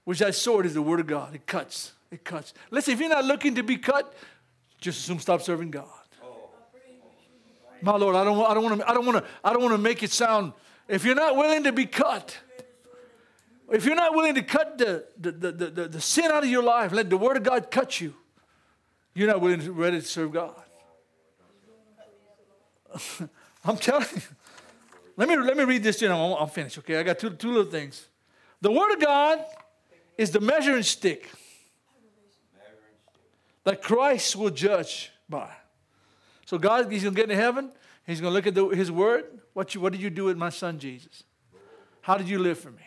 Which 0.04 0.20
that 0.20 0.36
sword 0.36 0.66
is 0.66 0.74
the 0.74 0.82
word 0.82 1.00
of 1.00 1.08
God. 1.08 1.36
It 1.36 1.46
cuts. 1.46 1.94
It 2.12 2.24
cuts. 2.24 2.54
Listen, 2.72 2.94
if 2.94 3.00
you're 3.00 3.10
not 3.10 3.26
looking 3.26 3.56
to 3.56 3.64
be 3.64 3.78
cut, 3.78 4.14
just 4.82 5.00
assume 5.00 5.20
stop 5.20 5.42
serving 5.42 5.72
God. 5.72 5.88
My 7.82 7.96
Lord, 7.96 8.16
I 8.16 8.24
don't, 8.24 8.44
I 8.46 8.54
don't 8.54 8.64
want 8.64 8.82
to. 8.82 8.90
I 8.90 8.94
don't 8.94 9.06
want 9.06 9.18
to. 9.20 9.32
I 9.44 9.54
don't 9.54 9.62
want 9.62 9.74
to 9.74 9.78
make 9.78 10.04
it 10.04 10.12
sound. 10.12 10.54
If 10.88 11.06
you're 11.06 11.16
not 11.16 11.36
willing 11.36 11.64
to 11.64 11.72
be 11.72 11.86
cut, 11.86 12.38
if 13.72 13.86
you're 13.86 13.96
not 13.96 14.16
willing 14.16 14.36
to 14.36 14.42
cut 14.42 14.78
the, 14.78 15.06
the, 15.18 15.32
the, 15.32 15.52
the, 15.52 15.88
the 15.88 16.02
sin 16.02 16.26
out 16.26 16.44
of 16.44 16.50
your 16.50 16.64
life, 16.64 16.92
let 16.92 17.10
the 17.10 17.18
Word 17.18 17.38
of 17.38 17.44
God 17.44 17.72
cut 17.72 18.02
you. 18.02 18.16
You're 19.14 19.28
not 19.28 19.40
willing 19.40 19.62
to, 19.62 19.72
ready 19.72 20.02
to 20.02 20.06
serve 20.06 20.34
God. 20.34 20.62
I'm 23.66 23.78
telling 23.78 24.08
you. 24.16 24.22
Let 25.18 25.28
me, 25.28 25.36
let 25.36 25.58
me 25.58 25.64
read 25.66 25.84
this 25.84 26.00
to 26.00 26.06
you. 26.06 26.12
I'll, 26.12 26.36
I'll 26.36 26.48
finish, 26.48 26.78
okay? 26.78 26.98
I 26.98 27.04
got 27.04 27.20
two, 27.20 27.30
two 27.32 27.50
little 27.50 27.70
things. 27.70 28.08
The 28.62 28.72
Word 28.72 28.94
of 28.94 29.02
God 29.02 29.44
is 30.18 30.32
the 30.32 30.40
measuring 30.40 30.84
stick 30.84 31.30
that 33.64 33.82
Christ 33.82 34.36
will 34.36 34.50
judge 34.50 35.12
by. 35.28 35.50
So 36.46 36.58
God, 36.58 36.92
He's 36.92 37.04
going 37.04 37.16
to 37.16 37.22
get 37.22 37.30
into 37.30 37.42
heaven. 37.42 37.72
He's 38.08 38.22
going 38.22 38.32
to 38.32 38.34
look 38.34 38.48
at 38.48 38.56
the, 38.56 38.68
His 38.70 38.92
Word. 38.92 39.26
What, 39.54 39.76
you, 39.76 39.82
what 39.82 39.92
did 39.92 40.02
you 40.02 40.10
do 40.10 40.26
with 40.26 40.38
my 40.38 40.50
son 40.50 40.80
Jesus? 40.80 41.24
How 42.02 42.18
did 42.18 42.30
you 42.30 42.40
live 42.40 42.58
for 42.58 42.72
me? 42.72 42.82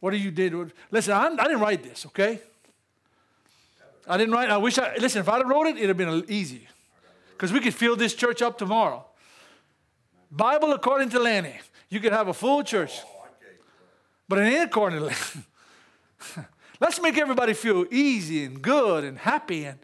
What 0.00 0.10
did 0.10 0.22
you 0.22 0.30
do? 0.30 0.70
Listen, 0.90 1.12
I, 1.14 1.26
I 1.26 1.44
didn't 1.44 1.60
write 1.60 1.82
this, 1.82 2.06
okay? 2.06 2.40
I 4.08 4.16
didn't 4.16 4.34
write. 4.34 4.50
I 4.50 4.56
wish 4.56 4.78
I 4.78 4.96
listen. 4.96 5.20
If 5.20 5.28
I'd 5.28 5.38
have 5.38 5.48
wrote 5.48 5.66
it, 5.66 5.76
it'd 5.76 5.88
have 5.88 5.96
been 5.96 6.24
easy, 6.28 6.66
because 7.40 7.54
we 7.54 7.60
could 7.60 7.72
fill 7.72 7.96
this 7.96 8.12
church 8.12 8.42
up 8.42 8.58
tomorrow. 8.58 9.02
Bible 10.30 10.74
according 10.74 11.08
to 11.08 11.18
Lanny, 11.18 11.58
you 11.88 11.98
could 11.98 12.12
have 12.12 12.28
a 12.28 12.34
full 12.34 12.62
church, 12.62 13.00
but 14.28 14.38
it 14.40 14.42
ain't 14.42 14.64
according 14.64 14.98
to 14.98 15.06
Lanny. 15.06 16.46
Let's 16.80 17.00
make 17.00 17.16
everybody 17.16 17.54
feel 17.54 17.86
easy 17.90 18.44
and 18.44 18.60
good 18.60 19.04
and 19.04 19.16
happy 19.16 19.64
and 19.64 19.78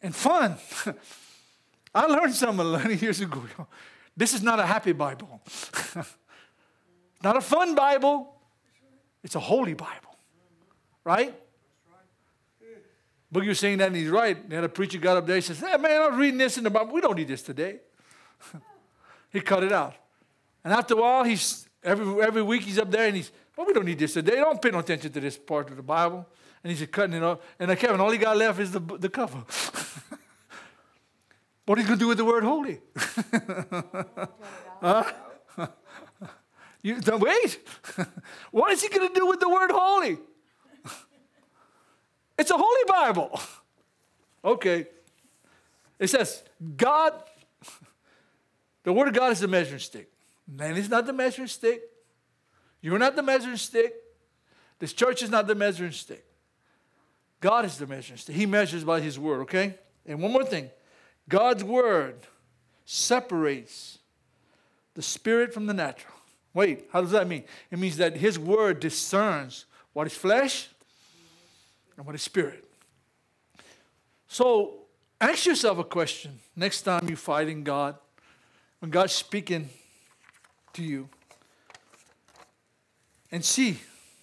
and 0.00 0.14
fun. 0.14 0.54
I 1.92 2.06
learned 2.06 2.34
something 2.34 2.64
Lanny 2.64 2.94
years 2.94 3.20
ago. 3.20 3.42
This 4.16 4.32
is 4.32 4.40
not 4.44 4.60
a 4.60 4.66
happy 4.66 4.92
Bible. 4.92 5.40
not 7.24 7.36
a 7.36 7.40
fun 7.40 7.74
Bible. 7.74 8.32
It's 9.24 9.34
a 9.34 9.40
holy 9.40 9.74
Bible, 9.74 10.16
right? 11.02 11.34
Boogie 13.34 13.48
was 13.48 13.58
saying 13.58 13.78
that, 13.78 13.88
and 13.88 13.96
he's 13.96 14.08
right. 14.08 14.36
And 14.36 14.64
a 14.64 14.68
preacher 14.68 14.98
got 14.98 15.16
up 15.16 15.26
there. 15.26 15.34
He 15.34 15.42
says, 15.42 15.58
"Hey, 15.58 15.76
man, 15.76 16.02
I 16.02 16.08
was 16.08 16.16
reading 16.16 16.38
this 16.38 16.56
in 16.56 16.62
the 16.62 16.70
Bible. 16.70 16.92
We 16.94 17.00
don't 17.00 17.16
need 17.16 17.26
this 17.26 17.42
today." 17.42 17.80
he 19.30 19.40
cut 19.40 19.64
it 19.64 19.72
out. 19.72 19.94
And 20.62 20.72
after 20.72 20.94
a 20.94 20.98
while, 20.98 21.24
he's 21.24 21.68
every 21.82 22.22
every 22.22 22.42
week 22.42 22.62
he's 22.62 22.78
up 22.78 22.92
there, 22.92 23.06
and 23.08 23.16
he's, 23.16 23.32
"Well, 23.56 23.66
we 23.66 23.72
don't 23.72 23.86
need 23.86 23.98
this 23.98 24.12
today. 24.12 24.36
Don't 24.36 24.62
pay 24.62 24.70
no 24.70 24.78
attention 24.78 25.10
to 25.12 25.20
this 25.20 25.36
part 25.36 25.68
of 25.68 25.76
the 25.76 25.82
Bible." 25.82 26.28
And 26.62 26.72
he's 26.72 26.86
cutting 26.86 27.16
it 27.16 27.22
off. 27.24 27.40
And 27.58 27.68
like 27.68 27.80
Kevin, 27.80 28.00
all 28.00 28.12
he 28.12 28.18
got 28.18 28.36
left 28.36 28.60
is 28.60 28.70
the 28.70 28.78
the 28.78 29.08
cover. 29.08 29.38
what 31.66 31.76
are 31.76 31.80
you 31.82 31.88
gonna 31.88 31.98
do 31.98 32.06
with 32.06 32.18
the 32.18 32.24
word 32.24 32.44
holy? 32.44 32.80
huh? 34.80 35.04
You, 36.84 37.00
wait. 37.18 37.66
what 38.50 38.70
is 38.70 38.82
he 38.82 38.90
going 38.90 39.08
to 39.08 39.14
do 39.18 39.26
with 39.26 39.40
the 39.40 39.48
word 39.48 39.70
holy? 39.72 40.18
It's 42.38 42.50
a 42.50 42.56
holy 42.56 42.84
Bible. 42.86 43.40
Okay. 44.44 44.86
It 45.98 46.08
says, 46.08 46.42
God, 46.76 47.14
the 48.82 48.92
word 48.92 49.08
of 49.08 49.14
God 49.14 49.32
is 49.32 49.40
the 49.40 49.48
measuring 49.48 49.80
stick. 49.80 50.10
Man 50.46 50.76
is 50.76 50.90
not 50.90 51.06
the 51.06 51.12
measuring 51.12 51.48
stick. 51.48 51.82
You're 52.82 52.98
not 52.98 53.16
the 53.16 53.22
measuring 53.22 53.56
stick. 53.56 53.94
This 54.78 54.92
church 54.92 55.22
is 55.22 55.30
not 55.30 55.46
the 55.46 55.54
measuring 55.54 55.92
stick. 55.92 56.26
God 57.40 57.64
is 57.64 57.78
the 57.78 57.86
measuring 57.86 58.18
stick. 58.18 58.36
He 58.36 58.44
measures 58.44 58.84
by 58.84 59.00
his 59.00 59.18
word, 59.18 59.42
okay? 59.42 59.78
And 60.04 60.20
one 60.20 60.32
more 60.32 60.44
thing 60.44 60.70
God's 61.28 61.64
word 61.64 62.26
separates 62.84 63.98
the 64.94 65.02
spirit 65.02 65.54
from 65.54 65.66
the 65.66 65.74
natural. 65.74 66.14
Wait, 66.52 66.88
how 66.92 67.00
does 67.00 67.10
that 67.12 67.26
mean? 67.26 67.44
It 67.70 67.78
means 67.78 67.96
that 67.96 68.16
his 68.16 68.38
word 68.38 68.80
discerns 68.80 69.64
what 69.92 70.06
is 70.06 70.14
flesh 70.14 70.68
is 72.14 72.22
spirit. 72.22 72.64
So 74.28 74.74
ask 75.20 75.46
yourself 75.46 75.78
a 75.78 75.84
question 75.84 76.38
next 76.56 76.82
time 76.82 77.06
you're 77.08 77.16
fighting 77.16 77.64
God, 77.64 77.96
when 78.80 78.90
God's 78.90 79.12
speaking 79.12 79.68
to 80.74 80.82
you. 80.82 81.08
And 83.30 83.44
see, 83.44 83.78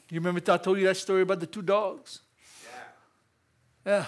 you 0.09 0.19
remember 0.19 0.41
I 0.51 0.57
told 0.57 0.78
you 0.78 0.86
that 0.86 0.97
story 0.97 1.22
about 1.22 1.39
the 1.39 1.47
two 1.47 1.61
dogs? 1.61 2.19
Yeah. 3.86 3.91
Yeah. 3.93 4.05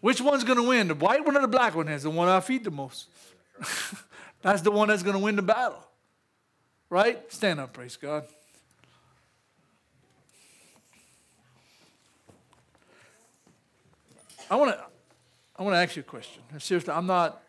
Which 0.00 0.20
one's 0.20 0.44
going 0.44 0.58
to 0.58 0.68
win, 0.68 0.88
the 0.88 0.94
white 0.94 1.24
one 1.24 1.36
or 1.36 1.40
the 1.40 1.48
black 1.48 1.74
one? 1.74 1.86
That's 1.86 2.04
the 2.04 2.10
one 2.10 2.28
I 2.28 2.40
feed 2.40 2.64
the 2.64 2.70
most. 2.70 3.08
that's 4.42 4.62
the 4.62 4.70
one 4.70 4.88
that's 4.88 5.02
going 5.02 5.16
to 5.16 5.22
win 5.22 5.36
the 5.36 5.42
battle. 5.42 5.84
Right? 6.88 7.30
Stand 7.32 7.60
up, 7.60 7.72
praise 7.72 7.96
God. 7.96 8.24
I 14.50 14.56
want 14.56 14.72
to 14.72 14.84
I 15.56 15.62
want 15.62 15.74
to 15.74 15.78
ask 15.78 15.96
you 15.96 16.00
a 16.00 16.04
question. 16.04 16.42
Seriously, 16.58 16.92
I'm 16.92 17.06
not. 17.06 17.42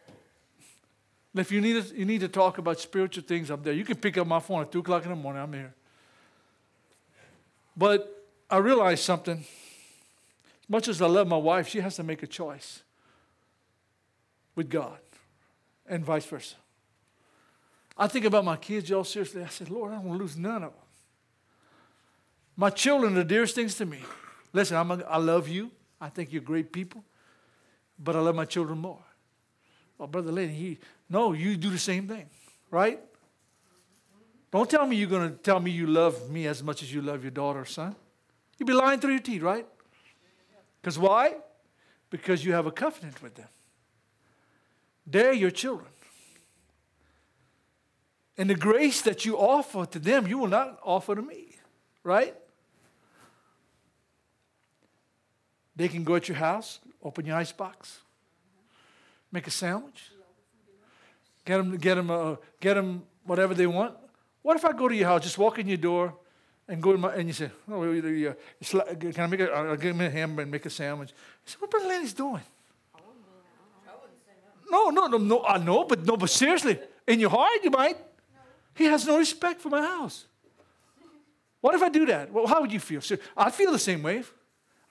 If 1.35 1.51
you 1.51 1.61
need 1.61 1.83
to, 1.83 1.95
you 1.95 2.05
need 2.05 2.21
to 2.21 2.27
talk 2.27 2.57
about 2.57 2.79
spiritual 2.79 3.23
things, 3.23 3.51
I'm 3.51 3.61
there. 3.61 3.73
You 3.73 3.85
can 3.85 3.97
pick 3.97 4.17
up 4.17 4.25
my 4.25 4.39
phone 4.39 4.61
at 4.61 4.71
two 4.71 4.79
o'clock 4.79 5.03
in 5.03 5.09
the 5.09 5.15
morning. 5.15 5.43
I'm 5.43 5.53
here. 5.53 5.73
But 7.77 8.25
I 8.49 8.57
realized 8.57 9.03
something. 9.03 9.37
As 9.37 10.69
much 10.69 10.87
as 10.87 11.01
I 11.01 11.05
love 11.05 11.27
my 11.27 11.37
wife, 11.37 11.67
she 11.67 11.79
has 11.81 11.95
to 11.97 12.03
make 12.03 12.23
a 12.23 12.27
choice 12.27 12.81
with 14.55 14.69
God, 14.69 14.97
and 15.87 16.03
vice 16.03 16.25
versa. 16.25 16.55
I 17.97 18.07
think 18.07 18.25
about 18.25 18.43
my 18.43 18.55
kids, 18.55 18.89
y'all, 18.89 19.03
seriously. 19.03 19.43
I 19.43 19.47
said, 19.47 19.69
Lord, 19.69 19.91
I 19.91 19.95
don't 19.95 20.05
want 20.05 20.19
to 20.19 20.23
lose 20.23 20.35
none 20.35 20.63
of 20.63 20.71
them. 20.71 20.81
My 22.57 22.69
children 22.69 23.13
are 23.13 23.17
the 23.17 23.23
dearest 23.23 23.55
things 23.55 23.75
to 23.75 23.85
me. 23.85 23.99
Listen, 24.51 24.77
I'm 24.77 24.91
a, 24.91 24.95
I 25.03 25.17
love 25.17 25.47
you. 25.47 25.71
I 26.01 26.09
think 26.09 26.31
you're 26.31 26.41
great 26.41 26.71
people, 26.71 27.03
but 27.97 28.15
I 28.15 28.19
love 28.19 28.35
my 28.35 28.45
children 28.45 28.79
more. 28.79 29.03
Well, 29.97 30.07
Brother 30.07 30.31
Lanny, 30.31 30.53
he, 30.53 30.77
no, 31.09 31.33
you 31.33 31.57
do 31.57 31.69
the 31.69 31.77
same 31.77 32.07
thing, 32.07 32.25
right? 32.71 32.99
Don't 34.51 34.69
tell 34.69 34.85
me 34.87 34.95
you're 34.95 35.09
going 35.09 35.29
to 35.29 35.35
tell 35.35 35.59
me 35.59 35.71
you 35.71 35.85
love 35.85 36.29
me 36.29 36.47
as 36.47 36.63
much 36.63 36.81
as 36.81 36.93
you 36.93 37.01
love 37.01 37.23
your 37.23 37.31
daughter 37.31 37.59
or 37.59 37.65
son. 37.65 37.95
You'd 38.57 38.65
be 38.65 38.73
lying 38.73 38.99
through 38.99 39.11
your 39.11 39.21
teeth, 39.21 39.41
right? 39.41 39.67
Because 40.81 40.97
why? 40.97 41.35
Because 42.09 42.43
you 42.43 42.53
have 42.53 42.65
a 42.65 42.71
covenant 42.71 43.21
with 43.21 43.35
them. 43.35 43.47
They're 45.05 45.33
your 45.33 45.51
children. 45.51 45.89
And 48.37 48.49
the 48.49 48.55
grace 48.55 49.01
that 49.01 49.25
you 49.25 49.37
offer 49.37 49.85
to 49.85 49.99
them, 49.99 50.25
you 50.25 50.37
will 50.37 50.47
not 50.47 50.79
offer 50.83 51.13
to 51.13 51.21
me, 51.21 51.57
right? 52.03 52.33
They 55.79 55.87
can 55.87 56.03
go 56.03 56.15
at 56.15 56.27
your 56.27 56.35
house, 56.35 56.79
open 57.01 57.25
your 57.25 57.37
icebox, 57.37 57.99
make 59.31 59.47
a 59.47 59.49
sandwich, 59.49 60.11
get 61.45 61.55
them, 61.55 61.77
get 61.77 61.95
them, 61.95 62.11
uh, 62.11 62.35
get 62.59 62.73
them 62.73 63.03
whatever 63.23 63.53
they 63.53 63.65
want. 63.65 63.95
What 64.41 64.57
if 64.57 64.65
I 64.65 64.73
go 64.73 64.89
to 64.89 64.93
your 64.93 65.07
house, 65.07 65.23
just 65.23 65.37
walk 65.37 65.57
in 65.57 65.69
your 65.69 65.77
door, 65.77 66.13
and 66.67 66.83
go 66.83 66.91
in 66.91 66.99
my, 66.99 67.13
and 67.13 67.29
you 67.29 67.33
say, 67.33 67.49
"Oh, 67.71 67.81
uh, 67.81 68.95
can 68.95 69.19
I 69.19 69.27
make 69.27 69.39
a, 69.39 69.49
I'll 69.53 69.77
give 69.77 69.95
me 69.95 70.07
a 70.07 70.09
hamburger 70.09 70.41
and 70.41 70.51
make 70.51 70.65
a 70.65 70.69
sandwich?" 70.69 71.11
I 71.13 71.49
said, 71.49 71.61
"What 71.61 71.71
Brother 71.71 71.87
Lanny's 71.87 72.13
doing?" 72.13 72.43
No, 74.69 74.89
no, 74.89 75.07
no, 75.07 75.17
no. 75.17 75.45
I 75.45 75.59
know, 75.59 75.85
but 75.85 76.05
no, 76.05 76.17
but 76.17 76.29
seriously, 76.29 76.77
in 77.07 77.21
your 77.21 77.29
heart, 77.29 77.63
you 77.63 77.71
might. 77.71 77.95
He 78.75 78.83
has 78.83 79.07
no 79.07 79.17
respect 79.17 79.61
for 79.61 79.69
my 79.69 79.81
house. 79.81 80.25
What 81.61 81.73
if 81.73 81.81
I 81.81 81.87
do 81.87 82.05
that? 82.07 82.33
Well, 82.33 82.47
how 82.47 82.59
would 82.59 82.73
you 82.73 82.81
feel? 82.81 83.01
I 83.37 83.49
feel 83.49 83.71
the 83.71 83.79
same 83.79 84.03
way. 84.03 84.23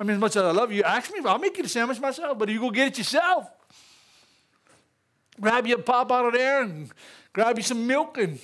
I 0.00 0.04
mean, 0.04 0.14
as 0.14 0.20
much 0.20 0.36
as 0.36 0.42
I 0.42 0.50
love 0.52 0.70
you, 0.70 0.82
ask 0.82 1.12
me, 1.12 1.20
I'll 1.24 1.38
make 1.38 1.56
you 1.56 1.62
the 1.62 1.68
sandwich 1.68 2.00
myself, 2.00 2.38
but 2.38 2.48
you 2.48 2.60
go 2.60 2.70
get 2.70 2.88
it 2.88 2.98
yourself. 2.98 3.50
Grab 5.40 5.66
your 5.66 5.78
pop 5.78 6.10
out 6.12 6.26
of 6.26 6.32
there 6.32 6.62
and 6.62 6.90
grab 7.32 7.56
you 7.56 7.62
some 7.62 7.86
milk 7.86 8.18
and 8.18 8.38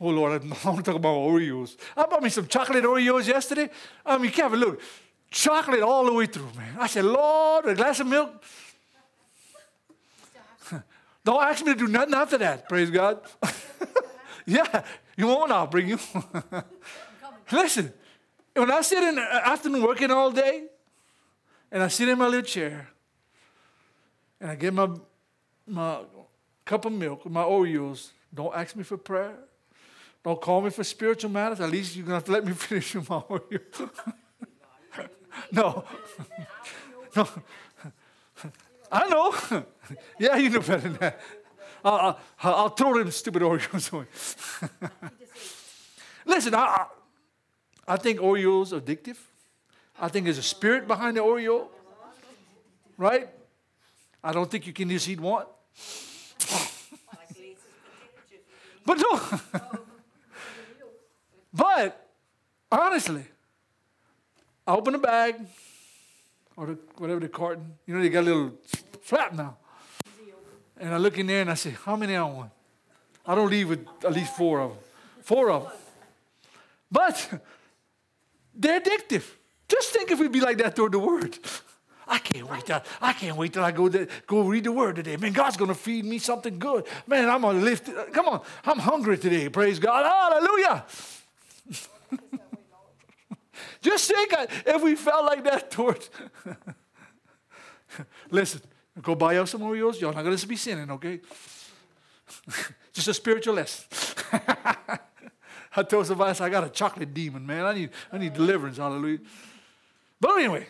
Oh 0.00 0.08
Lord, 0.08 0.32
I 0.34 0.38
don't 0.38 0.64
want 0.64 0.78
to 0.78 0.82
talk 0.82 0.96
about 0.96 1.14
Oreos. 1.14 1.76
I 1.96 2.06
bought 2.06 2.22
me 2.22 2.28
some 2.28 2.48
chocolate 2.48 2.82
Oreos 2.82 3.28
yesterday. 3.28 3.70
I 4.04 4.18
mean, 4.18 4.32
Kevin, 4.32 4.58
look, 4.58 4.80
chocolate 5.30 5.80
all 5.80 6.04
the 6.04 6.12
way 6.12 6.26
through, 6.26 6.50
man. 6.56 6.76
I 6.80 6.88
said, 6.88 7.04
Lord, 7.04 7.66
a 7.66 7.74
glass 7.76 8.00
of 8.00 8.08
milk. 8.08 8.42
Don't 11.24 11.42
ask 11.42 11.64
me 11.64 11.72
to 11.72 11.78
do 11.78 11.86
nothing 11.86 12.14
after 12.14 12.36
that. 12.38 12.68
Praise 12.68 12.90
God. 12.90 13.20
Yeah, 14.44 14.82
you 15.16 15.28
want? 15.28 15.52
I'll 15.52 15.66
bring 15.66 15.88
you. 15.88 15.98
Listen, 17.52 17.92
when 18.54 18.70
I 18.70 18.80
sit 18.82 19.02
in 19.02 19.14
the 19.14 19.22
afternoon 19.22 19.82
working 19.82 20.10
all 20.10 20.30
day, 20.30 20.64
and 21.70 21.82
I 21.82 21.88
sit 21.88 22.08
in 22.08 22.18
my 22.18 22.26
little 22.26 22.42
chair, 22.42 22.88
and 24.40 24.50
I 24.50 24.54
get 24.54 24.74
my, 24.74 24.88
my 25.66 26.00
cup 26.64 26.84
of 26.84 26.92
milk, 26.92 27.24
my 27.28 27.42
Oreos, 27.42 28.10
don't 28.34 28.54
ask 28.54 28.76
me 28.76 28.82
for 28.82 28.96
prayer. 28.96 29.34
Don't 30.24 30.40
call 30.40 30.60
me 30.60 30.70
for 30.70 30.84
spiritual 30.84 31.30
matters. 31.30 31.60
At 31.60 31.70
least 31.70 31.96
you're 31.96 32.06
going 32.06 32.12
to 32.12 32.14
have 32.16 32.24
to 32.24 32.32
let 32.32 32.44
me 32.44 32.52
finish 32.54 32.94
my 32.94 33.00
Oreos. 33.02 33.90
no. 35.52 35.84
no. 37.16 37.28
I 38.90 39.08
know. 39.08 39.64
yeah, 40.18 40.36
you 40.36 40.50
know 40.50 40.60
better 40.60 40.78
than 40.78 40.94
that. 40.94 41.20
I'll, 41.84 42.18
I'll, 42.42 42.54
I'll 42.54 42.68
throw 42.68 42.98
them 42.98 43.10
stupid 43.10 43.42
Oreos 43.42 43.92
away. 43.92 44.04
Listen, 46.24 46.54
I 46.54 46.86
think 47.96 48.20
Oreos 48.20 48.72
addictive. 48.78 49.18
I 50.00 50.08
think 50.08 50.24
there's 50.24 50.38
a 50.38 50.42
spirit 50.42 50.86
behind 50.86 51.16
the 51.16 51.20
Oreo, 51.20 51.68
right? 52.96 53.28
I 54.24 54.32
don't 54.32 54.50
think 54.50 54.66
you 54.66 54.72
can 54.72 54.88
just 54.88 55.08
eat 55.08 55.20
one. 55.20 55.46
but 58.86 58.98
no. 58.98 59.20
but 61.52 62.08
honestly, 62.70 63.24
I 64.66 64.74
open 64.74 64.92
the 64.92 64.98
bag 64.98 65.36
or 66.56 66.66
the, 66.66 66.78
whatever 66.96 67.20
the 67.20 67.28
carton. 67.28 67.74
You 67.86 67.94
know, 67.94 68.02
they 68.02 68.08
got 68.08 68.20
a 68.20 68.22
little 68.22 68.52
flap 69.02 69.34
now. 69.34 69.56
And 70.78 70.94
I 70.94 70.96
look 70.96 71.18
in 71.18 71.26
there 71.26 71.42
and 71.42 71.50
I 71.50 71.54
say, 71.54 71.70
How 71.70 71.96
many 71.96 72.16
I 72.16 72.22
want? 72.24 72.50
I 73.24 73.34
don't 73.34 73.50
leave 73.50 73.68
with 73.68 73.86
at 74.04 74.12
least 74.12 74.36
four 74.36 74.60
of 74.60 74.70
them. 74.70 74.78
Four 75.22 75.50
of 75.50 75.62
them. 75.64 75.72
But 76.90 77.42
they're 78.62 78.80
addictive. 78.80 79.24
Just 79.68 79.90
think 79.90 80.10
if 80.10 80.18
we'd 80.18 80.32
be 80.32 80.40
like 80.40 80.58
that 80.58 80.76
toward 80.76 80.92
the 80.92 80.98
word. 80.98 81.38
I 82.06 82.18
can't 82.18 82.50
wait 82.50 82.66
till 82.66 82.82
I 83.00 83.12
can't 83.12 83.36
wait 83.36 83.52
till 83.52 83.64
I 83.64 83.70
go 83.70 83.88
to, 83.88 84.06
go 84.26 84.42
read 84.42 84.64
the 84.64 84.72
word 84.72 84.96
today. 84.96 85.16
Man, 85.16 85.32
God's 85.32 85.56
gonna 85.56 85.74
feed 85.74 86.04
me 86.04 86.18
something 86.18 86.58
good. 86.58 86.86
Man, 87.06 87.30
I'm 87.30 87.42
gonna 87.42 87.60
lift. 87.60 87.88
It. 87.88 88.12
Come 88.12 88.26
on, 88.26 88.42
I'm 88.64 88.78
hungry 88.78 89.16
today. 89.18 89.48
Praise 89.48 89.78
God. 89.78 90.04
Hallelujah. 90.04 90.84
Just 93.80 94.10
think 94.10 94.34
if 94.66 94.82
we 94.82 94.94
felt 94.94 95.24
like 95.24 95.44
that 95.44 95.70
toward. 95.70 96.06
Listen, 98.30 98.60
go 99.00 99.14
buy 99.14 99.38
out 99.38 99.48
some 99.48 99.62
Oreos. 99.62 100.00
Y'all 100.00 100.12
not 100.12 100.24
gonna 100.24 100.36
be 100.46 100.56
sinning, 100.56 100.90
okay? 100.90 101.20
Just 102.92 103.08
a 103.08 103.14
spiritual 103.14 103.54
lesson. 103.54 103.86
I 105.74 105.82
told 105.82 106.06
somebody, 106.06 106.38
I 106.38 106.48
got 106.48 106.64
a 106.64 106.68
chocolate 106.68 107.14
demon, 107.14 107.46
man. 107.46 107.64
I 107.64 107.74
need, 107.74 107.90
I 108.12 108.18
need 108.18 108.34
deliverance. 108.34 108.76
Hallelujah. 108.76 109.20
But 110.20 110.38
anyway, 110.38 110.66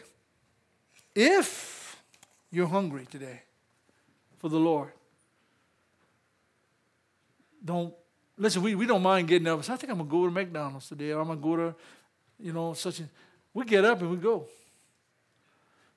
if 1.15 2.01
you're 2.51 2.69
hungry 2.69 3.07
today 3.11 3.43
for 4.39 4.49
the 4.49 4.59
Lord, 4.59 4.93
don't 7.65 7.93
listen. 8.37 8.63
We, 8.63 8.75
we 8.75 8.87
don't 8.87 9.03
mind 9.03 9.29
getting 9.29 9.49
up. 9.49 9.63
So 9.65 9.73
I 9.73 9.77
think 9.77 9.91
I'm 9.91 9.99
gonna 9.99 10.11
go 10.11 10.25
to 10.25 10.31
McDonald's 10.31 10.89
today, 10.89 11.13
or 11.13 11.21
I'm 11.21 11.29
gonna 11.29 11.41
go 11.41 11.57
to, 11.57 11.75
you 12.41 12.53
know, 12.53 12.73
such. 12.73 13.01
A, 13.01 13.05
we 13.55 13.65
get 13.65 13.85
up 13.85 14.01
and 14.01 14.11
we 14.11 14.17
go. 14.17 14.47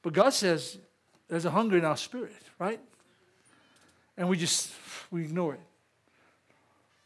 But 0.02 0.14
God 0.14 0.32
says 0.32 0.78
there's 1.28 1.46
a 1.46 1.52
hunger 1.52 1.78
in 1.78 1.86
our 1.86 1.98
spirit, 1.98 2.36
right? 2.60 2.80
And 4.18 4.30
we 4.30 4.38
just 4.38 4.72
we 5.12 5.24
ignore 5.24 5.54
it. 5.54 5.62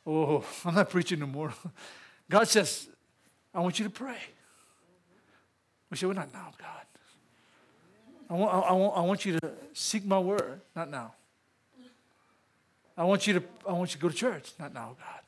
Oh, 0.10 0.44
I'm 0.66 0.74
not 0.74 0.90
preaching 0.90 1.20
no 1.20 1.28
more. 1.28 1.54
God 2.30 2.48
says, 2.48 2.88
I 3.54 3.60
want 3.60 3.78
you 3.78 3.86
to 3.86 3.92
pray. 3.92 4.18
We 5.90 5.98
say, 5.98 6.06
well, 6.06 6.16
not 6.16 6.34
now, 6.34 6.52
God. 6.58 6.68
I 8.30 8.34
want, 8.34 8.54
I, 8.54 8.72
want, 8.74 8.98
I 8.98 9.02
want 9.02 9.26
you 9.26 9.40
to 9.40 9.52
seek 9.74 10.06
my 10.06 10.20
word, 10.20 10.62
not 10.76 10.90
now. 10.90 11.14
I 12.96 13.04
want 13.04 13.26
you 13.26 13.34
to 13.36 13.44
I 13.68 13.72
want 13.72 13.92
you 13.92 13.96
to 13.96 14.02
go 14.02 14.10
to 14.10 14.16
church, 14.16 14.52
not 14.60 14.74
now, 14.74 14.96
God. 15.00 15.22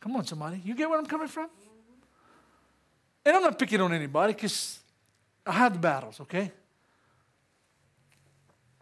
Come 0.00 0.16
on, 0.16 0.26
somebody. 0.26 0.60
You 0.64 0.74
get 0.74 0.90
where 0.90 0.98
I'm 0.98 1.06
coming 1.06 1.28
from? 1.28 1.48
And 3.24 3.36
I'm 3.36 3.42
not 3.42 3.58
picking 3.58 3.80
on 3.80 3.92
anybody 3.92 4.32
because 4.32 4.80
I 5.46 5.52
have 5.52 5.74
the 5.74 5.78
battles, 5.78 6.20
okay? 6.20 6.50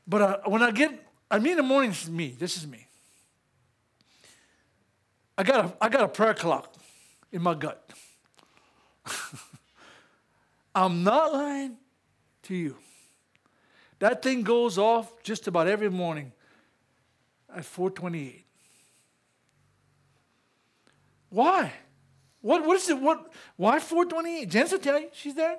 But 0.06 0.22
uh, 0.22 0.38
when 0.46 0.62
I 0.62 0.70
get, 0.70 1.06
I 1.30 1.38
mean, 1.38 1.56
the 1.56 1.62
morning, 1.62 1.90
is 1.90 2.08
me. 2.08 2.34
This 2.38 2.56
is 2.56 2.66
me. 2.66 2.87
I 5.38 5.44
got 5.44 5.64
a, 5.64 5.72
I 5.80 5.88
got 5.88 6.02
a 6.02 6.08
prayer 6.08 6.34
clock 6.34 6.74
in 7.30 7.40
my 7.42 7.54
gut. 7.54 7.92
I'm 10.74 11.04
not 11.04 11.32
lying 11.32 11.76
to 12.42 12.54
you. 12.56 12.76
That 14.00 14.20
thing 14.20 14.42
goes 14.42 14.78
off 14.78 15.22
just 15.22 15.46
about 15.46 15.68
every 15.68 15.90
morning 15.90 16.32
at 17.54 17.64
428. 17.64 18.44
Why? 21.30 21.72
What, 22.40 22.66
what 22.66 22.76
is 22.76 22.88
it? 22.88 23.00
What, 23.00 23.32
why 23.56 23.78
428? 23.78 24.48
Janice 24.48 24.72
will 24.72 24.78
tell 24.80 25.00
you. 25.00 25.08
She's 25.12 25.34
there. 25.34 25.56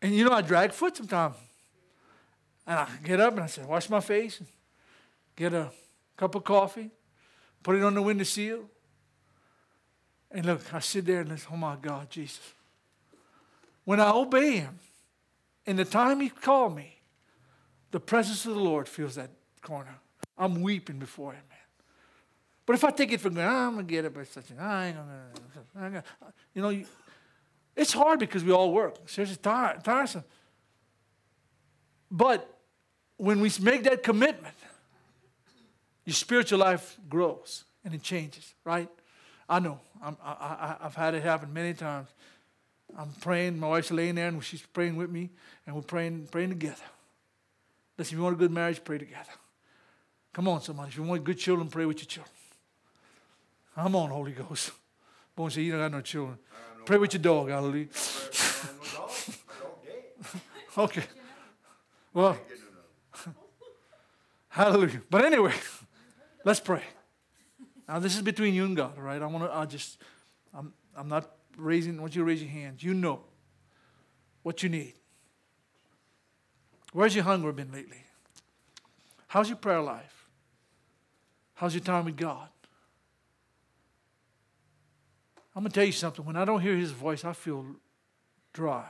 And 0.00 0.14
you 0.14 0.24
know, 0.24 0.32
I 0.32 0.42
drag 0.42 0.72
foot 0.72 0.96
sometimes. 0.96 1.34
And 2.68 2.78
I 2.78 2.88
get 3.02 3.18
up 3.18 3.32
and 3.32 3.42
I 3.42 3.46
say, 3.46 3.62
wash 3.64 3.90
my 3.90 4.00
face, 4.00 4.40
get 5.36 5.52
a 5.52 5.70
cup 6.16 6.34
of 6.34 6.44
coffee, 6.44 6.90
put 7.64 7.74
it 7.74 7.82
on 7.82 7.94
the 7.94 8.02
window 8.02 8.22
sill. 8.22 8.60
And 10.30 10.46
look, 10.46 10.72
I 10.72 10.78
sit 10.78 11.06
there 11.06 11.20
and 11.20 11.30
listen, 11.30 11.48
oh 11.52 11.56
my 11.56 11.76
God, 11.80 12.08
Jesus. 12.10 12.54
When 13.84 13.98
I 13.98 14.10
obey 14.12 14.58
him, 14.58 14.78
in 15.66 15.76
the 15.76 15.84
time 15.84 16.20
he 16.20 16.28
called 16.28 16.76
me, 16.76 17.00
the 17.90 18.00
presence 18.00 18.44
of 18.46 18.54
the 18.54 18.60
Lord 18.60 18.88
fills 18.88 19.14
that 19.16 19.30
corner. 19.60 19.96
I'm 20.36 20.62
weeping 20.62 20.98
before 20.98 21.32
him, 21.32 21.42
man. 21.48 21.58
But 22.66 22.74
if 22.74 22.84
I 22.84 22.90
take 22.90 23.12
it 23.12 23.20
for 23.20 23.30
granted, 23.30 23.52
ah, 23.52 23.66
I'm 23.66 23.74
gonna 23.74 23.84
get 23.84 24.04
it 24.04 24.14
by 24.14 24.24
such 24.24 24.50
a 24.50 24.60
I 24.60 24.86
ain't 24.86 24.96
gonna, 25.74 26.02
you 26.54 26.62
know, 26.62 26.70
you, 26.70 26.86
it's 27.76 27.92
hard 27.92 28.18
because 28.18 28.42
we 28.42 28.52
all 28.52 28.72
work. 28.72 29.08
Seriously, 29.08 29.38
tiresome. 29.42 30.24
But 32.10 32.48
when 33.16 33.40
we 33.40 33.50
make 33.60 33.84
that 33.84 34.02
commitment, 34.02 34.54
your 36.04 36.14
spiritual 36.14 36.58
life 36.58 36.98
grows 37.08 37.64
and 37.84 37.94
it 37.94 38.02
changes, 38.02 38.54
right? 38.64 38.88
I 39.48 39.60
know. 39.60 39.80
I'm, 40.02 40.16
I, 40.22 40.76
I, 40.80 40.84
have 40.84 40.94
had 40.94 41.14
it 41.14 41.22
happen 41.22 41.52
many 41.52 41.74
times. 41.74 42.08
I'm 42.96 43.10
praying, 43.20 43.58
my 43.58 43.68
wife's 43.68 43.90
laying 43.90 44.14
there 44.14 44.28
and 44.28 44.42
she's 44.44 44.62
praying 44.62 44.96
with 44.96 45.10
me, 45.10 45.30
and 45.66 45.74
we're 45.74 45.82
praying, 45.82 46.28
praying 46.30 46.50
together. 46.50 46.76
Listen, 47.98 48.14
if 48.14 48.18
you 48.18 48.22
want 48.22 48.36
a 48.36 48.38
good 48.38 48.50
marriage, 48.50 48.82
pray 48.84 48.98
together. 48.98 49.32
Come 50.32 50.48
on, 50.48 50.60
somebody. 50.60 50.88
If 50.88 50.96
you 50.96 51.04
want 51.04 51.24
good 51.24 51.38
children, 51.38 51.68
pray 51.68 51.86
with 51.86 51.98
your 51.98 52.06
children. 52.06 52.34
Come 53.74 53.96
on, 53.96 54.10
Holy 54.10 54.32
Ghost. 54.32 54.72
Boy, 55.34 55.48
say, 55.48 55.62
you 55.62 55.72
don't 55.72 55.80
got 55.80 55.92
no 55.92 56.00
children. 56.00 56.38
No 56.78 56.84
pray 56.84 56.98
with 56.98 57.14
your 57.14 57.22
dog, 57.22 57.48
hallelujah. 57.48 57.88
okay. 60.78 61.04
Well, 62.12 62.38
hallelujah. 64.48 65.02
But 65.10 65.24
anyway. 65.24 65.54
Let's 66.44 66.60
pray. 66.60 66.82
Now, 67.88 67.98
this 67.98 68.16
is 68.16 68.22
between 68.22 68.54
you 68.54 68.64
and 68.64 68.76
God, 68.76 68.98
right? 68.98 69.20
I 69.20 69.26
want 69.26 69.44
to, 69.44 69.54
I 69.54 69.64
just, 69.66 69.98
I'm, 70.54 70.72
I'm 70.96 71.08
not 71.08 71.30
raising, 71.56 71.98
I 71.98 72.02
want 72.02 72.14
you 72.14 72.22
to 72.22 72.26
raise 72.26 72.42
your 72.42 72.50
hands. 72.50 72.82
You 72.82 72.94
know 72.94 73.20
what 74.42 74.62
you 74.62 74.68
need. 74.68 74.94
Where's 76.92 77.14
your 77.14 77.24
hunger 77.24 77.52
been 77.52 77.72
lately? 77.72 78.04
How's 79.26 79.48
your 79.48 79.56
prayer 79.56 79.80
life? 79.80 80.28
How's 81.54 81.74
your 81.74 81.82
time 81.82 82.04
with 82.04 82.16
God? 82.16 82.48
I'm 85.56 85.62
going 85.62 85.70
to 85.70 85.74
tell 85.74 85.84
you 85.84 85.92
something. 85.92 86.24
When 86.24 86.36
I 86.36 86.44
don't 86.44 86.60
hear 86.60 86.76
his 86.76 86.90
voice, 86.90 87.24
I 87.24 87.32
feel 87.32 87.64
dry. 88.52 88.86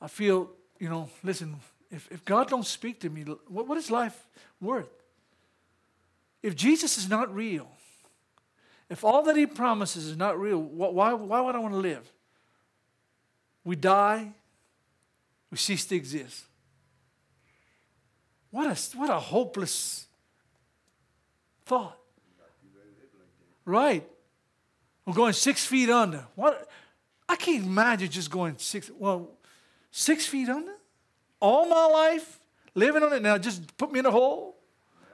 I 0.00 0.08
feel, 0.08 0.50
you 0.78 0.88
know, 0.88 1.08
listen, 1.22 1.56
if, 1.90 2.10
if 2.10 2.24
God 2.24 2.48
don't 2.48 2.66
speak 2.66 3.00
to 3.00 3.10
me, 3.10 3.22
what, 3.48 3.66
what 3.66 3.78
is 3.78 3.90
life 3.90 4.28
worth? 4.60 4.88
If 6.44 6.54
Jesus 6.54 6.98
is 6.98 7.08
not 7.08 7.34
real, 7.34 7.66
if 8.90 9.02
all 9.02 9.22
that 9.22 9.34
he 9.34 9.46
promises 9.46 10.04
is 10.04 10.14
not 10.18 10.38
real, 10.38 10.58
why, 10.58 11.14
why 11.14 11.40
would 11.40 11.54
I 11.54 11.58
want 11.58 11.72
to 11.72 11.80
live? 11.80 12.06
We 13.64 13.76
die, 13.76 14.30
we 15.50 15.56
cease 15.56 15.86
to 15.86 15.96
exist. 15.96 16.44
What 18.50 18.66
a, 18.66 18.98
what 18.98 19.08
a 19.08 19.18
hopeless 19.18 20.06
thought. 21.64 21.96
Right. 23.64 24.06
We're 25.06 25.14
going 25.14 25.32
six 25.32 25.64
feet 25.64 25.88
under. 25.88 26.26
What? 26.34 26.68
I 27.26 27.36
can't 27.36 27.64
imagine 27.64 28.10
just 28.10 28.30
going 28.30 28.58
six, 28.58 28.90
well, 28.98 29.30
six 29.90 30.26
feet 30.26 30.50
under? 30.50 30.74
All 31.40 31.66
my 31.66 31.86
life, 31.86 32.38
living 32.74 33.02
on 33.02 33.14
it 33.14 33.22
now, 33.22 33.38
just 33.38 33.78
put 33.78 33.90
me 33.90 34.00
in 34.00 34.04
a 34.04 34.10
hole? 34.10 34.56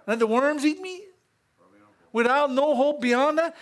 Let 0.08 0.18
the 0.18 0.26
worms 0.26 0.66
eat 0.66 0.80
me? 0.80 1.04
Without 2.12 2.50
no 2.52 2.74
hope 2.74 3.00
beyond 3.00 3.38
that? 3.38 3.56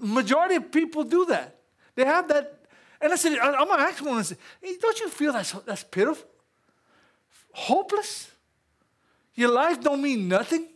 Majority 0.00 0.56
of 0.56 0.72
people 0.72 1.04
do 1.04 1.26
that. 1.26 1.58
They 1.94 2.04
have 2.04 2.28
that. 2.28 2.58
And 3.00 3.12
I 3.12 3.16
said, 3.16 3.38
I'm 3.38 3.66
going 3.66 3.78
to 3.78 3.84
ask 3.84 4.04
one 4.04 4.18
and 4.18 4.26
say, 4.26 4.36
hey, 4.60 4.76
don't 4.80 4.98
you 5.00 5.08
feel 5.08 5.32
that's, 5.32 5.52
that's 5.52 5.84
pitiful? 5.84 6.28
hopeless? 7.52 8.30
Your 9.34 9.50
life 9.50 9.80
don't 9.80 10.02
mean 10.02 10.28
nothing? 10.28 10.68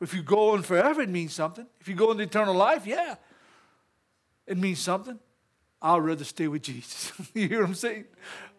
If 0.00 0.14
you 0.14 0.22
go 0.22 0.50
on 0.50 0.62
forever, 0.62 1.02
it 1.02 1.08
means 1.08 1.34
something. 1.34 1.66
If 1.80 1.88
you 1.88 1.94
go 1.94 2.12
into 2.12 2.22
eternal 2.22 2.54
life, 2.54 2.86
yeah, 2.86 3.16
it 4.46 4.56
means 4.56 4.78
something. 4.78 5.18
I'd 5.82 5.98
rather 5.98 6.24
stay 6.24 6.48
with 6.48 6.62
Jesus. 6.62 7.12
you 7.34 7.48
hear 7.48 7.60
what 7.60 7.68
I'm 7.68 7.74
saying? 7.74 8.04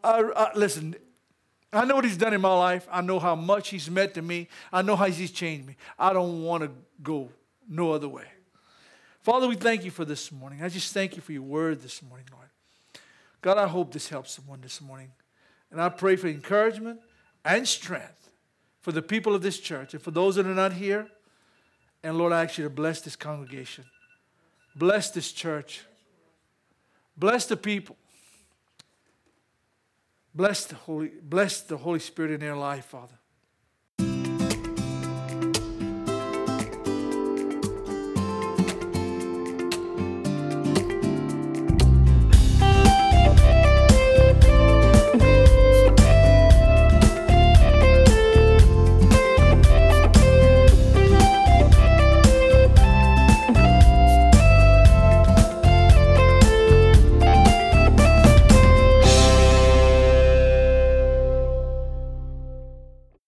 I, 0.03 0.21
I, 0.35 0.51
listen, 0.55 0.95
I 1.71 1.85
know 1.85 1.95
what 1.95 2.05
He's 2.05 2.17
done 2.17 2.33
in 2.33 2.41
my 2.41 2.53
life. 2.53 2.87
I 2.91 3.01
know 3.01 3.19
how 3.19 3.35
much 3.35 3.69
He's 3.69 3.89
meant 3.89 4.13
to 4.15 4.21
me. 4.21 4.47
I 4.71 4.81
know 4.81 4.95
how 4.95 5.05
He's 5.05 5.31
changed 5.31 5.67
me. 5.67 5.75
I 5.97 6.13
don't 6.13 6.43
want 6.43 6.63
to 6.63 6.71
go 7.01 7.29
no 7.69 7.93
other 7.93 8.09
way. 8.09 8.25
Father, 9.21 9.47
we 9.47 9.55
thank 9.55 9.83
you 9.83 9.91
for 9.91 10.05
this 10.05 10.31
morning. 10.31 10.63
I 10.63 10.69
just 10.69 10.93
thank 10.93 11.15
you 11.15 11.21
for 11.21 11.31
your 11.31 11.43
word 11.43 11.81
this 11.81 12.01
morning, 12.01 12.25
Lord. 12.31 12.47
God, 13.41 13.57
I 13.57 13.67
hope 13.67 13.93
this 13.93 14.09
helps 14.09 14.31
someone 14.31 14.61
this 14.61 14.81
morning. 14.81 15.11
And 15.71 15.81
I 15.81 15.89
pray 15.89 16.15
for 16.15 16.27
encouragement 16.27 16.99
and 17.45 17.67
strength 17.67 18.31
for 18.81 18.91
the 18.91 19.01
people 19.01 19.35
of 19.35 19.41
this 19.41 19.59
church 19.59 19.93
and 19.93 20.01
for 20.01 20.11
those 20.11 20.35
that 20.35 20.47
are 20.47 20.55
not 20.55 20.73
here. 20.73 21.07
And 22.03 22.17
Lord, 22.17 22.33
I 22.33 22.43
ask 22.43 22.57
you 22.57 22.63
to 22.63 22.69
bless 22.69 23.01
this 23.01 23.15
congregation, 23.15 23.85
bless 24.75 25.11
this 25.11 25.31
church, 25.31 25.83
bless 27.17 27.45
the 27.45 27.57
people, 27.57 27.97
bless 30.33 30.65
the 30.65 30.75
Holy, 30.75 31.11
bless 31.21 31.61
the 31.61 31.77
Holy 31.77 31.99
Spirit 31.99 32.31
in 32.31 32.39
their 32.39 32.55
life, 32.55 32.85
Father. 32.85 33.18